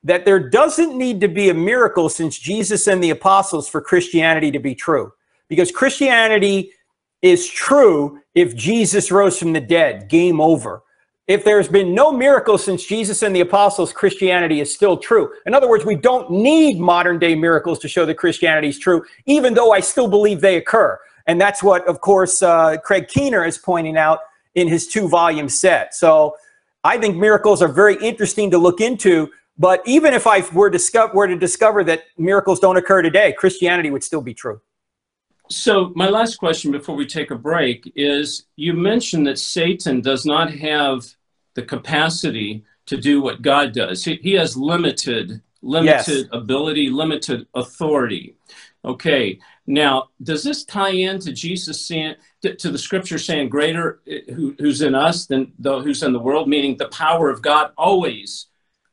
that 0.05 0.25
there 0.25 0.39
doesn't 0.39 0.97
need 0.97 1.21
to 1.21 1.27
be 1.27 1.49
a 1.49 1.55
miracle 1.55 2.09
since 2.09 2.39
Jesus 2.39 2.87
and 2.87 3.03
the 3.03 3.11
apostles 3.11 3.69
for 3.69 3.81
Christianity 3.81 4.53
to 4.53 4.61
be 4.61 4.77
true. 4.77 5.13
Because 5.49 5.73
Christianity 5.73 6.71
is 7.23 7.51
true 7.51 8.21
if 8.37 8.55
Jesus 8.55 9.11
rose 9.11 9.37
from 9.37 9.53
the 9.53 9.61
dead, 9.61 10.09
game 10.09 10.41
over. 10.41 10.85
If 11.27 11.43
there's 11.43 11.67
been 11.67 11.93
no 11.93 12.13
miracle 12.13 12.57
since 12.57 12.87
Jesus 12.87 13.25
and 13.25 13.35
the 13.35 13.41
apostles, 13.41 13.93
Christianity 13.93 14.61
is 14.61 14.73
still 14.73 14.97
true. 14.97 15.33
In 15.45 15.55
other 15.55 15.69
words, 15.69 15.85
we 15.85 15.97
don't 15.97 16.31
need 16.31 16.79
modern 16.79 17.19
day 17.19 17.35
miracles 17.35 17.81
to 17.81 17.89
show 17.89 18.07
that 18.07 18.15
Christianity 18.15 18.69
is 18.69 18.79
true, 18.79 19.05
even 19.27 19.55
though 19.55 19.73
I 19.73 19.81
still 19.81 20.07
believe 20.07 20.41
they 20.41 20.57
occur. 20.57 20.97
And 21.27 21.41
that's 21.41 21.65
what, 21.65 21.85
of 21.89 22.01
course, 22.01 22.45
uh, 22.45 22.77
Craig 22.85 23.09
Keener 23.09 23.45
is 23.45 23.59
pointing 23.59 23.97
out 23.97 24.21
in 24.59 24.69
his 24.69 24.87
two 24.87 25.09
volume 25.09 25.49
set. 25.49 25.95
So 25.95 26.37
I 26.85 26.99
think 26.99 27.17
miracles 27.17 27.63
are 27.63 27.69
very 27.69 27.97
interesting 27.97 28.51
to 28.51 28.59
look 28.59 28.81
into 28.81 29.31
but 29.59 29.83
even 29.87 30.15
if 30.15 30.27
I 30.27 30.49
were, 30.53 30.71
discover, 30.71 31.13
were 31.13 31.27
to 31.27 31.37
discover 31.37 31.83
that 31.85 32.05
miracles 32.17 32.61
don't 32.61 32.77
occur 32.77 33.03
today, 33.03 33.33
Christianity 33.33 33.91
would 33.91 34.05
still 34.05 34.21
be 34.21 34.33
true. 34.33 34.61
So, 35.51 35.93
my 35.97 36.09
last 36.09 36.37
question 36.37 36.71
before 36.71 36.95
we 36.95 37.07
take 37.07 37.31
a 37.31 37.35
break 37.35 37.91
is 37.97 38.45
you 38.57 38.75
mentioned 38.75 39.27
that 39.27 39.39
Satan 39.39 40.01
does 40.01 40.25
not 40.25 40.53
have 40.53 41.07
the 41.55 41.63
capacity 41.63 42.65
to 42.87 42.97
do 42.97 43.21
what 43.21 43.43
God 43.43 43.73
does. 43.73 44.05
He, 44.05 44.17
he 44.23 44.35
has 44.35 44.57
limited 44.57 45.41
limited 45.61 46.17
yes. 46.17 46.25
ability, 46.33 46.89
limited 46.89 47.47
authority. 47.55 48.37
Okay. 48.85 49.41
Now, 49.69 50.09
does 50.23 50.43
this 50.43 50.65
tie 50.65 50.93
in 50.93 51.21
to 51.21 51.31
Jesus 51.31 51.87
saying 51.87 52.15
to, 52.41 52.55
to 52.57 52.71
the 52.71 52.79
scripture 52.79 53.19
saying 53.19 53.51
greater 53.51 54.01
eh, 54.09 54.21
who, 54.35 54.57
who's 54.59 54.81
in 54.81 54.95
us 54.95 55.27
than 55.27 55.53
the, 55.59 55.81
who's 55.81 56.03
in 56.03 56.15
the 56.15 56.19
world, 56.19 56.49
meaning 56.49 56.77
the 56.77 56.89
power 56.89 57.29
of 57.29 57.43
God 57.43 57.73
always 57.77 58.47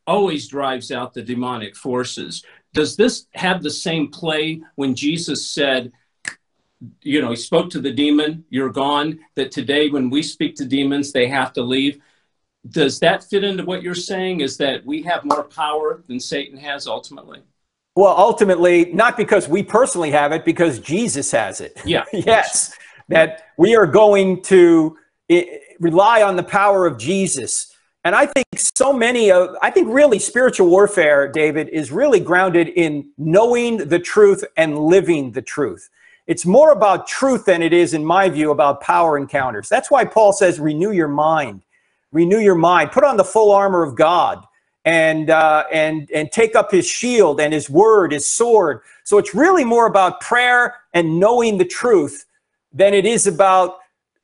always 0.06 0.48
drives 0.48 0.92
out 0.92 1.14
the 1.14 1.22
demonic 1.22 1.76
forces. 1.76 2.44
Does 2.74 2.96
this 2.96 3.26
have 3.34 3.64
the 3.64 3.72
same 3.72 4.10
play 4.10 4.62
when 4.76 4.94
Jesus 4.94 5.50
said, 5.50 5.92
you 7.02 7.22
know, 7.22 7.32
he 7.32 7.38
spoke 7.38 7.70
to 7.72 7.80
the 7.80 7.92
demon, 7.92 8.44
you're 8.50 8.70
gone, 8.70 9.20
that 9.36 9.52
today 9.52 9.90
when 9.90 10.10
we 10.10 10.22
speak 10.22 10.56
to 10.58 10.66
demons, 10.66 11.12
they 11.12 11.28
have 11.28 11.54
to 11.54 11.64
leave? 11.64 12.02
Does 12.70 13.00
that 13.00 13.24
fit 13.24 13.44
into 13.44 13.64
what 13.64 13.82
you're 13.82 13.96
saying? 13.96 14.42
Is 14.42 14.58
that 14.58 14.86
we 14.86 15.02
have 15.04 15.24
more 15.24 15.44
power 15.44 16.04
than 16.08 16.20
Satan 16.20 16.58
has 16.58 16.86
ultimately? 16.86 17.42
Well, 17.96 18.16
ultimately, 18.18 18.92
not 18.94 19.16
because 19.16 19.48
we 19.48 19.64
personally 19.64 20.12
have 20.12 20.32
it, 20.32 20.44
because 20.44 20.80
Jesus 20.80 21.32
has 21.32 21.62
it. 21.62 21.80
Yeah. 21.86 22.04
yes. 22.14 22.76
That 23.08 23.50
we 23.58 23.76
are 23.76 23.88
going 23.88 24.42
to 24.44 24.98
eh, 25.30 25.46
rely 25.80 26.22
on 26.22 26.36
the 26.36 26.44
power 26.44 26.86
of 26.86 26.98
Jesus 26.98 27.76
and 28.06 28.14
I 28.14 28.28
think 28.28 28.46
so 28.56 28.94
many 28.94 29.32
of, 29.32 29.56
I 29.64 29.72
think 29.72 29.92
really 29.92 30.20
spiritual 30.20 30.70
warfare, 30.70 31.28
David, 31.28 31.70
is 31.70 31.92
really 31.92 32.20
grounded 32.20 32.68
in 32.68 33.10
knowing 33.18 33.78
the 33.78 33.98
truth 33.98 34.44
and 34.56 34.78
living 34.78 35.32
the 35.32 35.42
truth. 35.42 35.90
It's 36.28 36.46
more 36.46 36.70
about 36.70 37.08
truth 37.08 37.46
than 37.46 37.64
it 37.64 37.74
is, 37.74 37.96
in 37.96 38.06
my 38.06 38.30
view, 38.30 38.52
about 38.52 38.80
power 38.80 39.18
encounters. 39.18 39.68
That's 39.70 39.90
why 39.90 40.06
Paul 40.06 40.34
says, 40.34 40.60
renew 40.60 40.92
your 40.92 41.08
mind. 41.08 41.64
Renew 42.12 42.38
your 42.38 42.56
mind. 42.56 42.92
Put 42.92 43.04
on 43.04 43.18
the 43.18 43.24
full 43.24 43.52
armor 43.52 43.82
of 43.82 43.96
God 43.96 44.46
and, 44.86 45.30
uh, 45.30 45.66
and, 45.74 46.10
and 46.12 46.32
take 46.32 46.56
up 46.56 46.72
his 46.72 46.88
shield 46.88 47.42
and 47.42 47.54
his 47.54 47.70
word, 47.70 48.12
his 48.12 48.28
sword. 48.28 48.82
So 49.04 49.18
it's 49.18 49.34
really 49.36 49.66
more 49.66 49.88
about 49.88 50.22
prayer 50.22 50.76
and 50.94 51.20
knowing 51.20 51.58
the 51.58 51.66
truth 51.66 52.26
than 52.72 52.94
it 52.94 53.06
is 53.06 53.28
about 53.28 53.78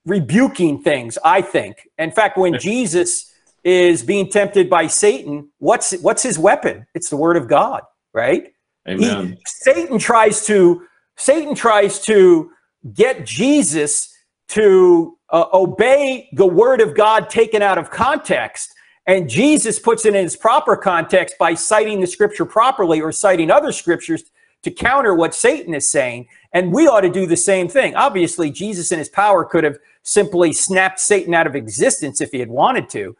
rebuking 0.05 0.82
things, 0.82 1.18
I 1.24 1.41
think. 1.41 1.88
In 1.97 2.12
fact, 2.12 2.38
when 2.38 2.59
Jesus 2.59 3.32
is 3.64 4.03
being 4.03 4.30
tempted 4.30 4.70
by 4.70 4.88
Satan, 4.88 5.49
what's 5.59 5.93
what's 6.01 6.24
his 6.24 6.39
weapon? 6.39 6.86
It's 6.95 7.09
the 7.09 7.18
word 7.18 7.38
of 7.38 7.47
God, 7.47 7.84
right? 8.14 8.51
Amen. 8.88 9.28
He, 9.28 9.38
Satan 9.45 9.99
tries 9.99 10.45
to 10.47 10.84
Satan 11.18 11.53
tries 11.53 11.99
to 12.05 12.51
get 12.93 13.26
Jesus 13.26 14.12
to 14.49 15.18
uh, 15.30 15.45
obey 15.53 16.30
the 16.34 16.45
word 16.45 16.82
of 16.82 16.95
God 16.95 17.30
taken 17.30 17.62
out 17.62 17.78
of 17.78 17.89
context. 17.89 18.74
And 19.07 19.29
Jesus 19.29 19.79
puts 19.79 20.05
it 20.05 20.15
in 20.15 20.25
its 20.25 20.35
proper 20.35 20.75
context 20.77 21.35
by 21.39 21.53
citing 21.53 21.99
the 21.99 22.07
scripture 22.07 22.45
properly 22.45 23.01
or 23.01 23.11
citing 23.11 23.49
other 23.49 23.71
scriptures 23.71 24.23
to 24.63 24.71
counter 24.71 25.15
what 25.15 25.33
Satan 25.33 25.73
is 25.73 25.89
saying. 25.89 26.27
And 26.53 26.71
we 26.71 26.87
ought 26.87 27.01
to 27.01 27.09
do 27.09 27.25
the 27.25 27.37
same 27.37 27.67
thing. 27.67 27.95
Obviously, 27.95 28.51
Jesus 28.51 28.91
in 28.91 28.99
his 28.99 29.09
power 29.09 29.43
could 29.43 29.63
have 29.63 29.77
simply 30.03 30.53
snapped 30.53 30.99
Satan 30.99 31.33
out 31.33 31.47
of 31.47 31.55
existence 31.55 32.21
if 32.21 32.31
he 32.31 32.39
had 32.39 32.49
wanted 32.49 32.89
to. 32.89 33.15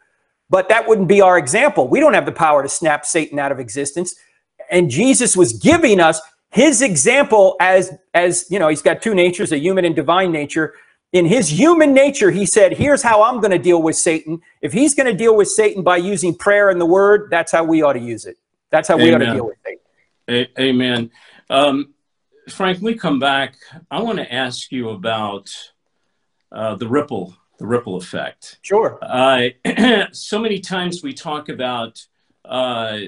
But 0.50 0.68
that 0.68 0.86
wouldn't 0.86 1.08
be 1.08 1.20
our 1.20 1.38
example. 1.38 1.88
We 1.88 1.98
don't 1.98 2.14
have 2.14 2.26
the 2.26 2.32
power 2.32 2.62
to 2.62 2.68
snap 2.68 3.06
Satan 3.06 3.38
out 3.38 3.52
of 3.52 3.58
existence. 3.58 4.14
And 4.70 4.90
Jesus 4.90 5.36
was 5.36 5.54
giving 5.54 5.98
us 5.98 6.20
his 6.50 6.82
example 6.82 7.56
as 7.60 7.92
as 8.14 8.44
you 8.50 8.58
know, 8.58 8.68
he's 8.68 8.82
got 8.82 9.02
two 9.02 9.14
natures, 9.14 9.52
a 9.52 9.58
human 9.58 9.84
and 9.84 9.96
divine 9.96 10.30
nature. 10.30 10.74
In 11.12 11.26
his 11.26 11.50
human 11.50 11.92
nature, 11.92 12.30
he 12.30 12.46
said, 12.46 12.72
Here's 12.72 13.02
how 13.02 13.22
I'm 13.22 13.40
going 13.40 13.50
to 13.50 13.58
deal 13.58 13.82
with 13.82 13.96
Satan. 13.96 14.40
If 14.62 14.72
he's 14.72 14.94
going 14.94 15.06
to 15.06 15.14
deal 15.14 15.36
with 15.36 15.48
Satan 15.48 15.82
by 15.82 15.98
using 15.98 16.34
prayer 16.34 16.70
and 16.70 16.80
the 16.80 16.86
word, 16.86 17.28
that's 17.30 17.52
how 17.52 17.64
we 17.64 17.82
ought 17.82 17.92
to 17.94 18.00
use 18.00 18.24
it. 18.24 18.38
That's 18.70 18.88
how 18.88 18.96
we 18.96 19.12
Amen. 19.12 19.14
ought 19.14 19.24
to 19.26 19.32
deal 19.34 19.46
with 19.46 19.58
Satan. 19.64 19.80
A- 20.28 20.62
Amen. 20.62 21.10
Um, 21.50 21.92
Frank, 22.48 22.80
we 22.80 22.94
come 22.94 23.18
back. 23.18 23.56
I 23.90 24.00
want 24.00 24.18
to 24.18 24.32
ask 24.32 24.72
you 24.72 24.90
about 24.90 25.54
uh, 26.50 26.76
the 26.76 26.88
ripple 26.88 27.36
the 27.58 27.66
ripple 27.66 27.96
effect. 27.96 28.58
Sure. 28.62 28.98
Uh, 29.00 29.50
so 30.12 30.38
many 30.40 30.58
times 30.58 31.02
we 31.02 31.12
talk 31.12 31.48
about 31.48 32.04
uh, 32.44 32.98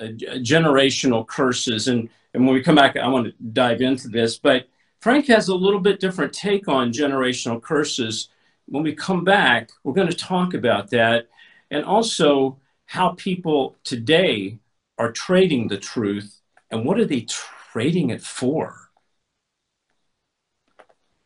generational 0.00 1.24
curses, 1.24 1.86
and, 1.86 2.08
and 2.32 2.44
when 2.44 2.54
we 2.54 2.62
come 2.62 2.74
back, 2.74 2.96
I 2.96 3.06
want 3.06 3.26
to 3.26 3.32
dive 3.52 3.82
into 3.82 4.08
this. 4.08 4.36
But 4.36 4.68
Frank 5.04 5.26
has 5.26 5.48
a 5.48 5.54
little 5.54 5.80
bit 5.80 6.00
different 6.00 6.32
take 6.32 6.66
on 6.66 6.90
generational 6.90 7.60
curses. 7.60 8.30
When 8.64 8.82
we 8.82 8.94
come 8.94 9.22
back, 9.22 9.68
we're 9.82 9.92
going 9.92 10.08
to 10.08 10.16
talk 10.16 10.54
about 10.54 10.88
that 10.92 11.28
and 11.70 11.84
also 11.84 12.58
how 12.86 13.10
people 13.10 13.76
today 13.84 14.60
are 14.96 15.12
trading 15.12 15.68
the 15.68 15.76
truth 15.76 16.40
and 16.70 16.86
what 16.86 16.98
are 16.98 17.04
they 17.04 17.20
trading 17.20 18.08
it 18.08 18.22
for 18.22 18.88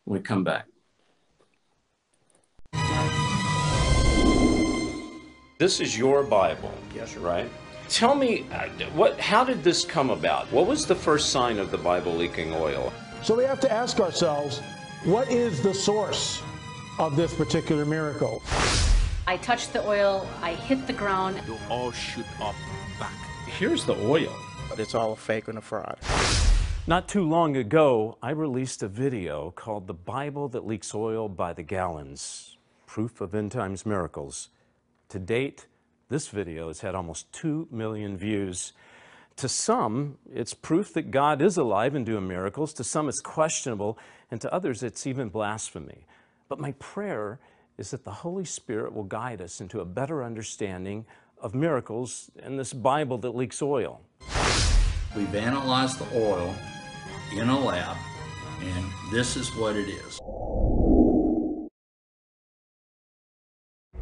when 0.06 0.18
we 0.18 0.24
come 0.24 0.42
back. 0.42 0.66
This 5.60 5.78
is 5.78 5.96
your 5.96 6.24
Bible. 6.24 6.74
Yes, 6.92 7.14
sir. 7.14 7.20
Right? 7.20 7.48
Tell 7.88 8.16
me, 8.16 8.44
uh, 8.50 8.66
what? 8.96 9.20
how 9.20 9.44
did 9.44 9.62
this 9.62 9.84
come 9.84 10.10
about? 10.10 10.50
What 10.50 10.66
was 10.66 10.84
the 10.84 10.96
first 10.96 11.30
sign 11.30 11.60
of 11.60 11.70
the 11.70 11.78
Bible 11.78 12.12
leaking 12.12 12.52
oil? 12.52 12.92
So 13.22 13.34
we 13.34 13.44
have 13.44 13.60
to 13.60 13.70
ask 13.70 14.00
ourselves, 14.00 14.60
what 15.04 15.30
is 15.30 15.60
the 15.62 15.74
source 15.74 16.40
of 16.98 17.16
this 17.16 17.34
particular 17.34 17.84
miracle? 17.84 18.42
I 19.26 19.36
touched 19.36 19.72
the 19.72 19.86
oil, 19.86 20.26
I 20.40 20.54
hit 20.54 20.86
the 20.86 20.92
ground. 20.92 21.40
You'll 21.46 21.58
all 21.68 21.90
shoot 21.92 22.26
up 22.40 22.54
back. 22.98 23.12
Here's 23.46 23.84
the 23.84 23.96
oil. 24.06 24.34
But 24.70 24.78
it's 24.78 24.94
all 24.94 25.12
a 25.12 25.16
fake 25.16 25.48
and 25.48 25.58
a 25.58 25.60
fraud. 25.60 25.98
Not 26.86 27.08
too 27.08 27.28
long 27.28 27.56
ago, 27.56 28.16
I 28.22 28.30
released 28.30 28.82
a 28.82 28.88
video 28.88 29.50
called 29.50 29.86
The 29.86 29.94
Bible 29.94 30.48
That 30.48 30.66
Leaks 30.66 30.94
Oil 30.94 31.28
by 31.28 31.52
the 31.52 31.62
Gallons 31.62 32.56
Proof 32.86 33.20
of 33.20 33.34
End 33.34 33.52
Times 33.52 33.84
Miracles. 33.84 34.48
To 35.10 35.18
date, 35.18 35.66
this 36.08 36.28
video 36.28 36.68
has 36.68 36.80
had 36.80 36.94
almost 36.94 37.30
2 37.32 37.68
million 37.70 38.16
views. 38.16 38.72
To 39.38 39.48
some, 39.48 40.18
it's 40.34 40.52
proof 40.52 40.92
that 40.94 41.12
God 41.12 41.40
is 41.40 41.56
alive 41.56 41.94
and 41.94 42.04
doing 42.04 42.26
miracles. 42.26 42.72
To 42.74 42.82
some, 42.82 43.08
it's 43.08 43.20
questionable. 43.20 43.96
And 44.32 44.40
to 44.40 44.52
others, 44.52 44.82
it's 44.82 45.06
even 45.06 45.28
blasphemy. 45.28 46.06
But 46.48 46.58
my 46.58 46.72
prayer 46.80 47.38
is 47.78 47.92
that 47.92 48.02
the 48.02 48.10
Holy 48.10 48.44
Spirit 48.44 48.92
will 48.92 49.04
guide 49.04 49.40
us 49.40 49.60
into 49.60 49.78
a 49.78 49.84
better 49.84 50.24
understanding 50.24 51.06
of 51.40 51.54
miracles 51.54 52.32
and 52.42 52.58
this 52.58 52.72
Bible 52.72 53.16
that 53.18 53.36
leaks 53.36 53.62
oil. 53.62 54.00
We've 55.16 55.34
analyzed 55.36 56.00
the 56.00 56.20
oil 56.20 56.52
in 57.32 57.48
a 57.48 57.58
lab, 57.60 57.96
and 58.60 58.86
this 59.12 59.36
is 59.36 59.54
what 59.54 59.76
it 59.76 59.88
is. 59.88 60.20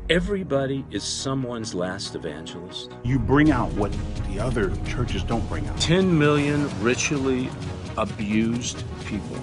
Everybody 0.09 0.85
is 0.93 1.03
someone's 1.03 1.75
last 1.75 2.15
evangelist. 2.15 2.93
You 3.03 3.19
bring 3.19 3.51
out 3.51 3.73
what 3.73 3.91
the 4.29 4.39
other 4.39 4.73
churches 4.87 5.25
don't 5.25 5.47
bring 5.49 5.67
out. 5.67 5.81
10 5.81 6.17
million 6.17 6.71
ritually 6.81 7.51
abused 7.99 8.85
people. 9.05 9.37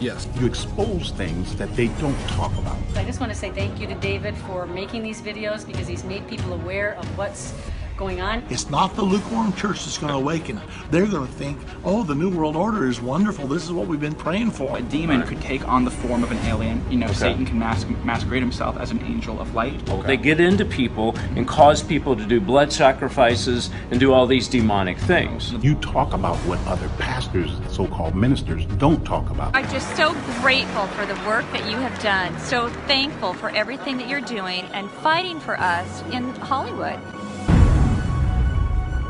Yes. 0.00 0.26
You 0.40 0.46
expose 0.46 1.12
things 1.12 1.54
that 1.54 1.72
they 1.76 1.86
don't 1.86 2.18
talk 2.26 2.50
about. 2.58 2.76
I 2.96 3.04
just 3.04 3.20
want 3.20 3.30
to 3.30 3.38
say 3.38 3.52
thank 3.52 3.78
you 3.78 3.86
to 3.86 3.94
David 3.94 4.36
for 4.38 4.66
making 4.66 5.04
these 5.04 5.22
videos 5.22 5.64
because 5.64 5.86
he's 5.86 6.02
made 6.02 6.26
people 6.26 6.52
aware 6.52 6.94
of 6.94 7.06
what's 7.16 7.54
going 8.02 8.20
on. 8.20 8.42
It's 8.50 8.68
not 8.68 8.96
the 8.96 9.02
lukewarm 9.02 9.52
church 9.52 9.84
that's 9.84 9.96
going 9.96 10.12
to 10.12 10.18
awaken. 10.18 10.60
They're 10.90 11.06
going 11.06 11.24
to 11.24 11.32
think, 11.34 11.56
oh, 11.84 12.02
the 12.02 12.16
New 12.16 12.30
World 12.30 12.56
Order 12.56 12.88
is 12.88 13.00
wonderful. 13.00 13.46
This 13.46 13.62
is 13.62 13.70
what 13.70 13.86
we've 13.86 14.00
been 14.00 14.14
praying 14.14 14.50
for. 14.50 14.76
A 14.76 14.82
demon 14.82 15.22
could 15.22 15.40
take 15.40 15.66
on 15.68 15.84
the 15.84 15.90
form 15.90 16.24
of 16.24 16.32
an 16.32 16.38
alien. 16.38 16.84
You 16.90 16.98
know, 16.98 17.06
okay. 17.06 17.14
Satan 17.14 17.46
can 17.46 17.60
mas- 17.60 17.86
masquerade 18.02 18.42
himself 18.42 18.76
as 18.76 18.90
an 18.90 19.00
angel 19.04 19.40
of 19.40 19.54
light. 19.54 19.88
Okay. 19.88 20.06
They 20.08 20.16
get 20.16 20.40
into 20.40 20.64
people 20.64 21.16
and 21.36 21.46
cause 21.46 21.80
people 21.80 22.16
to 22.16 22.26
do 22.26 22.40
blood 22.40 22.72
sacrifices 22.72 23.70
and 23.92 24.00
do 24.00 24.12
all 24.12 24.26
these 24.26 24.48
demonic 24.48 24.98
things. 24.98 25.52
You 25.62 25.76
talk 25.76 26.12
about 26.12 26.36
what 26.38 26.58
other 26.66 26.88
pastors, 26.98 27.52
so 27.70 27.86
called 27.86 28.16
ministers, 28.16 28.66
don't 28.78 29.04
talk 29.04 29.30
about. 29.30 29.54
I'm 29.54 29.70
just 29.70 29.96
so 29.96 30.12
grateful 30.40 30.88
for 30.88 31.06
the 31.06 31.14
work 31.24 31.44
that 31.52 31.70
you 31.70 31.76
have 31.76 31.96
done. 32.02 32.36
So 32.40 32.68
thankful 32.88 33.32
for 33.34 33.50
everything 33.50 33.96
that 33.98 34.08
you're 34.08 34.20
doing 34.20 34.64
and 34.72 34.90
fighting 34.90 35.38
for 35.38 35.56
us 35.60 36.02
in 36.10 36.24
Hollywood. 36.40 36.98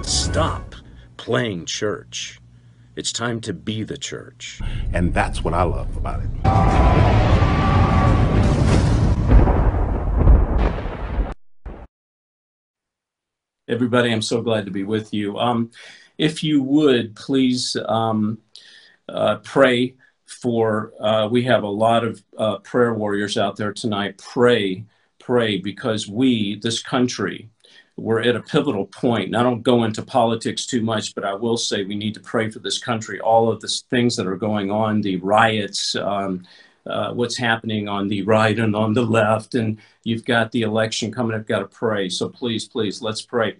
Stop 0.03 0.75
playing 1.17 1.65
church. 1.67 2.41
It's 2.97 3.13
time 3.13 3.41
to 3.43 3.53
be 3.53 3.85
the 3.85 3.97
church. 3.97 4.61
And 4.93 5.15
that's 5.15 5.45
what 5.45 5.55
I 5.55 5.63
love 5.63 5.97
about 5.97 6.21
it. 6.21 6.29
Everybody, 13.69 14.13
I'm 14.13 14.23
so 14.23 14.43
glad 14.43 14.65
to 14.65 14.73
be 14.73 14.83
with 14.83 15.15
you. 15.15 15.39
Um, 15.39 15.71
if 16.19 16.43
you 16.43 16.63
would, 16.65 17.15
please 17.15 17.77
um, 17.87 18.39
uh, 19.09 19.37
pray 19.37 19.95
for, 20.27 20.93
uh, 21.01 21.29
we 21.29 21.45
have 21.45 21.63
a 21.63 21.69
lot 21.69 22.03
of 22.03 22.23
uh, 22.37 22.59
prayer 22.59 22.93
warriors 22.93 23.39
out 23.39 23.57
there 23.57 23.73
tonight. 23.73 24.19
Pray, 24.19 24.85
pray, 25.21 25.59
because 25.59 26.09
we, 26.09 26.57
this 26.57 26.83
country, 26.83 27.49
we're 27.97 28.21
at 28.21 28.37
a 28.37 28.41
pivotal 28.41 28.87
point. 28.87 29.27
And 29.27 29.37
I 29.37 29.43
don't 29.43 29.63
go 29.63 29.85
into 29.85 30.03
politics 30.03 30.67
too 30.67 30.83
much, 30.83 31.15
but 31.15 31.25
I 31.25 31.35
will 31.35 31.57
say 31.57 31.85
we 31.85 31.95
need 31.95 32.15
to 32.15 32.21
pray 32.21 32.51
for 32.51 32.59
this 32.59 32.79
country. 32.79 33.21
All 33.21 33.51
of 33.51 33.61
the 33.61 33.69
things 33.91 34.17
that 34.17 34.27
are 34.27 34.37
going 34.37 34.71
on, 34.71 35.01
the 35.01 35.17
riots, 35.17 35.95
um, 35.97 36.45
uh, 36.87 37.13
what's 37.13 37.37
happening 37.37 37.89
on 37.89 38.09
the 38.09 38.23
right 38.23 38.59
and 38.59 38.75
on 38.75 38.93
the 38.93 39.03
left, 39.03 39.55
and 39.55 39.79
you've 40.05 40.25
got 40.25 40.51
the 40.51 40.63
election 40.63 41.13
coming 41.13 41.37
up. 41.37 41.47
Got 41.47 41.61
to 41.61 41.67
pray. 41.67 42.09
So 42.09 42.29
please, 42.29 42.67
please, 42.67 43.01
let's 43.01 43.23
pray. 43.23 43.57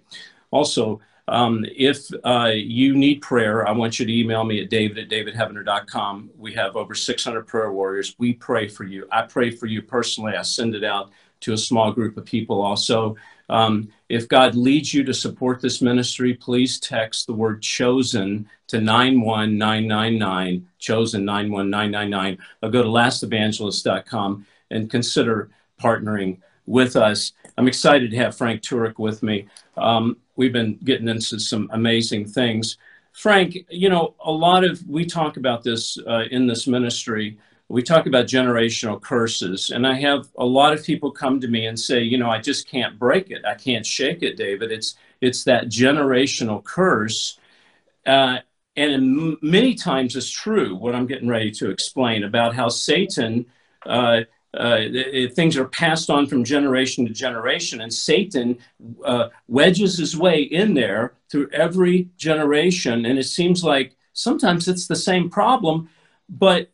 Also, 0.51 0.99
um, 1.27 1.65
if 1.75 2.05
uh, 2.25 2.51
you 2.53 2.95
need 2.95 3.21
prayer, 3.21 3.67
I 3.67 3.71
want 3.71 3.97
you 3.97 4.05
to 4.05 4.13
email 4.13 4.43
me 4.43 4.61
at 4.61 4.69
david 4.69 4.97
at 4.97 5.09
davidheavener.com. 5.09 6.31
We 6.37 6.53
have 6.53 6.75
over 6.75 6.93
600 6.93 7.47
prayer 7.47 7.71
warriors. 7.71 8.15
We 8.17 8.33
pray 8.33 8.67
for 8.67 8.83
you. 8.83 9.07
I 9.11 9.21
pray 9.21 9.51
for 9.51 9.67
you 9.67 9.81
personally. 9.81 10.35
I 10.35 10.41
send 10.41 10.75
it 10.75 10.83
out 10.83 11.11
to 11.41 11.53
a 11.53 11.57
small 11.57 11.91
group 11.91 12.17
of 12.17 12.25
people 12.25 12.61
also. 12.61 13.15
Um, 13.49 13.89
if 14.13 14.27
God 14.27 14.53
leads 14.53 14.93
you 14.93 15.03
to 15.05 15.13
support 15.13 15.59
this 15.59 15.81
ministry, 15.81 16.35
please 16.35 16.79
text 16.79 17.25
the 17.25 17.33
word 17.33 17.63
chosen 17.63 18.47
to 18.67 18.79
91999, 18.79 20.67
chosen 20.77 21.25
91999, 21.25 22.37
or 22.61 22.69
go 22.69 22.83
to 22.83 22.89
lastevangelist.com 22.89 24.45
and 24.69 24.91
consider 24.91 25.49
partnering 25.81 26.37
with 26.67 26.95
us. 26.95 27.31
I'm 27.57 27.67
excited 27.67 28.11
to 28.11 28.17
have 28.17 28.37
Frank 28.37 28.61
Turek 28.61 28.99
with 28.99 29.23
me. 29.23 29.47
Um, 29.77 30.17
we've 30.35 30.53
been 30.53 30.77
getting 30.83 31.07
into 31.07 31.39
some 31.39 31.67
amazing 31.73 32.27
things. 32.27 32.77
Frank, 33.13 33.57
you 33.69 33.89
know, 33.89 34.13
a 34.23 34.31
lot 34.31 34.63
of, 34.63 34.87
we 34.87 35.07
talk 35.07 35.37
about 35.37 35.63
this 35.63 35.97
uh, 36.07 36.25
in 36.29 36.45
this 36.45 36.67
ministry 36.67 37.39
we 37.69 37.81
talk 37.81 38.05
about 38.05 38.25
generational 38.25 39.01
curses 39.01 39.69
and 39.69 39.87
i 39.87 39.93
have 39.93 40.27
a 40.37 40.45
lot 40.45 40.73
of 40.73 40.83
people 40.83 41.11
come 41.11 41.39
to 41.39 41.47
me 41.47 41.65
and 41.65 41.79
say 41.79 42.01
you 42.01 42.17
know 42.17 42.29
i 42.29 42.39
just 42.39 42.67
can't 42.67 42.99
break 42.99 43.31
it 43.31 43.43
i 43.45 43.55
can't 43.55 43.85
shake 43.85 44.21
it 44.21 44.37
david 44.37 44.71
it's 44.71 44.95
it's 45.21 45.43
that 45.43 45.65
generational 45.65 46.63
curse 46.63 47.39
uh, 48.05 48.37
and 48.75 49.37
many 49.41 49.73
times 49.73 50.15
it's 50.15 50.29
true 50.29 50.75
what 50.75 50.95
i'm 50.95 51.07
getting 51.07 51.27
ready 51.27 51.51
to 51.51 51.69
explain 51.69 52.23
about 52.23 52.55
how 52.55 52.67
satan 52.69 53.45
uh, 53.85 54.21
uh, 54.53 54.81
things 55.33 55.57
are 55.57 55.65
passed 55.65 56.09
on 56.09 56.27
from 56.27 56.43
generation 56.43 57.07
to 57.07 57.13
generation, 57.13 57.81
and 57.81 57.91
Satan 57.91 58.59
uh, 59.03 59.29
wedges 59.47 59.97
his 59.97 60.15
way 60.15 60.41
in 60.41 60.75
there 60.75 61.13
through 61.31 61.49
every 61.51 62.09
generation. 62.17 63.05
And 63.05 63.17
it 63.17 63.23
seems 63.23 63.63
like 63.63 63.95
sometimes 64.13 64.67
it's 64.67 64.87
the 64.87 64.95
same 64.95 65.29
problem, 65.29 65.89
but 66.29 66.71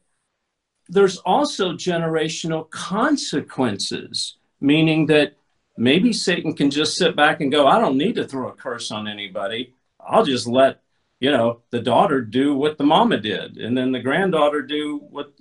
there's 0.89 1.17
also 1.17 1.73
generational 1.73 2.69
consequences, 2.71 4.37
meaning 4.59 5.05
that 5.05 5.33
maybe 5.77 6.11
Satan 6.11 6.53
can 6.53 6.69
just 6.71 6.97
sit 6.97 7.15
back 7.15 7.39
and 7.41 7.51
go, 7.51 7.67
I 7.67 7.79
don't 7.79 7.97
need 7.97 8.15
to 8.15 8.27
throw 8.27 8.49
a 8.49 8.53
curse 8.53 8.91
on 8.91 9.07
anybody. 9.07 9.75
I'll 9.99 10.25
just 10.25 10.47
let, 10.47 10.81
you 11.19 11.31
know, 11.31 11.61
the 11.69 11.79
daughter 11.79 12.21
do 12.21 12.55
what 12.55 12.77
the 12.77 12.83
mama 12.83 13.17
did, 13.17 13.57
and 13.57 13.77
then 13.77 13.91
the 13.91 13.99
granddaughter 13.99 14.61
do 14.61 14.97
what. 15.09 15.37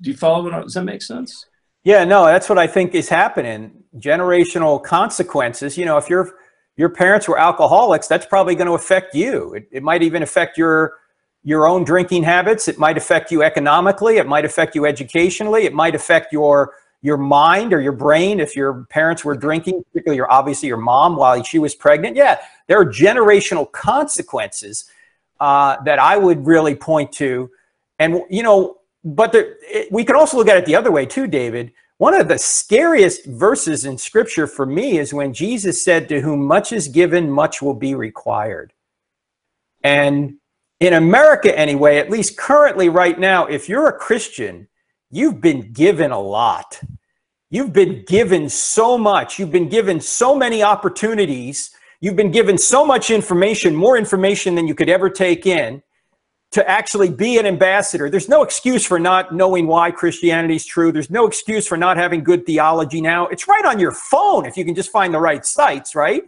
Do 0.00 0.10
you 0.10 0.16
follow 0.16 0.42
what? 0.44 0.62
Does 0.62 0.74
that 0.74 0.84
make 0.84 1.02
sense? 1.02 1.46
Yeah, 1.84 2.04
no, 2.04 2.24
that's 2.24 2.48
what 2.48 2.58
I 2.58 2.66
think 2.66 2.94
is 2.94 3.08
happening. 3.08 3.84
Generational 3.96 4.82
consequences. 4.82 5.76
You 5.76 5.84
know, 5.84 5.98
if 5.98 6.08
your 6.08 6.32
your 6.76 6.88
parents 6.88 7.28
were 7.28 7.38
alcoholics, 7.38 8.08
that's 8.08 8.26
probably 8.26 8.54
going 8.54 8.66
to 8.66 8.72
affect 8.72 9.14
you. 9.14 9.54
It, 9.54 9.68
it 9.70 9.82
might 9.82 10.02
even 10.02 10.22
affect 10.22 10.56
your 10.56 10.94
your 11.44 11.68
own 11.68 11.84
drinking 11.84 12.22
habits. 12.22 12.66
It 12.68 12.78
might 12.78 12.96
affect 12.96 13.30
you 13.30 13.42
economically. 13.42 14.16
It 14.16 14.26
might 14.26 14.46
affect 14.46 14.74
you 14.74 14.86
educationally. 14.86 15.64
It 15.64 15.74
might 15.74 15.94
affect 15.94 16.32
your 16.32 16.74
your 17.02 17.18
mind 17.18 17.74
or 17.74 17.82
your 17.82 17.92
brain 17.92 18.40
if 18.40 18.56
your 18.56 18.84
parents 18.84 19.26
were 19.26 19.36
drinking, 19.36 19.84
particularly 19.84 20.16
your 20.16 20.32
obviously 20.32 20.68
your 20.68 20.78
mom 20.78 21.16
while 21.16 21.42
she 21.42 21.58
was 21.58 21.74
pregnant. 21.74 22.16
Yeah, 22.16 22.38
there 22.66 22.80
are 22.80 22.86
generational 22.86 23.70
consequences 23.70 24.90
uh, 25.38 25.76
that 25.84 25.98
I 25.98 26.16
would 26.16 26.46
really 26.46 26.74
point 26.74 27.12
to, 27.12 27.50
and 27.98 28.22
you 28.30 28.42
know, 28.42 28.78
but 29.04 29.32
there, 29.32 29.56
it, 29.60 29.92
we 29.92 30.02
could 30.02 30.16
also 30.16 30.38
look 30.38 30.48
at 30.48 30.56
it 30.56 30.64
the 30.64 30.76
other 30.76 30.90
way 30.90 31.04
too, 31.04 31.26
David. 31.26 31.72
One 31.98 32.14
of 32.14 32.26
the 32.26 32.38
scariest 32.38 33.26
verses 33.26 33.84
in 33.84 33.98
Scripture 33.98 34.46
for 34.46 34.64
me 34.64 34.98
is 34.98 35.12
when 35.12 35.34
Jesus 35.34 35.84
said, 35.84 36.08
"To 36.08 36.22
whom 36.22 36.42
much 36.42 36.72
is 36.72 36.88
given, 36.88 37.30
much 37.30 37.60
will 37.60 37.74
be 37.74 37.94
required," 37.94 38.72
and 39.82 40.38
in 40.84 40.92
America 40.92 41.58
anyway, 41.58 41.96
at 41.96 42.10
least 42.10 42.36
currently 42.36 42.90
right 42.90 43.18
now, 43.18 43.46
if 43.46 43.70
you're 43.70 43.88
a 43.88 43.92
Christian, 43.92 44.68
you've 45.10 45.40
been 45.40 45.72
given 45.72 46.10
a 46.10 46.20
lot. 46.20 46.78
You've 47.48 47.72
been 47.72 48.04
given 48.04 48.50
so 48.50 48.98
much. 48.98 49.38
You've 49.38 49.50
been 49.50 49.70
given 49.70 49.98
so 49.98 50.34
many 50.34 50.62
opportunities. 50.62 51.70
You've 52.02 52.16
been 52.16 52.30
given 52.30 52.58
so 52.58 52.84
much 52.84 53.10
information, 53.10 53.74
more 53.74 53.96
information 53.96 54.56
than 54.56 54.68
you 54.68 54.74
could 54.74 54.90
ever 54.90 55.08
take 55.08 55.46
in 55.46 55.82
to 56.50 56.68
actually 56.68 57.08
be 57.08 57.38
an 57.38 57.46
ambassador. 57.46 58.10
There's 58.10 58.28
no 58.28 58.42
excuse 58.42 58.84
for 58.84 58.98
not 58.98 59.34
knowing 59.34 59.66
why 59.66 59.90
Christianity 59.90 60.56
is 60.56 60.66
true. 60.66 60.92
There's 60.92 61.10
no 61.10 61.26
excuse 61.26 61.66
for 61.66 61.78
not 61.78 61.96
having 61.96 62.22
good 62.22 62.44
theology 62.44 63.00
now. 63.00 63.26
It's 63.28 63.48
right 63.48 63.64
on 63.64 63.78
your 63.78 63.92
phone 63.92 64.44
if 64.44 64.58
you 64.58 64.66
can 64.66 64.74
just 64.74 64.90
find 64.90 65.14
the 65.14 65.18
right 65.18 65.46
sites, 65.46 65.94
right? 65.94 66.24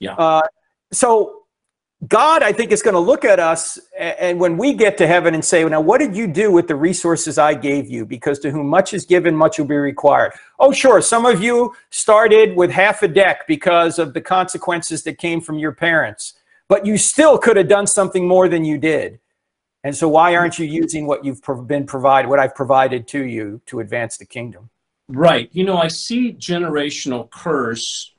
Yeah. 0.00 0.14
Uh, 0.14 0.42
so 0.90 1.45
God, 2.08 2.42
I 2.42 2.52
think, 2.52 2.72
is 2.72 2.82
going 2.82 2.94
to 2.94 3.00
look 3.00 3.24
at 3.24 3.40
us, 3.40 3.78
and 3.98 4.38
when 4.38 4.58
we 4.58 4.74
get 4.74 4.98
to 4.98 5.06
heaven 5.06 5.34
and 5.34 5.44
say, 5.44 5.64
Now, 5.64 5.80
what 5.80 5.98
did 5.98 6.14
you 6.14 6.26
do 6.26 6.52
with 6.52 6.68
the 6.68 6.76
resources 6.76 7.38
I 7.38 7.54
gave 7.54 7.88
you? 7.88 8.04
Because 8.04 8.38
to 8.40 8.50
whom 8.50 8.68
much 8.68 8.92
is 8.92 9.06
given, 9.06 9.34
much 9.34 9.58
will 9.58 9.66
be 9.66 9.76
required. 9.76 10.32
Oh, 10.58 10.72
sure, 10.72 11.00
some 11.00 11.24
of 11.24 11.42
you 11.42 11.74
started 11.90 12.54
with 12.54 12.70
half 12.70 13.02
a 13.02 13.08
deck 13.08 13.46
because 13.46 13.98
of 13.98 14.12
the 14.12 14.20
consequences 14.20 15.04
that 15.04 15.16
came 15.18 15.40
from 15.40 15.58
your 15.58 15.72
parents, 15.72 16.34
but 16.68 16.84
you 16.84 16.98
still 16.98 17.38
could 17.38 17.56
have 17.56 17.68
done 17.68 17.86
something 17.86 18.28
more 18.28 18.48
than 18.48 18.64
you 18.64 18.76
did. 18.76 19.18
And 19.82 19.96
so, 19.96 20.06
why 20.08 20.36
aren't 20.36 20.58
you 20.58 20.66
using 20.66 21.06
what 21.06 21.24
you've 21.24 21.42
been 21.66 21.86
provided, 21.86 22.28
what 22.28 22.38
I've 22.38 22.54
provided 22.54 23.08
to 23.08 23.24
you 23.24 23.62
to 23.66 23.80
advance 23.80 24.18
the 24.18 24.26
kingdom? 24.26 24.68
Right. 25.08 25.48
You 25.52 25.64
know, 25.64 25.78
I 25.78 25.88
see 25.88 26.34
generational 26.34 27.30
curse 27.30 28.12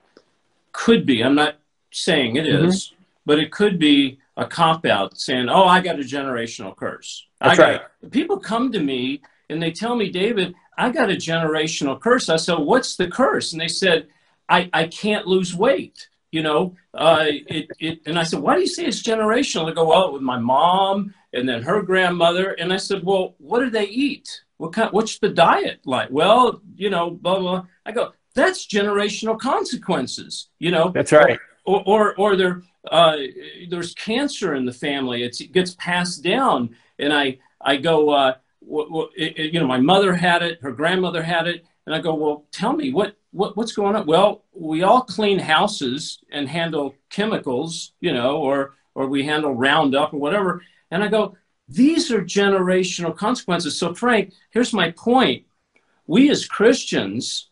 could 0.72 1.06
be, 1.06 1.24
I'm 1.24 1.36
not 1.36 1.58
saying 1.92 2.38
it 2.38 2.46
Mm-hmm. 2.46 2.66
is 2.66 2.94
but 3.28 3.40
it 3.40 3.52
could 3.52 3.78
be 3.78 4.20
a 4.38 4.46
cop 4.46 4.86
out 4.86 5.20
saying, 5.20 5.50
"Oh, 5.50 5.66
I 5.66 5.82
got 5.82 6.00
a 6.00 6.04
generational 6.16 6.76
curse." 6.76 7.28
That's 7.40 7.60
right. 7.60 7.82
People 8.12 8.38
come 8.40 8.72
to 8.72 8.80
me 8.80 9.22
and 9.50 9.62
they 9.62 9.72
tell 9.72 9.96
me, 9.96 10.10
David, 10.10 10.56
I 10.78 10.92
got 10.92 11.12
a 11.12 11.16
generational 11.16 12.00
curse. 12.00 12.30
I 12.30 12.38
said, 12.38 12.60
"What's 12.72 12.96
the 12.96 13.08
curse?" 13.08 13.52
And 13.52 13.62
they 13.62 13.68
said, 13.84 14.08
"I 14.50 14.60
I 14.74 14.88
can't 14.88 15.28
lose 15.28 15.54
weight." 15.54 16.10
You 16.30 16.44
know, 16.44 16.76
uh, 16.94 17.26
it, 17.30 17.72
it, 17.80 18.02
and 18.06 18.20
I 18.20 18.24
said, 18.24 18.42
why 18.42 18.56
do 18.56 18.62
you 18.62 18.68
say 18.68 18.84
it's 18.84 19.02
generational? 19.02 19.66
They 19.66 19.74
go, 19.74 19.88
well, 19.88 20.12
with 20.12 20.22
my 20.22 20.38
mom 20.38 21.14
and 21.32 21.48
then 21.48 21.64
her 21.64 21.82
grandmother. 21.82 22.52
And 22.52 22.74
I 22.74 22.78
said, 22.78 23.02
well, 23.04 23.36
what 23.38 23.60
do 23.62 23.70
they 23.70 23.86
eat? 23.86 24.44
What 24.58 24.74
kind, 24.74 24.92
what's 24.92 25.20
the 25.20 25.30
diet 25.30 25.80
like? 25.86 26.10
Well, 26.12 26.62
you 26.76 26.90
know, 26.90 27.12
blah, 27.12 27.40
blah. 27.40 27.66
I 27.86 27.94
go, 27.94 28.12
that's 28.36 28.68
generational 28.68 29.40
consequences, 29.40 30.50
you 30.60 30.70
know? 30.70 30.90
That's 30.90 31.14
right. 31.14 31.40
Or, 31.66 31.82
or, 31.86 32.16
or 32.16 32.36
there, 32.36 32.62
uh, 32.92 33.18
there's 33.70 33.94
cancer 33.94 34.56
in 34.56 34.66
the 34.66 34.74
family. 34.74 35.24
It's, 35.24 35.42
it 35.42 35.52
gets 35.52 35.76
passed 35.76 36.24
down. 36.24 36.76
And 37.00 37.14
I, 37.14 37.40
I 37.62 37.78
go, 37.78 38.10
uh, 38.10 38.36
it, 39.16 39.54
you 39.54 39.60
know, 39.60 39.68
my 39.68 39.80
mother 39.80 40.14
had 40.14 40.44
it, 40.44 40.60
her 40.62 40.72
grandmother 40.72 41.24
had 41.24 41.48
it. 41.48 41.66
And 41.86 41.96
I 41.96 42.00
go, 42.00 42.16
well, 42.16 42.46
tell 42.52 42.74
me 42.74 42.92
what, 42.92 43.16
what, 43.32 43.56
what's 43.56 43.72
going 43.72 43.96
on? 43.96 44.06
Well, 44.06 44.44
we 44.54 44.84
all 44.84 45.02
clean 45.02 45.40
houses 45.40 46.20
and 46.32 46.48
handle 46.50 46.96
chemicals, 47.10 47.94
you 48.02 48.14
know, 48.14 48.38
or, 48.38 48.76
or 48.94 49.08
we 49.08 49.24
handle 49.24 49.54
Roundup 49.54 50.14
or 50.14 50.20
whatever. 50.20 50.62
And 50.92 51.04
I 51.04 51.08
go, 51.08 51.38
these 51.70 52.12
are 52.12 52.22
generational 52.22 53.16
consequences. 53.16 53.78
So, 53.78 53.94
Frank, 53.94 54.34
here's 54.52 54.74
my 54.74 54.92
point. 54.92 55.46
We 56.08 56.30
as 56.30 56.46
Christians 56.46 57.50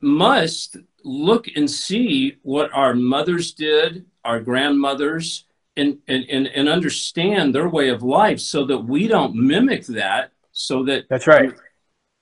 must 0.00 0.76
look 1.04 1.48
and 1.56 1.70
see 1.70 2.36
what 2.42 2.72
our 2.72 2.94
mothers 2.94 3.52
did, 3.52 4.04
our 4.28 4.40
grandmothers, 4.40 5.44
and, 5.76 5.98
and, 6.06 6.24
and, 6.28 6.46
and 6.48 6.68
understand 6.68 7.54
their 7.54 7.68
way 7.68 7.88
of 7.88 8.02
life 8.02 8.40
so 8.40 8.64
that 8.66 8.78
we 8.78 9.08
don't 9.08 9.34
mimic 9.34 9.86
that. 9.86 10.32
So 10.52 10.84
that 10.84 11.08
that's 11.08 11.26
right. 11.26 11.54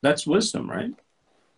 That's 0.02 0.26
wisdom, 0.26 0.70
right? 0.70 0.92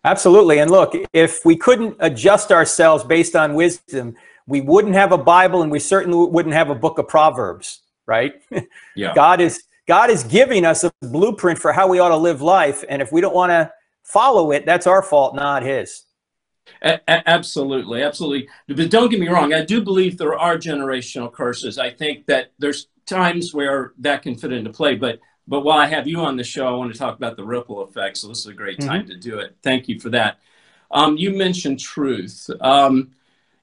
Absolutely. 0.04 0.60
And 0.60 0.70
look, 0.70 0.94
if 1.12 1.44
we 1.44 1.56
couldn't 1.56 1.96
adjust 2.00 2.50
ourselves 2.50 3.04
based 3.04 3.36
on 3.36 3.54
wisdom, 3.54 4.14
we 4.46 4.60
wouldn't 4.62 4.94
have 4.94 5.12
a 5.12 5.18
Bible 5.18 5.60
and 5.62 5.70
we 5.70 5.80
certainly 5.80 6.30
wouldn't 6.30 6.54
have 6.54 6.70
a 6.70 6.74
book 6.74 6.98
of 6.98 7.08
Proverbs, 7.08 7.82
right? 8.06 8.34
Yeah. 8.96 9.12
God 9.14 9.40
is 9.40 9.62
God 9.86 10.10
is 10.10 10.24
giving 10.24 10.64
us 10.64 10.84
a 10.84 10.92
blueprint 11.02 11.58
for 11.58 11.72
how 11.72 11.88
we 11.88 11.98
ought 11.98 12.08
to 12.08 12.16
live 12.16 12.42
life. 12.42 12.84
And 12.88 13.00
if 13.00 13.12
we 13.12 13.20
don't 13.20 13.34
want 13.34 13.50
to 13.50 13.72
follow 14.02 14.50
it, 14.52 14.66
that's 14.66 14.86
our 14.86 15.02
fault, 15.02 15.34
not 15.34 15.62
his. 15.62 16.02
A- 16.82 17.28
absolutely, 17.28 18.02
absolutely. 18.02 18.48
But 18.68 18.90
don't 18.90 19.10
get 19.10 19.20
me 19.20 19.28
wrong. 19.28 19.52
I 19.52 19.64
do 19.64 19.82
believe 19.82 20.16
there 20.16 20.38
are 20.38 20.56
generational 20.56 21.32
curses. 21.32 21.78
I 21.78 21.90
think 21.90 22.26
that 22.26 22.52
there's 22.58 22.88
times 23.06 23.54
where 23.54 23.92
that 23.98 24.22
can 24.22 24.36
fit 24.36 24.52
into 24.52 24.70
play. 24.70 24.94
But 24.94 25.20
but 25.46 25.60
while 25.60 25.78
I 25.78 25.86
have 25.86 26.06
you 26.06 26.20
on 26.20 26.36
the 26.36 26.44
show, 26.44 26.68
I 26.68 26.76
want 26.76 26.92
to 26.92 26.98
talk 26.98 27.16
about 27.16 27.36
the 27.36 27.44
ripple 27.44 27.82
effect. 27.82 28.18
So 28.18 28.28
this 28.28 28.40
is 28.40 28.46
a 28.46 28.52
great 28.52 28.78
time 28.80 29.06
to 29.06 29.16
do 29.16 29.38
it. 29.38 29.56
Thank 29.62 29.88
you 29.88 29.98
for 29.98 30.10
that. 30.10 30.40
Um, 30.90 31.16
you 31.16 31.30
mentioned 31.36 31.80
truth. 31.80 32.50
Um, 32.60 33.12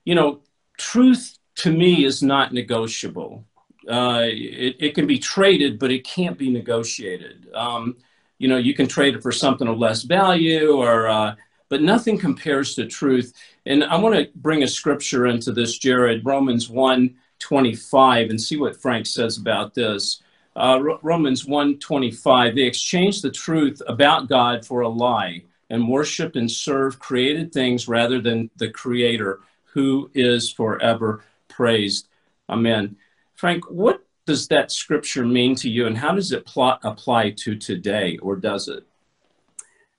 you 0.03 0.15
know, 0.15 0.41
truth 0.77 1.37
to 1.57 1.71
me 1.71 2.03
is 2.03 2.23
not 2.23 2.53
negotiable. 2.53 3.45
Uh, 3.87 4.23
it, 4.23 4.75
it 4.79 4.95
can 4.95 5.05
be 5.05 5.19
traded, 5.19 5.77
but 5.77 5.91
it 5.91 6.03
can't 6.03 6.39
be 6.39 6.49
negotiated. 6.49 7.47
Um, 7.53 7.97
you 8.39 8.47
know, 8.47 8.57
you 8.57 8.73
can 8.73 8.87
trade 8.87 9.15
it 9.15 9.21
for 9.21 9.31
something 9.31 9.67
of 9.67 9.77
less 9.77 10.01
value, 10.01 10.71
or 10.71 11.07
uh, 11.07 11.35
but 11.69 11.81
nothing 11.81 12.17
compares 12.17 12.75
to 12.75 12.85
truth. 12.85 13.33
And 13.65 13.83
I 13.83 13.97
want 13.97 14.15
to 14.15 14.29
bring 14.35 14.63
a 14.63 14.67
scripture 14.67 15.27
into 15.27 15.51
this, 15.51 15.77
Jared, 15.77 16.25
Romans 16.25 16.69
1 16.69 17.15
25, 17.39 18.29
and 18.29 18.41
see 18.41 18.57
what 18.57 18.81
Frank 18.81 19.05
says 19.05 19.37
about 19.37 19.73
this. 19.73 20.21
Uh, 20.55 20.79
Ro- 20.81 20.99
Romans 21.03 21.45
1 21.45 21.79
25, 21.79 22.55
they 22.55 22.61
exchanged 22.61 23.21
the 23.21 23.31
truth 23.31 23.81
about 23.87 24.29
God 24.29 24.65
for 24.65 24.81
a 24.81 24.89
lie 24.89 25.43
and 25.69 25.89
worship 25.89 26.35
and 26.35 26.49
serve 26.49 26.99
created 26.99 27.51
things 27.51 27.87
rather 27.87 28.21
than 28.21 28.49
the 28.57 28.69
Creator 28.69 29.41
who 29.63 30.09
is 30.13 30.49
forever 30.51 31.23
praised. 31.49 32.07
Amen. 32.49 32.95
Frank, 33.33 33.69
what 33.69 34.05
does 34.25 34.47
that 34.47 34.71
scripture 34.71 35.25
mean 35.25 35.55
to 35.55 35.69
you 35.69 35.87
and 35.87 35.97
how 35.97 36.13
does 36.13 36.31
it 36.31 36.45
pl- 36.45 36.79
apply 36.83 37.31
to 37.31 37.55
today, 37.55 38.17
or 38.19 38.35
does 38.35 38.67
it? 38.67 38.85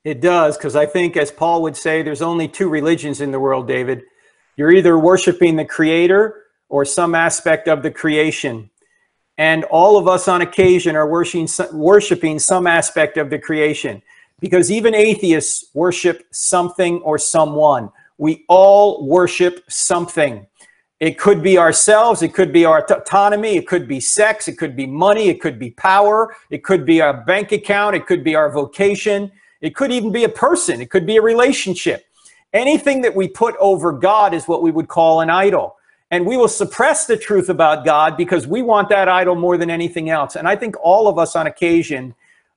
It 0.07 0.21
does, 0.21 0.57
because 0.57 0.77
I 0.77 0.87
think, 0.87 1.17
as 1.17 1.33
Paul 1.33 1.63
would 1.63 1.77
say, 1.77 2.01
there's 2.01 2.23
only 2.23 2.47
two 2.47 2.69
religions 2.69 3.21
in 3.21 3.33
the 3.33 3.41
world, 3.41 3.67
David. 3.67 4.05
You're 4.57 4.71
either 4.71 4.97
worshiping 4.97 5.57
the 5.57 5.65
Creator 5.65 6.45
or 6.69 6.85
some 6.85 7.17
aspect 7.17 7.67
of 7.67 7.83
the 7.83 7.91
creation. 7.91 8.71
And 9.37 9.65
all 9.65 9.99
of 9.99 10.07
us 10.07 10.29
on 10.29 10.43
occasion 10.43 10.95
are 10.95 11.09
worshiping, 11.09 12.39
some 12.39 12.69
aspect 12.69 13.17
of 13.17 13.31
the 13.31 13.41
creation 13.41 14.01
because 14.39 14.71
even 14.71 14.95
atheists 14.95 15.71
worship 15.75 16.23
something 16.31 17.01
or 17.01 17.19
someone. 17.19 17.91
We 18.17 18.45
all 18.49 19.09
worship 19.09 19.65
something. 19.69 20.47
It 21.01 21.19
could 21.19 21.43
be 21.43 21.59
ourselves, 21.59 22.23
it 22.23 22.33
could 22.33 22.53
be 22.53 22.65
our 22.65 22.85
autonomy, 22.85 23.57
it 23.57 23.67
could 23.67 23.89
be 23.89 23.99
sex, 23.99 24.47
it 24.47 24.57
could 24.57 24.77
be 24.77 24.87
money, 24.87 25.31
it 25.31 25.41
could 25.41 25.59
be 25.59 25.73
power, 25.73 26.33
it 26.49 26.63
could 26.63 26.87
be 26.87 27.01
our 27.01 27.25
bank 27.25 27.51
account, 27.51 27.97
it 27.97 28.07
could 28.07 28.23
be 28.23 28.37
our 28.37 28.53
vocation, 28.53 29.33
it 29.61 29.75
could 29.75 29.93
even 29.93 30.13
be 30.13 30.25
a 30.25 30.29
person, 30.29 30.81
it 30.81 30.91
could 30.91 31.07
be 31.07 31.17
a 31.17 31.23
relationship. 31.23 32.07
Anything 32.53 33.03
that 33.03 33.15
we 33.15 33.29
put 33.29 33.55
over 33.59 33.93
God 33.93 34.33
is 34.33 34.47
what 34.47 34.63
we 34.63 34.71
would 34.71 34.89
call 34.89 35.21
an 35.21 35.31
idol. 35.31 35.77
And 36.11 36.25
we 36.25 36.37
will 36.37 36.49
suppress 36.49 37.07
the 37.07 37.17
truth 37.17 37.49
about 37.49 37.85
God 37.85 38.17
because 38.17 38.47
we 38.47 38.63
want 38.63 38.89
that 38.91 39.09
idol 39.09 39.35
more 39.35 39.57
than 39.57 39.71
anything 39.71 40.09
else. 40.09 40.37
And 40.37 40.47
I 40.47 40.55
think 40.55 40.77
all 40.81 41.09
of 41.09 41.19
us 41.19 41.35
on 41.35 41.49
occasion 41.49 42.15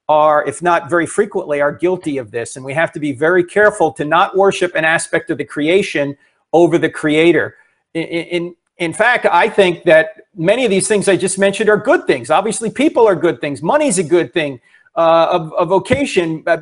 are, 0.08 0.46
if 0.48 0.62
not 0.62 0.90
very 0.90 1.06
frequently, 1.06 1.60
are 1.60 1.72
guilty 1.72 2.18
of 2.18 2.32
this. 2.32 2.56
And 2.56 2.64
we 2.64 2.74
have 2.74 2.92
to 2.94 3.00
be 3.00 3.12
very 3.12 3.44
careful 3.44 3.92
to 3.94 4.06
not 4.06 4.38
worship 4.38 4.76
an 4.76 4.86
aspect 4.86 5.30
of 5.32 5.38
the 5.38 5.46
creation 5.46 6.16
over 6.54 6.78
the 6.78 6.90
creator. 6.90 7.58
In, 7.94 8.04
in, 8.04 8.56
in 8.78 8.94
fact, 8.94 9.26
I 9.26 9.50
think 9.50 9.84
that 9.84 10.22
many 10.36 10.64
of 10.64 10.72
these 10.72 10.88
things 10.88 11.08
I 11.08 11.16
just 11.16 11.38
mentioned 11.38 11.70
are 11.70 11.78
good 11.78 12.08
things. 12.08 12.30
Obviously, 12.30 12.72
people 12.72 13.08
are 13.08 13.16
good 13.16 13.42
things. 13.42 13.62
Money's 13.62 14.00
a 14.00 14.04
good 14.04 14.34
thing. 14.34 14.62
Uh, 14.96 15.50
a, 15.58 15.64
a 15.64 15.66
vocation, 15.66 16.44
uh, 16.48 16.58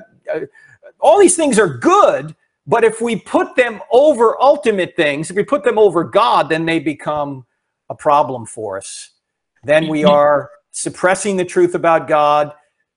all 1.00 1.20
these 1.20 1.36
things 1.36 1.60
are 1.60 1.78
good. 1.78 2.36
But 2.66 2.84
if 2.84 3.00
we 3.00 3.16
put 3.16 3.56
them 3.56 3.82
over 3.92 4.40
ultimate 4.42 4.96
things, 4.96 5.30
if 5.30 5.38
we 5.38 5.44
put 5.44 5.64
them 5.64 5.80
over 5.80 6.04
God, 6.04 6.50
then 6.50 6.66
they 6.66 6.80
become 6.80 7.46
a 7.90 7.96
problem 7.96 8.46
for 8.46 8.78
us. 8.78 9.12
Then 9.64 9.88
we 9.88 10.04
are 10.04 10.52
suppressing 10.72 11.38
the 11.38 11.46
truth 11.46 11.76
about 11.76 12.08
God 12.08 12.52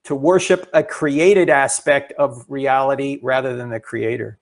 to 0.05 0.14
worship 0.14 0.68
a 0.72 0.83
created 0.83 1.51
aspect 1.51 2.12
of 2.18 2.45
reality 2.49 3.20
rather 3.22 3.57
than 3.57 3.70
the 3.70 3.81
creator. 3.81 4.39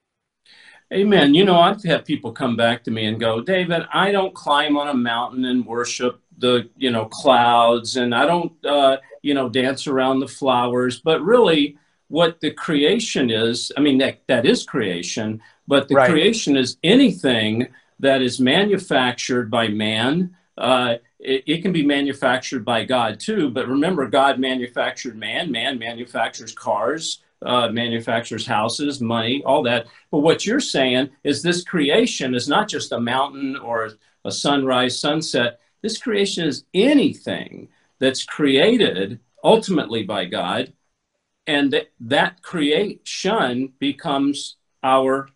Amen. 0.93 1.35
You 1.35 1.45
know, 1.45 1.61
I've 1.61 1.83
had 1.83 2.07
people 2.07 2.33
come 2.33 2.57
back 2.57 2.83
to 2.85 2.91
me 2.91 3.05
and 3.05 3.21
go, 3.21 3.43
David, 3.43 3.83
I 3.93 4.11
don't 4.11 4.35
climb 4.35 4.79
on 4.79 4.89
a 4.89 4.95
mountain 4.95 5.45
and 5.45 5.67
worship 5.67 6.21
the, 6.39 6.71
you 6.77 6.91
know, 6.91 7.05
clouds 7.05 7.97
and 7.97 8.15
I 8.15 8.25
don't, 8.25 8.53
uh, 8.65 8.97
you 9.21 9.35
know, 9.35 9.51
dance 9.51 9.87
around 9.87 10.21
the 10.21 10.29
flowers. 10.29 11.01
But 11.01 11.21
really, 11.23 11.77
what 12.09 12.41
the 12.41 12.51
creation 12.51 13.31
is, 13.31 13.71
I 13.77 13.81
mean, 13.81 13.99
that, 13.99 14.21
that 14.29 14.47
is 14.47 14.65
creation, 14.65 15.41
but 15.67 15.89
the 15.89 15.95
Right. 15.95 16.11
creation 16.11 16.57
is 16.57 16.79
anything 16.83 17.69
that 18.01 18.23
is 18.23 18.41
manufactured 18.41 19.51
by 19.51 19.69
man. 19.69 20.35
Uh, 20.57 20.97
it, 21.21 21.45
it 21.47 21.63
can 21.63 21.73
be 21.73 21.85
manufactured 21.85 22.65
by 22.65 22.85
God 22.85 23.21
too, 23.21 23.51
but 23.51 23.69
remember, 23.69 24.09
God 24.09 24.39
manufactured 24.39 25.17
man, 25.17 25.51
man 25.51 25.79
manufactures 25.79 26.53
cars, 26.53 27.23
uh, 27.43 27.69
manufactures 27.69 28.47
houses, 28.47 29.01
money, 29.01 29.43
all 29.45 29.63
that. 29.63 29.87
But 30.11 30.21
what 30.21 30.47
you're 30.47 30.61
saying 30.61 31.11
is 31.25 31.43
this 31.43 31.63
creation 31.63 32.35
is 32.35 32.49
not 32.49 32.69
just 32.69 32.93
a 32.93 33.01
mountain 33.01 33.57
or 33.57 33.91
a 34.25 34.33
sunrise, 34.33 34.99
sunset. 34.99 35.61
This 35.83 35.99
creation 35.99 36.47
is 36.47 36.65
anything 36.75 37.69
that's 37.99 38.25
created 38.25 39.21
ultimately 39.45 40.03
by 40.03 40.25
God, 40.25 40.73
and 41.49 41.75
that, 41.99 42.43
creation 42.43 43.73
becomes 43.81 44.57
our 44.85 45.29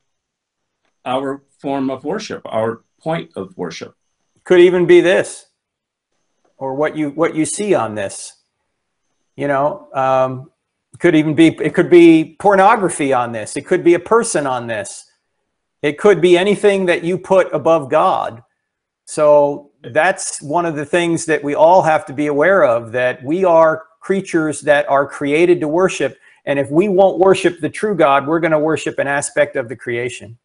our 1.05 1.43
form 1.59 1.91
of 1.91 2.05
worship, 2.05 2.43
our 2.45 2.85
point 3.01 3.33
of 3.35 3.57
worship. 3.57 3.97
Could 4.45 4.61
even 4.61 4.87
be 4.87 5.01
this, 5.01 5.47
or 6.59 6.75
what 6.75 6.97
you 6.97 7.11
what 7.11 7.35
you 7.35 7.45
see 7.47 7.75
on 7.75 7.95
this. 7.95 8.35
You 9.37 9.49
know, 9.49 9.89
um, 9.95 10.51
could 10.99 11.17
even 11.17 11.35
be 11.35 11.49
it 11.49 11.75
could 11.75 11.91
be 11.91 12.37
pornography 12.39 13.13
on 13.15 13.33
this. 13.33 13.57
It 13.57 13.63
could 13.63 13.83
be 13.83 13.95
a 13.95 13.99
person 13.99 14.47
on 14.47 14.67
this. 14.67 15.07
It 15.81 15.99
could 15.99 16.21
be 16.21 16.37
anything 16.37 16.87
that 16.87 17.03
you 17.03 17.19
put 17.19 17.53
above 17.55 17.91
God. 17.91 18.43
So 19.07 19.73
that's 19.83 20.41
one 20.43 20.67
of 20.67 20.77
the 20.77 20.85
things 20.85 21.25
that 21.27 21.43
we 21.43 21.55
all 21.55 21.83
have 21.83 22.05
to 22.07 22.13
be 22.13 22.27
aware 22.27 22.63
of 22.65 22.93
that 22.93 23.25
we 23.25 23.45
are 23.45 23.83
creatures 24.03 24.61
that 24.63 24.87
are 24.89 25.07
created 25.07 25.61
to 25.61 25.69
worship. 25.69 26.19
And 26.45 26.59
if 26.59 26.69
we 26.71 26.89
won't 26.89 27.19
worship 27.19 27.61
the 27.61 27.71
true 27.71 27.95
God, 27.95 28.27
we're 28.27 28.41
going 28.41 28.53
to 28.53 28.59
worship 28.59 28.99
an 28.99 29.07
aspect 29.07 29.55
of 29.55 29.69
the 29.69 29.77
creation. 29.77 30.37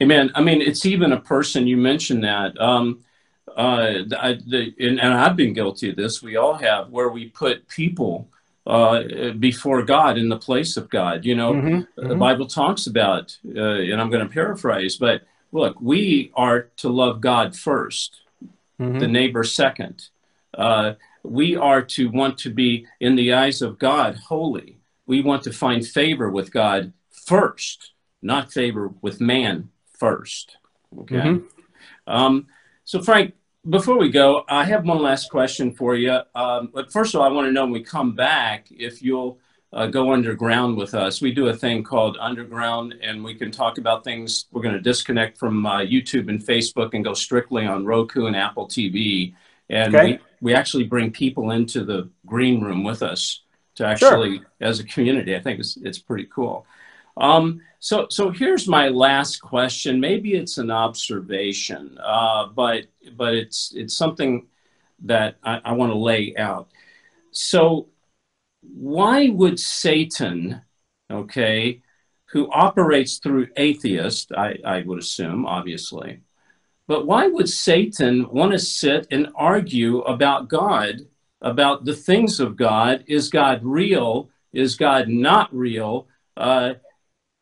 Amen. 0.00 0.30
I 0.36 0.40
mean, 0.40 0.62
it's 0.62 0.86
even 0.86 1.12
a 1.12 1.20
person. 1.20 1.66
You 1.66 1.76
mentioned 1.76 2.22
that. 2.24 2.58
Um, 2.60 3.00
uh, 3.56 4.06
I, 4.18 4.38
the, 4.46 4.72
and, 4.78 5.00
and 5.00 5.12
I've 5.14 5.36
been 5.36 5.52
guilty 5.52 5.90
of 5.90 5.96
this. 5.96 6.22
We 6.22 6.36
all 6.36 6.54
have, 6.54 6.90
where 6.90 7.08
we 7.08 7.28
put 7.28 7.68
people 7.68 8.28
uh, 8.66 9.02
before 9.38 9.82
God 9.82 10.16
in 10.16 10.28
the 10.28 10.38
place 10.38 10.76
of 10.76 10.88
God. 10.88 11.24
You 11.24 11.34
know, 11.34 11.54
Mhm, 11.54 11.86
the 11.96 12.14
mhm. 12.14 12.18
Bible 12.18 12.46
talks 12.46 12.86
about, 12.86 13.36
uh, 13.44 13.60
and 13.90 14.00
I'm 14.00 14.10
going 14.10 14.26
to 14.26 14.32
paraphrase, 14.32 14.96
but 14.96 15.22
look, 15.50 15.74
we 15.80 16.30
are 16.34 16.68
to 16.78 16.88
love 16.88 17.20
God 17.20 17.54
1st 17.56 18.20
Mhm. 18.80 19.00
the 19.00 19.08
neighbor 19.08 19.44
second. 19.44 20.08
Uh, 20.54 20.94
we 21.22 21.56
are 21.56 21.82
to 21.82 22.10
want 22.10 22.38
to 22.38 22.50
be, 22.50 22.86
in 23.00 23.16
the 23.16 23.32
eyes 23.32 23.62
of 23.62 23.78
God, 23.78 24.16
holy. 24.16 24.78
We 25.06 25.22
want 25.22 25.42
to 25.44 25.52
find 25.52 25.86
favor 25.86 26.30
with 26.30 26.52
God 26.52 26.92
first, 27.10 27.92
not 28.22 28.52
favor 28.52 28.90
with 29.02 29.20
man 29.20 29.70
first. 29.98 30.56
Okay. 31.00 31.16
Mhm. 31.16 31.44
Um, 32.06 32.46
so, 32.84 33.00
Frank, 33.00 33.34
before 33.68 33.96
we 33.98 34.10
go, 34.10 34.44
I 34.48 34.64
have 34.64 34.84
one 34.84 35.00
last 35.00 35.30
question 35.30 35.72
for 35.72 35.94
you. 35.94 36.18
Um, 36.34 36.70
but 36.74 36.92
first 36.92 37.14
of 37.14 37.20
all, 37.20 37.26
I 37.26 37.32
want 37.32 37.46
to 37.46 37.52
know 37.52 37.62
when 37.64 37.72
we 37.72 37.82
come 37.82 38.14
back 38.14 38.66
if 38.70 39.02
you'll 39.02 39.38
uh, 39.72 39.86
go 39.86 40.12
underground 40.12 40.76
with 40.76 40.94
us. 40.94 41.22
We 41.22 41.32
do 41.32 41.46
a 41.48 41.54
thing 41.54 41.82
called 41.82 42.18
Underground, 42.20 42.94
and 43.00 43.24
we 43.24 43.34
can 43.34 43.50
talk 43.50 43.78
about 43.78 44.04
things. 44.04 44.44
We're 44.50 44.60
going 44.60 44.74
to 44.74 44.80
disconnect 44.80 45.38
from 45.38 45.64
uh, 45.64 45.78
YouTube 45.78 46.28
and 46.28 46.44
Facebook 46.44 46.90
and 46.92 47.02
go 47.02 47.14
strictly 47.14 47.64
on 47.64 47.86
Roku 47.86 48.26
and 48.26 48.36
Apple 48.36 48.66
TV. 48.68 49.34
And 49.70 49.94
Okay. 49.94 50.04
we, 50.04 50.18
we 50.42 50.54
actually 50.54 50.84
bring 50.84 51.12
people 51.12 51.52
into 51.52 51.84
the 51.84 52.10
green 52.26 52.60
room 52.60 52.84
with 52.84 53.02
us 53.02 53.42
to 53.76 53.86
actually, 53.86 54.42
as 54.60 54.80
a 54.80 54.84
community. 54.84 55.34
I 55.36 55.40
think 55.40 55.60
it's, 55.60 55.78
it's 55.78 55.98
pretty 55.98 56.28
cool. 56.34 56.66
Um, 57.16 57.60
so, 57.78 58.06
so 58.10 58.30
here's 58.30 58.66
my 58.68 58.88
last 58.88 59.40
question. 59.40 60.00
Maybe 60.00 60.34
it's 60.34 60.58
an 60.58 60.70
observation, 60.70 61.96
uh, 62.02 62.48
but 62.48 62.86
but 63.16 63.34
it's 63.34 63.72
it's 63.74 63.94
something 63.94 64.46
that 65.04 65.36
I, 65.44 65.60
I 65.64 65.72
want 65.72 65.92
to 65.92 65.98
lay 65.98 66.34
out. 66.36 66.70
So, 67.30 67.88
why 68.62 69.28
would 69.28 69.60
Satan, 69.60 70.62
okay, 71.10 71.82
who 72.26 72.50
operates 72.50 73.18
through 73.18 73.48
atheists, 73.56 74.32
I, 74.36 74.58
I 74.64 74.82
would 74.82 74.98
assume, 74.98 75.46
obviously, 75.46 76.22
but 76.92 77.06
why 77.06 77.26
would 77.26 77.48
Satan 77.48 78.28
want 78.28 78.52
to 78.52 78.58
sit 78.58 79.06
and 79.10 79.32
argue 79.34 80.00
about 80.00 80.50
God, 80.50 81.06
about 81.40 81.86
the 81.86 81.96
things 81.96 82.38
of 82.38 82.54
God? 82.54 83.02
Is 83.06 83.30
God 83.30 83.60
real? 83.64 84.28
Is 84.52 84.76
God 84.76 85.08
not 85.08 85.48
real? 85.56 86.06
Uh, 86.36 86.74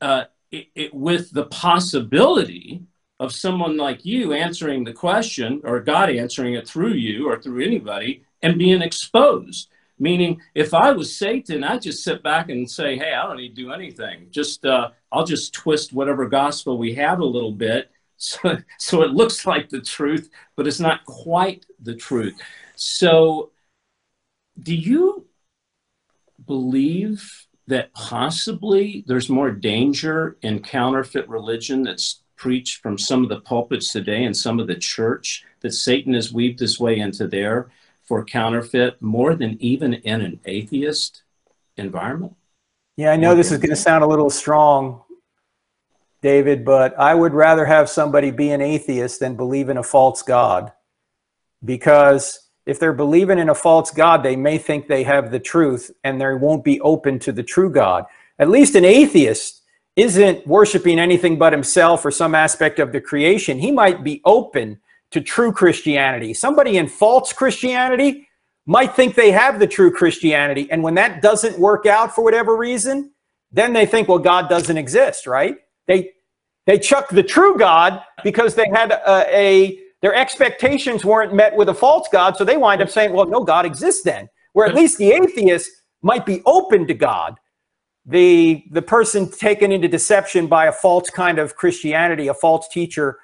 uh, 0.00 0.26
it, 0.52 0.68
it, 0.76 0.94
with 0.94 1.32
the 1.32 1.46
possibility 1.46 2.84
of 3.18 3.32
someone 3.32 3.76
like 3.76 4.04
you 4.04 4.32
answering 4.32 4.84
the 4.84 4.92
question, 4.92 5.60
or 5.64 5.80
God 5.80 6.10
answering 6.10 6.54
it 6.54 6.68
through 6.68 6.94
you 6.94 7.28
or 7.28 7.42
through 7.42 7.64
anybody, 7.66 8.22
and 8.42 8.56
being 8.56 8.82
exposed. 8.82 9.68
Meaning, 9.98 10.40
if 10.54 10.72
I 10.72 10.92
was 10.92 11.18
Satan, 11.18 11.64
I'd 11.64 11.82
just 11.82 12.04
sit 12.04 12.22
back 12.22 12.50
and 12.50 12.70
say, 12.70 12.96
"Hey, 12.96 13.14
I 13.14 13.26
don't 13.26 13.38
need 13.38 13.56
to 13.56 13.62
do 13.64 13.72
anything. 13.72 14.28
Just 14.30 14.64
uh, 14.64 14.90
I'll 15.10 15.26
just 15.26 15.52
twist 15.52 15.92
whatever 15.92 16.28
gospel 16.28 16.78
we 16.78 16.94
have 16.94 17.18
a 17.18 17.24
little 17.24 17.50
bit, 17.50 17.90
so 18.20 18.58
so 18.78 19.02
it 19.02 19.10
looks 19.12 19.46
like 19.46 19.68
the 19.68 19.80
truth, 19.80 20.30
but 20.56 20.66
it's 20.66 20.80
not 20.80 21.04
quite 21.06 21.66
the 21.82 21.94
truth." 21.94 22.38
So, 22.76 23.50
do 24.62 24.74
you 24.74 25.26
believe 26.46 27.46
that 27.66 27.92
possibly 27.94 29.04
there's 29.06 29.28
more 29.28 29.50
danger 29.50 30.36
in 30.42 30.60
counterfeit 30.60 31.28
religion 31.28 31.82
that's 31.82 32.22
preached 32.36 32.82
from 32.82 32.98
some 32.98 33.22
of 33.22 33.28
the 33.28 33.40
pulpits 33.40 33.92
today 33.92 34.24
and 34.24 34.36
some 34.36 34.58
of 34.58 34.66
the 34.66 34.74
church 34.74 35.44
that 35.60 35.72
Satan 35.72 36.14
has 36.14 36.32
weaved 36.32 36.58
his 36.58 36.80
way 36.80 36.98
into 36.98 37.28
there 37.28 37.70
for 38.02 38.24
counterfeit 38.24 39.00
more 39.00 39.34
than 39.34 39.56
even 39.62 39.94
in 39.94 40.20
an 40.20 40.40
atheist 40.46 41.22
environment? 41.76 42.34
Yeah, 42.96 43.12
I 43.12 43.16
know 43.16 43.34
this 43.34 43.52
is 43.52 43.58
going 43.58 43.70
to 43.70 43.76
sound 43.76 44.02
a 44.02 44.06
little 44.06 44.30
strong, 44.30 45.02
David, 46.22 46.64
but 46.64 46.98
I 46.98 47.14
would 47.14 47.32
rather 47.32 47.64
have 47.64 47.88
somebody 47.88 48.30
be 48.30 48.50
an 48.50 48.60
atheist 48.60 49.20
than 49.20 49.36
believe 49.36 49.68
in 49.68 49.76
a 49.76 49.82
false 49.82 50.22
God. 50.22 50.72
Because 51.64 52.48
if 52.66 52.78
they're 52.78 52.92
believing 52.92 53.38
in 53.38 53.48
a 53.48 53.54
false 53.54 53.90
God, 53.90 54.22
they 54.22 54.36
may 54.36 54.58
think 54.58 54.86
they 54.86 55.02
have 55.02 55.30
the 55.30 55.40
truth 55.40 55.90
and 56.04 56.20
they 56.20 56.34
won't 56.34 56.64
be 56.64 56.80
open 56.80 57.18
to 57.20 57.32
the 57.32 57.42
true 57.42 57.70
God. 57.70 58.04
At 58.38 58.50
least 58.50 58.74
an 58.74 58.84
atheist 58.84 59.62
isn't 59.96 60.46
worshiping 60.46 60.98
anything 60.98 61.38
but 61.38 61.52
himself 61.52 62.04
or 62.04 62.10
some 62.10 62.34
aspect 62.34 62.78
of 62.78 62.92
the 62.92 63.00
creation. 63.00 63.58
He 63.58 63.72
might 63.72 64.04
be 64.04 64.20
open 64.24 64.78
to 65.10 65.20
true 65.20 65.52
Christianity. 65.52 66.32
Somebody 66.34 66.76
in 66.76 66.86
false 66.86 67.32
Christianity 67.32 68.28
might 68.66 68.94
think 68.94 69.14
they 69.14 69.32
have 69.32 69.58
the 69.58 69.66
true 69.66 69.90
Christianity. 69.90 70.70
And 70.70 70.82
when 70.82 70.94
that 70.94 71.22
doesn't 71.22 71.58
work 71.58 71.86
out 71.86 72.14
for 72.14 72.22
whatever 72.22 72.56
reason, 72.56 73.10
then 73.50 73.72
they 73.72 73.84
think, 73.84 74.06
well, 74.06 74.18
God 74.18 74.48
doesn't 74.48 74.78
exist, 74.78 75.26
right? 75.26 75.56
They 75.90 76.12
they 76.66 76.78
chuck 76.78 77.08
the 77.08 77.22
true 77.22 77.58
God 77.58 78.00
because 78.22 78.54
they 78.54 78.68
had 78.72 78.92
a, 78.92 79.36
a 79.36 79.80
their 80.02 80.14
expectations 80.14 81.04
weren't 81.04 81.34
met 81.34 81.56
with 81.56 81.68
a 81.68 81.74
false 81.74 82.06
God, 82.12 82.36
so 82.36 82.44
they 82.44 82.56
wind 82.56 82.80
up 82.80 82.88
saying, 82.88 83.12
well, 83.12 83.26
no, 83.26 83.42
God 83.42 83.66
exists 83.66 84.02
then. 84.02 84.28
Where 84.52 84.66
at 84.66 84.74
least 84.74 84.98
the 84.98 85.10
atheist 85.10 85.68
might 86.00 86.24
be 86.24 86.42
open 86.46 86.86
to 86.86 86.94
God. 86.94 87.38
The 88.06 88.62
the 88.70 88.82
person 88.82 89.30
taken 89.30 89.72
into 89.72 89.88
deception 89.88 90.46
by 90.46 90.66
a 90.66 90.72
false 90.72 91.10
kind 91.10 91.40
of 91.40 91.56
Christianity, 91.56 92.28
a 92.28 92.34
false 92.34 92.68
teacher, 92.68 93.18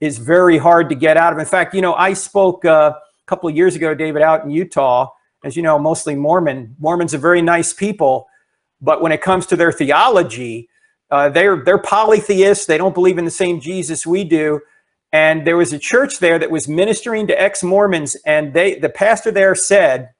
is 0.00 0.18
very 0.18 0.58
hard 0.58 0.90
to 0.90 0.94
get 0.94 1.16
out 1.16 1.32
of. 1.32 1.38
In 1.38 1.46
fact, 1.46 1.74
you 1.74 1.80
know, 1.80 1.94
I 1.94 2.12
spoke 2.12 2.66
uh, 2.66 2.92
a 2.94 3.26
couple 3.26 3.48
of 3.48 3.56
years 3.56 3.76
ago, 3.76 3.94
David, 3.94 4.20
out 4.20 4.44
in 4.44 4.50
Utah. 4.50 5.08
As 5.42 5.56
you 5.56 5.62
know, 5.62 5.78
mostly 5.78 6.14
Mormon. 6.14 6.76
Mormons 6.78 7.14
are 7.14 7.18
very 7.18 7.40
nice 7.40 7.72
people, 7.72 8.28
but 8.82 9.00
when 9.00 9.10
it 9.10 9.22
comes 9.22 9.46
to 9.46 9.56
their 9.56 9.72
theology, 9.72 10.68
uh, 11.10 11.28
they're 11.28 11.62
they're 11.64 11.78
polytheists. 11.78 12.66
They 12.66 12.78
don't 12.78 12.94
believe 12.94 13.18
in 13.18 13.24
the 13.24 13.30
same 13.30 13.60
Jesus 13.60 14.06
we 14.06 14.24
do. 14.24 14.60
And 15.12 15.46
there 15.46 15.56
was 15.56 15.72
a 15.72 15.78
church 15.78 16.20
there 16.20 16.38
that 16.38 16.50
was 16.50 16.68
ministering 16.68 17.26
to 17.26 17.40
ex-Mormons, 17.40 18.16
and 18.24 18.54
they 18.54 18.78
the 18.78 18.88
pastor 18.88 19.30
there 19.30 19.54
said 19.54 20.10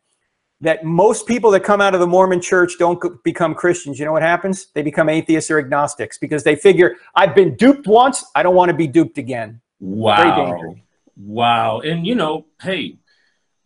that 0.60 0.84
most 0.84 1.26
people 1.26 1.50
that 1.52 1.60
come 1.60 1.80
out 1.80 1.94
of 1.94 2.00
the 2.00 2.06
Mormon 2.06 2.40
church 2.40 2.72
don't 2.78 3.22
become 3.22 3.54
Christians. 3.54 3.98
You 3.98 4.04
know 4.04 4.12
what 4.12 4.22
happens? 4.22 4.66
They 4.74 4.82
become 4.82 5.08
atheists 5.08 5.50
or 5.50 5.58
agnostics 5.58 6.18
because 6.18 6.44
they 6.44 6.56
figure 6.56 6.96
I've 7.14 7.34
been 7.34 7.56
duped 7.56 7.86
once. 7.86 8.24
I 8.34 8.42
don't 8.42 8.54
want 8.54 8.70
to 8.70 8.76
be 8.76 8.86
duped 8.86 9.16
again. 9.16 9.60
Wow. 9.78 10.76
Wow. 11.16 11.80
And 11.80 12.06
you 12.06 12.14
know, 12.14 12.46
hey, 12.60 12.96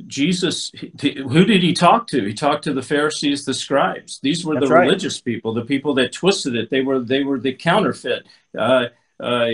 Jesus, 0.06 0.72
who 1.00 1.44
did 1.44 1.62
he 1.62 1.72
talk 1.72 2.06
to? 2.08 2.24
He 2.24 2.34
talked 2.34 2.64
to 2.64 2.72
the 2.72 2.82
Pharisees, 2.82 3.44
the 3.44 3.54
scribes. 3.54 4.18
These 4.22 4.44
were 4.44 4.54
That's 4.54 4.68
the 4.68 4.74
right. 4.74 4.82
religious 4.86 5.20
people, 5.20 5.54
the 5.54 5.64
people 5.64 5.94
that 5.94 6.12
twisted 6.12 6.56
it. 6.56 6.68
They 6.70 6.80
were 6.82 7.00
they 7.00 7.22
were 7.22 7.38
the 7.38 7.52
counterfeit. 7.54 8.26
Uh, 8.58 8.86
uh, 9.22 9.44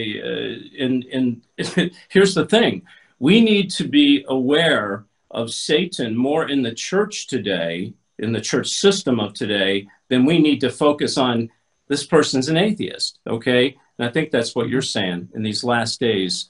and 0.79 1.05
and 1.05 1.43
here's 2.09 2.35
the 2.35 2.47
thing: 2.47 2.83
we 3.19 3.41
need 3.41 3.71
to 3.73 3.87
be 3.87 4.25
aware 4.29 5.05
of 5.31 5.53
Satan 5.53 6.17
more 6.17 6.49
in 6.49 6.63
the 6.63 6.75
church 6.75 7.27
today, 7.27 7.93
in 8.19 8.33
the 8.33 8.41
church 8.41 8.69
system 8.71 9.21
of 9.21 9.35
today, 9.35 9.87
than 10.09 10.25
we 10.25 10.39
need 10.39 10.61
to 10.61 10.71
focus 10.71 11.19
on. 11.19 11.51
This 11.89 12.07
person's 12.07 12.49
an 12.49 12.57
atheist, 12.57 13.19
okay? 13.27 13.77
And 13.99 14.09
I 14.09 14.13
think 14.13 14.31
that's 14.31 14.55
what 14.55 14.69
you're 14.69 14.81
saying. 14.81 15.29
In 15.35 15.43
these 15.43 15.65
last 15.65 15.99
days, 15.99 16.49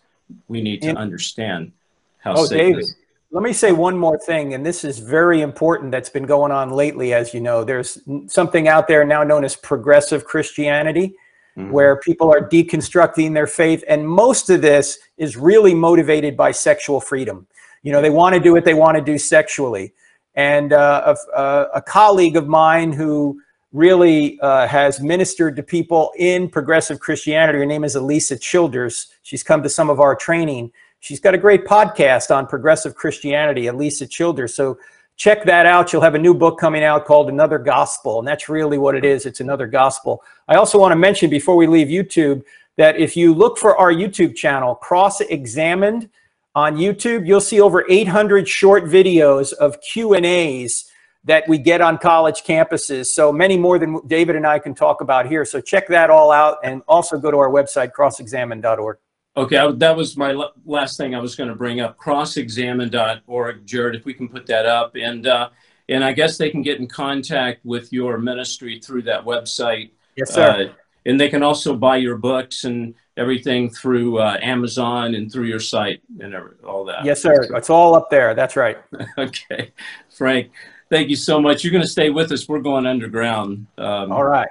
we 0.48 0.60
need 0.60 0.82
to 0.82 0.88
And- 0.90 0.98
understand 0.98 1.72
how 2.18 2.34
Oh, 2.36 2.44
Satan 2.44 2.66
David, 2.72 2.82
is. 2.84 2.96
Let 3.32 3.44
me 3.44 3.52
say 3.52 3.70
one 3.70 3.96
more 3.96 4.18
thing, 4.18 4.54
and 4.54 4.66
this 4.66 4.84
is 4.84 4.98
very 4.98 5.40
important 5.40 5.92
that's 5.92 6.10
been 6.10 6.26
going 6.26 6.50
on 6.50 6.70
lately, 6.70 7.14
as 7.14 7.32
you 7.32 7.40
know. 7.40 7.62
There's 7.62 7.98
something 8.26 8.66
out 8.66 8.88
there 8.88 9.04
now 9.04 9.22
known 9.22 9.44
as 9.44 9.54
progressive 9.54 10.24
Christianity, 10.24 11.14
Mhm. 11.56 11.70
where 11.70 11.96
people 11.96 12.32
are 12.32 12.48
deconstructing 12.48 13.34
their 13.34 13.46
faith, 13.46 13.84
and 13.86 14.08
most 14.08 14.50
of 14.50 14.62
this 14.62 14.98
is 15.16 15.36
really 15.36 15.74
motivated 15.74 16.36
by 16.36 16.50
sexual 16.50 17.00
freedom. 17.00 17.46
You 17.82 17.92
know, 17.92 18.02
they 18.02 18.10
want 18.10 18.34
to 18.34 18.40
do 18.40 18.52
what 18.52 18.64
they 18.64 18.74
want 18.74 18.96
to 18.96 19.02
do 19.02 19.16
sexually. 19.16 19.94
And 20.34 20.72
uh, 20.72 21.14
a, 21.34 21.40
a, 21.40 21.68
a 21.76 21.82
colleague 21.82 22.36
of 22.36 22.46
mine 22.48 22.92
who 22.92 23.40
really 23.72 24.38
uh, 24.40 24.66
has 24.66 25.00
ministered 25.00 25.54
to 25.56 25.62
people 25.62 26.12
in 26.16 26.48
progressive 26.48 26.98
Christianity. 26.98 27.58
Her 27.58 27.66
name 27.66 27.84
is 27.84 27.94
Alisa 27.94 28.40
Childers. 28.40 29.06
She's 29.22 29.44
come 29.44 29.62
to 29.62 29.68
some 29.68 29.88
of 29.88 30.00
our 30.00 30.14
training. 30.16 30.72
She's 31.00 31.18
got 31.18 31.34
a 31.34 31.38
great 31.38 31.64
podcast 31.64 32.34
on 32.34 32.46
progressive 32.46 32.94
Christianity, 32.94 33.62
Alisa 33.62 34.08
Childers. 34.08 34.54
So 34.54 34.78
check 35.16 35.44
that 35.44 35.66
out. 35.66 35.88
She'll 35.88 36.02
have 36.02 36.14
a 36.14 36.18
new 36.18 36.34
book 36.34 36.58
coming 36.58 36.84
out 36.84 37.06
called 37.06 37.28
Another 37.28 37.58
Gospel. 37.58 38.18
And 38.18 38.28
that's 38.28 38.48
really 38.48 38.78
what 38.78 38.94
it 38.94 39.04
is. 39.04 39.26
It's 39.26 39.40
another 39.40 39.66
gospel. 39.66 40.22
I 40.46 40.56
also 40.56 40.78
want 40.78 40.92
to 40.92 40.96
mention 40.96 41.30
before 41.30 41.56
we 41.56 41.66
leave 41.66 41.88
YouTube 41.88 42.42
that 42.76 42.96
if 42.98 43.16
you 43.16 43.34
look 43.34 43.58
for 43.58 43.76
our 43.76 43.92
YouTube 43.92 44.36
channel, 44.36 44.74
Cross 44.74 45.22
Examined 45.22 46.08
on 46.54 46.76
YouTube, 46.76 47.26
you'll 47.26 47.40
see 47.40 47.60
over 47.60 47.84
800 47.88 48.46
short 48.46 48.84
videos 48.84 49.52
of 49.54 49.80
Q&As 49.80 50.84
that 51.24 51.46
we 51.48 51.58
get 51.58 51.80
on 51.80 51.98
college 51.98 52.42
campuses. 52.44 53.06
So 53.06 53.32
many 53.32 53.56
more 53.56 53.78
than 53.78 54.00
David 54.06 54.36
and 54.36 54.46
I 54.46 54.58
can 54.58 54.74
talk 54.74 55.00
about 55.00 55.26
here. 55.26 55.44
So 55.44 55.60
check 55.60 55.88
that 55.88 56.10
all 56.10 56.30
out 56.30 56.58
and 56.64 56.82
also 56.88 57.18
go 57.18 57.30
to 57.30 57.38
our 57.38 57.50
website, 57.50 57.92
crossexamine.org. 57.92 58.98
Okay, 59.36 59.56
I- 59.56 59.70
that 59.72 59.96
was 59.96 60.16
my 60.16 60.32
la- 60.32 60.52
last 60.64 60.96
thing 60.96 61.14
I 61.14 61.20
was 61.20 61.36
going 61.36 61.48
to 61.48 61.54
bring 61.54 61.80
up. 61.80 61.96
Crossexamine.org, 61.98 63.66
Jared, 63.66 63.94
if 63.94 64.04
we 64.04 64.14
can 64.14 64.28
put 64.28 64.46
that 64.46 64.66
up, 64.66 64.96
and 64.96 65.26
uh, 65.26 65.50
and 65.88 66.04
I 66.04 66.12
guess 66.12 66.38
they 66.38 66.50
can 66.50 66.62
get 66.62 66.78
in 66.78 66.86
contact 66.86 67.64
with 67.64 67.92
your 67.92 68.18
ministry 68.18 68.80
through 68.80 69.02
that 69.02 69.24
website. 69.24 69.90
Yes, 70.16 70.34
sir. 70.34 70.68
Uh, 70.70 70.72
and 71.06 71.18
they 71.18 71.28
can 71.28 71.42
also 71.42 71.74
buy 71.74 71.96
your 71.96 72.16
books 72.16 72.64
and 72.64 72.94
everything 73.16 73.70
through 73.70 74.18
uh, 74.18 74.38
Amazon 74.42 75.14
and 75.14 75.32
through 75.32 75.46
your 75.46 75.60
site 75.60 76.02
and 76.20 76.34
all 76.64 76.84
that. 76.84 77.04
Yes, 77.04 77.22
sir. 77.22 77.46
It's 77.56 77.70
all 77.70 77.94
up 77.94 78.10
there. 78.10 78.34
That's 78.34 78.54
right. 78.56 78.78
okay, 79.18 79.72
Frank, 80.10 80.50
thank 80.90 81.08
you 81.08 81.16
so 81.16 81.40
much. 81.40 81.64
You're 81.64 81.72
going 81.72 81.82
to 81.84 81.88
stay 81.88 82.10
with 82.10 82.32
us. 82.32 82.48
We're 82.48 82.60
going 82.60 82.86
underground. 82.86 83.66
Um, 83.78 84.12
All 84.12 84.24
right. 84.24 84.48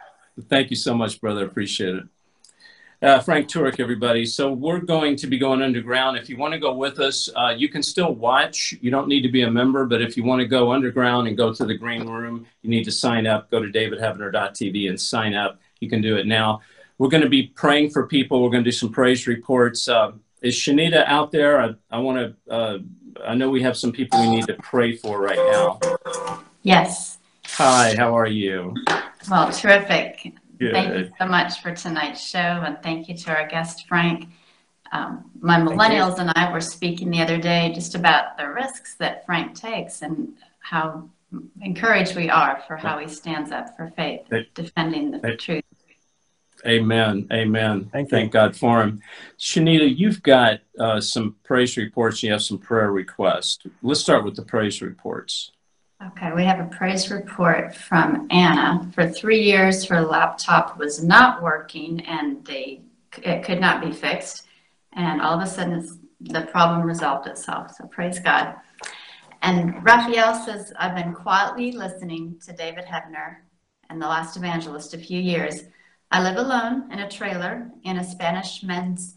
Thank 0.49 0.69
you 0.69 0.75
so 0.75 0.93
much, 0.95 1.19
brother. 1.21 1.45
Appreciate 1.45 1.95
it. 1.95 2.03
Uh, 3.01 3.17
Frank 3.21 3.47
Turek, 3.47 3.79
everybody. 3.79 4.25
So 4.25 4.51
we're 4.51 4.81
going 4.81 5.15
to 5.17 5.27
be 5.27 5.37
going 5.37 5.61
underground. 5.61 6.17
If 6.17 6.27
you 6.27 6.35
want 6.35 6.53
to 6.53 6.59
go 6.59 6.73
with 6.73 6.99
us, 6.99 7.29
uh, 7.33 7.53
you 7.55 7.69
can 7.69 7.81
still 7.81 8.13
watch. 8.13 8.73
You 8.81 8.91
don't 8.91 9.07
need 9.07 9.21
to 9.21 9.29
be 9.29 9.43
a 9.43 9.49
member, 9.49 9.85
but 9.85 10.01
if 10.01 10.17
you 10.17 10.25
want 10.25 10.41
to 10.41 10.45
go 10.45 10.73
underground 10.73 11.29
and 11.29 11.37
go 11.37 11.53
to 11.53 11.65
the 11.65 11.75
green 11.75 12.09
room, 12.09 12.45
you 12.61 12.69
need 12.69 12.83
to 12.83 12.91
sign 12.91 13.25
up. 13.25 13.49
Go 13.51 13.61
to 13.61 13.69
davidheavener.tv 13.69 14.89
and 14.89 14.99
sign 14.99 15.33
up. 15.33 15.61
You 15.79 15.89
can 15.89 16.01
do 16.01 16.17
it 16.17 16.27
now. 16.27 16.59
We're 16.97 17.07
going 17.07 17.23
to 17.23 17.29
be 17.29 17.47
praying 17.47 17.91
for 17.91 18.05
people. 18.05 18.43
We're 18.43 18.49
going 18.49 18.65
to 18.65 18.69
do 18.69 18.75
some 18.75 18.91
praise 18.91 19.27
reports. 19.27 19.87
Uh, 19.87 20.11
is 20.41 20.55
Shanita 20.55 21.05
out 21.07 21.31
there? 21.31 21.61
I, 21.61 21.75
I 21.89 21.99
want 21.99 22.35
to. 22.47 22.53
Uh, 22.53 22.79
I 23.25 23.33
know 23.33 23.49
we 23.49 23.61
have 23.61 23.77
some 23.77 23.93
people 23.93 24.19
we 24.19 24.29
need 24.29 24.47
to 24.47 24.55
pray 24.55 24.97
for 24.97 25.21
right 25.21 25.37
now. 25.37 26.41
Yes. 26.63 27.17
Hi, 27.45 27.95
how 27.97 28.17
are 28.17 28.27
you? 28.27 28.75
Well, 29.29 29.51
terrific. 29.53 30.33
Good. 30.59 30.73
Thank 30.73 30.97
you 30.97 31.11
so 31.17 31.25
much 31.25 31.61
for 31.61 31.73
tonight's 31.73 32.21
show, 32.27 32.37
and 32.39 32.77
thank 32.83 33.07
you 33.07 33.15
to 33.15 33.31
our 33.31 33.47
guest, 33.47 33.87
Frank. 33.87 34.27
Um, 34.91 35.31
my 35.39 35.57
millennials 35.57 36.19
and 36.19 36.31
I 36.35 36.51
were 36.51 36.59
speaking 36.61 37.09
the 37.11 37.21
other 37.21 37.37
day 37.37 37.71
just 37.73 37.95
about 37.95 38.37
the 38.37 38.49
risks 38.49 38.95
that 38.95 39.25
Frank 39.25 39.55
takes 39.55 40.01
and 40.01 40.33
how 40.59 41.09
encouraged 41.61 42.15
we 42.15 42.29
are 42.29 42.61
for 42.67 42.75
how 42.75 42.97
he 42.97 43.07
stands 43.07 43.51
up 43.51 43.77
for 43.77 43.91
faith, 43.95 44.21
Hey. 44.29 44.47
defending 44.53 45.11
the 45.11 45.19
Hey. 45.19 45.35
truth. 45.37 45.63
Amen. 46.67 47.27
Amen. 47.31 47.89
Thank 47.93 48.11
you. 48.11 48.17
Thank 48.17 48.31
God 48.33 48.53
for 48.53 48.81
him. 48.81 49.01
Shanita, 49.37 49.97
you've 49.97 50.21
got 50.21 50.59
uh, 50.77 50.99
some 50.99 51.37
praise 51.45 51.77
reports. 51.77 52.21
You 52.21 52.33
have 52.33 52.41
some 52.41 52.57
prayer 52.57 52.91
requests. 52.91 53.59
Let's 53.81 54.01
start 54.01 54.25
with 54.25 54.35
the 54.35 54.43
praise 54.43 54.81
reports. 54.81 55.51
Okay, 56.01 56.31
we 56.33 56.45
have 56.45 56.61
a 56.61 56.75
praise 56.77 57.11
report 57.11 57.75
from 57.75 58.25
Anna. 58.31 58.89
For 58.95 59.09
three 59.09 59.41
years, 59.41 59.83
her 59.85 59.99
laptop 59.99 60.77
was 60.77 61.03
not 61.03 61.43
working 61.43 61.99
and 62.05 62.45
they, 62.45 62.83
it 63.21 63.43
could 63.43 63.59
not 63.59 63.81
be 63.81 63.91
fixed. 63.91 64.47
And 64.93 65.21
all 65.21 65.37
of 65.37 65.45
a 65.45 65.49
sudden, 65.49 65.73
it's, 65.73 65.97
the 66.21 66.43
problem 66.51 66.83
resolved 66.83 67.27
itself. 67.27 67.75
So 67.75 67.85
praise 67.87 68.17
God. 68.19 68.55
And 69.41 69.83
Raphael 69.83 70.35
says, 70.35 70.71
I've 70.79 70.95
been 70.95 71.13
quietly 71.13 71.73
listening 71.73 72.39
to 72.45 72.53
David 72.53 72.85
Heavener 72.85 73.37
and 73.89 74.01
the 74.01 74.07
last 74.07 74.37
evangelist 74.37 74.93
a 74.93 74.97
few 74.97 75.19
years. 75.19 75.63
I 76.11 76.23
live 76.23 76.37
alone 76.37 76.91
in 76.93 76.99
a 76.99 77.09
trailer 77.09 77.69
in 77.83 77.97
a 77.97 78.03
Spanish 78.05 78.63
men's, 78.63 79.15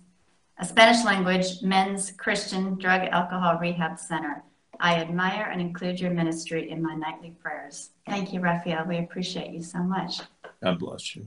a 0.59 0.65
Spanish 0.65 1.05
language 1.05 1.63
men's 1.63 2.11
Christian 2.11 2.77
drug 2.77 3.03
alcohol 3.03 3.59
rehab 3.61 4.01
center. 4.01 4.43
I 4.83 4.97
admire 4.97 5.49
and 5.53 5.61
include 5.61 6.01
your 6.01 6.11
ministry 6.11 6.69
in 6.69 6.83
my 6.83 6.95
nightly 6.97 7.31
prayers. 7.41 7.91
Thank 8.05 8.33
you, 8.33 8.41
Raphael. 8.41 8.85
We 8.85 8.99
appreciate 8.99 9.53
you 9.53 9.63
so 9.63 9.79
much. 9.79 10.23
God 10.61 10.81
bless 10.81 11.15
you. 11.15 11.25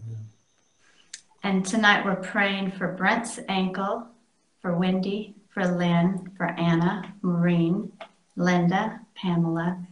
And 1.42 1.66
tonight 1.66 2.04
we're 2.04 2.18
praying 2.18 2.72
for 2.72 2.90
Brent's 2.90 3.40
ankle, 3.48 4.08
for 4.62 4.78
Wendy, 4.78 5.36
for 5.52 5.66
Lynn, 5.66 6.32
for 6.36 6.48
Anna, 6.48 7.14
Maureen, 7.22 7.94
Linda, 8.36 9.00
Pamela. 9.16 9.88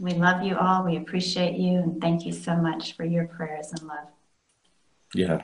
We 0.00 0.14
love 0.14 0.42
you 0.42 0.56
all. 0.56 0.84
We 0.84 0.96
appreciate 0.96 1.54
you. 1.54 1.78
And 1.78 2.00
thank 2.00 2.26
you 2.26 2.32
so 2.32 2.56
much 2.56 2.96
for 2.96 3.04
your 3.04 3.28
prayers 3.28 3.70
and 3.70 3.82
love. 3.82 4.08
Yeah. 5.14 5.42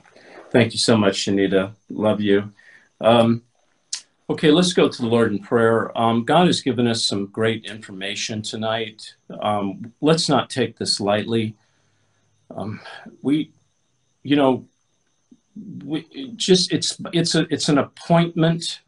Thank 0.51 0.73
you 0.73 0.79
so 0.81 0.97
much, 0.97 1.25
Shanita. 1.25 1.73
Love 1.89 2.21
you. 2.21 2.53
Um, 3.01 3.45
okay, 4.31 4.51
let's 4.51 4.73
go 4.73 4.89
to 4.89 5.03
the 5.03 5.09
Lord 5.09 5.33
in 5.33 5.39
prayer. 5.39 5.97
Um, 5.99 6.25
God 6.25 6.47
has 6.47 6.61
given 6.61 6.87
us 6.87 7.05
some 7.05 7.27
great 7.27 7.65
information 7.65 8.43
tonight. 8.43 9.15
Um, 9.41 9.93
let's 10.01 10.29
not 10.29 10.51
take 10.51 10.77
this 10.77 11.01
lightly. 11.01 11.57
Um, 12.55 12.81
we, 13.23 13.53
you 14.23 14.37
know, 14.37 14.67
we 15.85 16.33
just 16.37 16.73
it's 16.73 17.01
it's 17.13 17.35
a 17.35 17.47
it's 17.51 17.69
an 17.69 17.79
appointment. 17.79 18.81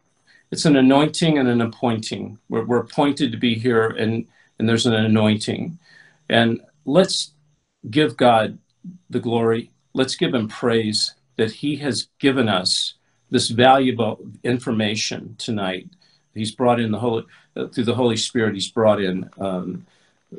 It's 0.51 0.65
an 0.65 0.77
anointing 0.77 1.39
and 1.39 1.49
an 1.49 1.61
appointing. 1.61 2.39
We're, 2.49 2.65
we're 2.65 2.81
appointed 2.81 3.33
to 3.33 3.39
be 3.39 3.55
here, 3.55 3.87
and 3.87 4.27
and 4.59 4.69
there's 4.69 4.87
an 4.87 4.95
anointing, 4.95 5.79
and 6.29 6.61
let's 6.85 7.33
give 7.91 8.17
God 8.17 8.59
the 9.09 9.21
glory. 9.21 9.71
Let's 9.95 10.17
give 10.17 10.35
Him 10.35 10.49
praise 10.49 11.15
that 11.37 11.51
He 11.51 11.77
has 11.77 12.09
given 12.19 12.49
us 12.49 12.95
this 13.31 13.49
valuable 13.49 14.19
information 14.45 15.35
tonight. 15.39 15.89
He's 16.35 16.53
brought 16.53 16.81
in 16.81 16.91
the 16.91 16.99
Holy 16.99 17.25
uh, 17.57 17.67
through 17.69 17.85
the 17.85 17.95
Holy 17.95 18.17
Spirit. 18.17 18.55
He's 18.55 18.71
brought 18.71 19.01
in 19.01 19.29
um, 19.39 19.87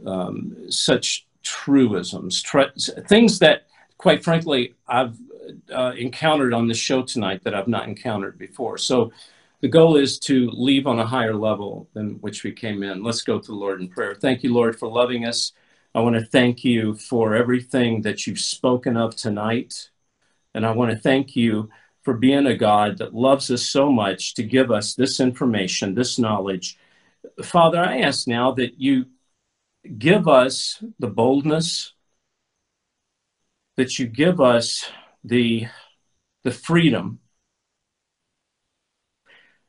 um, 0.05 0.71
such 0.71 1.25
truisms, 1.43 2.41
tr- 2.41 2.75
things 3.07 3.39
that, 3.39 3.67
quite 3.97 4.23
frankly, 4.23 4.75
I've 4.87 5.17
uh, 5.73 5.93
encountered 5.97 6.53
on 6.53 6.67
the 6.67 6.73
show 6.73 7.01
tonight 7.01 7.43
that 7.43 7.53
I've 7.53 7.67
not 7.67 7.87
encountered 7.87 8.37
before. 8.37 8.77
So 8.77 9.11
the 9.61 9.67
goal 9.67 9.95
is 9.95 10.17
to 10.19 10.49
leave 10.51 10.87
on 10.87 10.99
a 10.99 11.05
higher 11.05 11.35
level 11.35 11.87
than 11.93 12.15
which 12.21 12.43
we 12.43 12.51
came 12.51 12.83
in. 12.83 13.03
Let's 13.03 13.21
go 13.21 13.39
to 13.39 13.47
the 13.47 13.53
Lord 13.53 13.81
in 13.81 13.87
prayer. 13.89 14.15
Thank 14.15 14.43
you, 14.43 14.53
Lord, 14.53 14.77
for 14.77 14.87
loving 14.87 15.25
us. 15.25 15.51
I 15.93 15.99
want 15.99 16.15
to 16.15 16.25
thank 16.25 16.63
you 16.63 16.95
for 16.95 17.35
everything 17.35 18.01
that 18.03 18.25
you've 18.25 18.39
spoken 18.39 18.95
of 18.97 19.15
tonight. 19.15 19.89
And 20.53 20.65
I 20.65 20.71
want 20.71 20.91
to 20.91 20.97
thank 20.97 21.35
you 21.35 21.69
for 22.03 22.15
being 22.15 22.47
a 22.47 22.55
God 22.55 22.97
that 22.97 23.13
loves 23.13 23.51
us 23.51 23.63
so 23.63 23.91
much 23.91 24.33
to 24.35 24.43
give 24.43 24.71
us 24.71 24.95
this 24.95 25.19
information, 25.19 25.93
this 25.93 26.17
knowledge. 26.17 26.77
Father, 27.43 27.79
I 27.79 27.99
ask 27.99 28.27
now 28.27 28.51
that 28.53 28.79
you 28.79 29.05
give 29.97 30.27
us 30.27 30.83
the 30.99 31.07
boldness, 31.07 31.93
that 33.77 33.99
you 33.99 34.07
give 34.07 34.41
us 34.41 34.89
the, 35.23 35.67
the 36.43 36.51
freedom, 36.51 37.19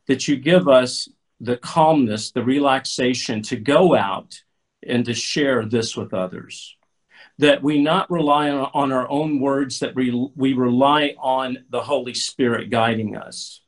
that 0.06 0.26
you 0.26 0.36
give 0.36 0.68
us 0.68 1.08
the 1.40 1.56
calmness, 1.56 2.30
the 2.30 2.42
relaxation 2.42 3.42
to 3.42 3.56
go 3.56 3.94
out 3.94 4.42
and 4.86 5.04
to 5.04 5.14
share 5.14 5.64
this 5.64 5.96
with 5.96 6.14
others. 6.14 6.76
That 7.42 7.60
we 7.60 7.82
not 7.82 8.08
rely 8.08 8.50
on, 8.50 8.70
on 8.72 8.92
our 8.92 9.08
own 9.10 9.40
words, 9.40 9.80
that 9.80 9.96
we, 9.96 10.30
we 10.36 10.52
rely 10.52 11.16
on 11.18 11.64
the 11.70 11.80
Holy 11.80 12.14
Spirit 12.14 12.70
guiding 12.70 13.16
us. 13.16 13.60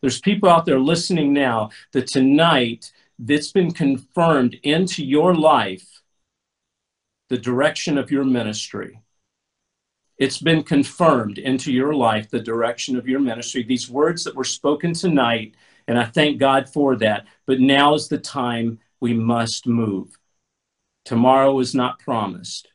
There's 0.00 0.20
people 0.20 0.48
out 0.48 0.64
there 0.64 0.78
listening 0.78 1.32
now 1.32 1.70
that 1.92 2.06
tonight 2.06 2.92
that's 3.18 3.50
been 3.50 3.72
confirmed 3.72 4.54
into 4.62 5.04
your 5.04 5.34
life 5.34 6.02
the 7.28 7.38
direction 7.38 7.98
of 7.98 8.12
your 8.12 8.24
ministry. 8.24 9.00
It's 10.16 10.38
been 10.38 10.62
confirmed 10.62 11.38
into 11.38 11.72
your 11.72 11.94
life 11.94 12.30
the 12.30 12.40
direction 12.40 12.96
of 12.96 13.08
your 13.08 13.20
ministry. 13.20 13.64
These 13.64 13.90
words 13.90 14.24
that 14.24 14.36
were 14.36 14.44
spoken 14.44 14.92
tonight, 14.92 15.54
and 15.88 15.98
I 15.98 16.04
thank 16.04 16.38
God 16.38 16.68
for 16.68 16.96
that. 16.96 17.26
But 17.46 17.60
now 17.60 17.94
is 17.94 18.08
the 18.08 18.18
time 18.18 18.78
we 19.00 19.14
must 19.14 19.66
move. 19.66 20.17
Tomorrow 21.08 21.58
is 21.60 21.74
not 21.74 21.98
promised. 22.00 22.68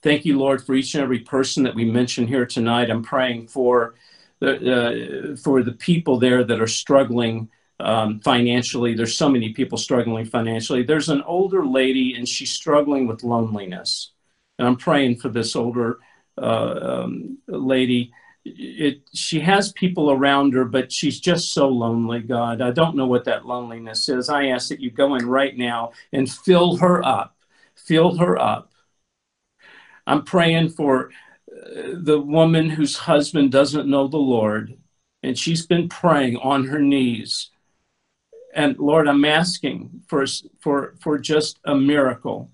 Thank 0.00 0.24
you, 0.24 0.38
Lord, 0.38 0.64
for 0.64 0.76
each 0.76 0.94
and 0.94 1.02
every 1.02 1.18
person 1.18 1.64
that 1.64 1.74
we 1.74 1.84
mention 1.84 2.28
here 2.28 2.46
tonight. 2.46 2.88
I'm 2.88 3.02
praying 3.02 3.48
for 3.48 3.96
the, 4.38 5.32
uh, 5.32 5.36
for 5.36 5.64
the 5.64 5.72
people 5.72 6.20
there 6.20 6.44
that 6.44 6.60
are 6.60 6.68
struggling 6.68 7.48
um, 7.80 8.20
financially. 8.20 8.94
There's 8.94 9.16
so 9.16 9.28
many 9.28 9.52
people 9.52 9.76
struggling 9.76 10.24
financially. 10.24 10.84
There's 10.84 11.08
an 11.08 11.22
older 11.22 11.66
lady, 11.66 12.14
and 12.14 12.28
she's 12.28 12.52
struggling 12.52 13.08
with 13.08 13.24
loneliness. 13.24 14.12
And 14.60 14.68
I'm 14.68 14.76
praying 14.76 15.16
for 15.16 15.30
this 15.30 15.56
older 15.56 15.98
uh, 16.40 16.78
um, 16.80 17.38
lady. 17.48 18.12
It, 18.44 19.00
she 19.14 19.40
has 19.40 19.72
people 19.72 20.12
around 20.12 20.54
her, 20.54 20.64
but 20.64 20.92
she's 20.92 21.18
just 21.18 21.52
so 21.52 21.66
lonely, 21.66 22.20
God. 22.20 22.60
I 22.60 22.70
don't 22.70 22.94
know 22.94 23.06
what 23.06 23.24
that 23.24 23.46
loneliness 23.46 24.08
is. 24.08 24.28
I 24.28 24.46
ask 24.46 24.68
that 24.68 24.78
you 24.78 24.92
go 24.92 25.16
in 25.16 25.26
right 25.26 25.56
now 25.56 25.90
and 26.12 26.30
fill 26.30 26.76
her 26.76 27.04
up. 27.04 27.33
Fill 27.84 28.16
her 28.16 28.38
up. 28.38 28.72
I'm 30.06 30.24
praying 30.24 30.70
for 30.70 31.10
uh, 31.50 31.92
the 31.94 32.20
woman 32.20 32.70
whose 32.70 32.96
husband 32.96 33.52
doesn't 33.52 33.88
know 33.88 34.08
the 34.08 34.16
Lord, 34.16 34.76
and 35.22 35.38
she's 35.38 35.66
been 35.66 35.88
praying 35.88 36.36
on 36.38 36.64
her 36.64 36.80
knees. 36.80 37.50
And 38.54 38.78
Lord, 38.78 39.08
I'm 39.08 39.24
asking 39.24 40.02
for, 40.06 40.24
for, 40.60 40.94
for 41.00 41.18
just 41.18 41.58
a 41.64 41.74
miracle. 41.74 42.50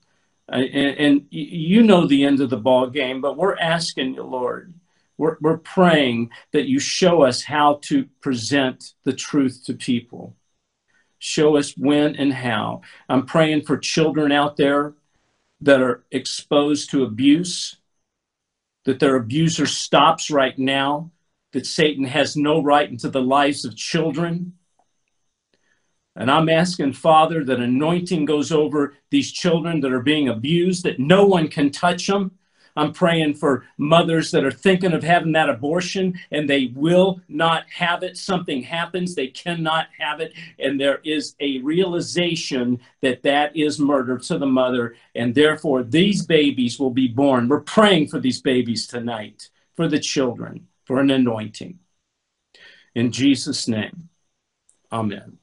And, 0.48 0.64
and 0.64 1.26
you 1.30 1.82
know 1.82 2.06
the 2.06 2.24
end 2.24 2.40
of 2.40 2.50
the 2.50 2.56
ball 2.56 2.88
game, 2.88 3.20
but 3.20 3.36
we're 3.36 3.58
asking 3.58 4.14
you, 4.14 4.24
Lord, 4.24 4.74
we're, 5.16 5.36
we're 5.40 5.58
praying 5.58 6.30
that 6.52 6.66
you 6.66 6.80
show 6.80 7.22
us 7.22 7.42
how 7.42 7.78
to 7.82 8.06
present 8.20 8.94
the 9.04 9.12
truth 9.12 9.62
to 9.66 9.74
people. 9.74 10.34
Show 11.18 11.56
us 11.56 11.76
when 11.76 12.16
and 12.16 12.32
how. 12.32 12.80
I'm 13.08 13.26
praying 13.26 13.62
for 13.62 13.76
children 13.76 14.32
out 14.32 14.56
there 14.56 14.94
that 15.60 15.80
are 15.80 16.04
exposed 16.10 16.90
to 16.90 17.04
abuse, 17.04 17.76
that 18.84 19.00
their 19.00 19.16
abuser 19.16 19.66
stops 19.66 20.30
right 20.30 20.58
now, 20.58 21.10
that 21.52 21.66
Satan 21.66 22.04
has 22.04 22.36
no 22.36 22.62
right 22.62 22.88
into 22.88 23.08
the 23.08 23.20
lives 23.20 23.64
of 23.64 23.76
children. 23.76 24.54
And 26.16 26.30
I'm 26.30 26.48
asking, 26.48 26.94
Father, 26.94 27.44
that 27.44 27.60
anointing 27.60 28.24
goes 28.24 28.52
over 28.52 28.94
these 29.10 29.32
children 29.32 29.80
that 29.80 29.92
are 29.92 30.02
being 30.02 30.28
abused, 30.28 30.84
that 30.84 30.98
no 30.98 31.24
one 31.24 31.48
can 31.48 31.70
touch 31.70 32.06
them. 32.06 32.32
I'm 32.76 32.92
praying 32.92 33.34
for 33.34 33.64
mothers 33.78 34.30
that 34.30 34.44
are 34.44 34.50
thinking 34.50 34.92
of 34.92 35.02
having 35.02 35.32
that 35.32 35.48
abortion 35.48 36.18
and 36.30 36.48
they 36.48 36.72
will 36.74 37.20
not 37.28 37.64
have 37.74 38.02
it. 38.02 38.16
Something 38.16 38.62
happens, 38.62 39.14
they 39.14 39.28
cannot 39.28 39.88
have 39.98 40.20
it. 40.20 40.32
And 40.58 40.80
there 40.80 41.00
is 41.04 41.34
a 41.40 41.58
realization 41.58 42.80
that 43.02 43.22
that 43.22 43.56
is 43.56 43.78
murder 43.78 44.18
to 44.18 44.38
the 44.38 44.46
mother. 44.46 44.94
And 45.14 45.34
therefore, 45.34 45.82
these 45.82 46.24
babies 46.24 46.78
will 46.78 46.90
be 46.90 47.08
born. 47.08 47.48
We're 47.48 47.60
praying 47.60 48.08
for 48.08 48.20
these 48.20 48.40
babies 48.40 48.86
tonight, 48.86 49.48
for 49.74 49.88
the 49.88 50.00
children, 50.00 50.68
for 50.84 51.00
an 51.00 51.10
anointing. 51.10 51.78
In 52.94 53.12
Jesus' 53.12 53.68
name, 53.68 54.08
amen. 54.92 55.38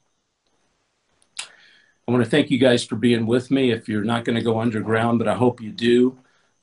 I 2.06 2.10
want 2.10 2.24
to 2.24 2.30
thank 2.30 2.50
you 2.50 2.58
guys 2.58 2.84
for 2.84 2.96
being 2.96 3.26
with 3.26 3.50
me. 3.50 3.70
If 3.70 3.86
you're 3.86 4.02
not 4.02 4.24
going 4.24 4.36
to 4.36 4.44
go 4.44 4.60
underground, 4.60 5.18
but 5.18 5.28
I 5.28 5.34
hope 5.34 5.60
you 5.60 5.70
do. 5.70 6.18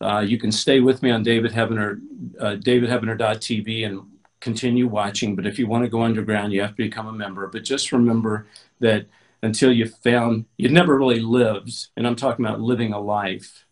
Uh, 0.05 0.19
you 0.19 0.37
can 0.37 0.51
stay 0.51 0.81
with 0.81 1.01
me 1.01 1.09
on 1.09 1.23
David 1.23 1.51
Heavener, 1.51 1.99
uh, 2.39 2.55
davidheavener.tv 2.57 3.87
and 3.87 4.03
continue 4.39 4.87
watching. 4.87 5.35
But 5.35 5.47
if 5.47 5.57
you 5.57 5.65
want 5.65 5.83
to 5.83 5.89
go 5.89 6.03
underground, 6.03 6.53
you 6.53 6.61
have 6.61 6.75
to 6.75 6.83
become 6.83 7.07
a 7.07 7.11
member. 7.11 7.47
But 7.47 7.63
just 7.63 7.91
remember 7.91 8.45
that 8.79 9.07
until 9.41 9.71
you 9.71 9.87
found, 9.87 10.45
you 10.57 10.69
never 10.69 10.95
really 10.95 11.19
lived, 11.19 11.87
and 11.97 12.05
I'm 12.05 12.15
talking 12.15 12.45
about 12.45 12.61
living 12.61 12.93
a 12.93 12.99
life. 12.99 13.65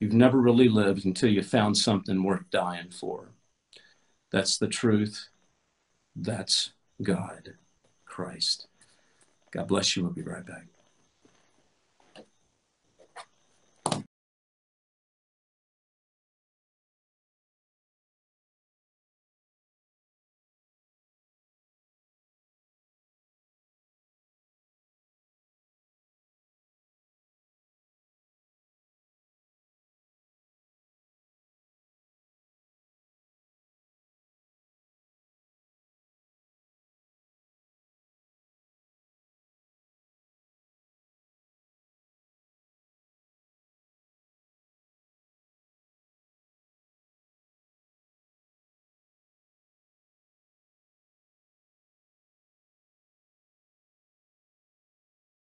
You've 0.00 0.12
never 0.12 0.38
really 0.38 0.68
lived 0.68 1.06
until 1.06 1.30
you 1.30 1.42
found 1.42 1.78
something 1.78 2.22
worth 2.22 2.50
dying 2.50 2.90
for. 2.90 3.30
That's 4.30 4.58
the 4.58 4.68
truth. 4.68 5.28
That's 6.14 6.72
God, 7.02 7.54
Christ. 8.04 8.66
God 9.50 9.66
bless 9.66 9.96
you. 9.96 10.02
We'll 10.02 10.12
be 10.12 10.22
right 10.22 10.44
back. 10.44 10.66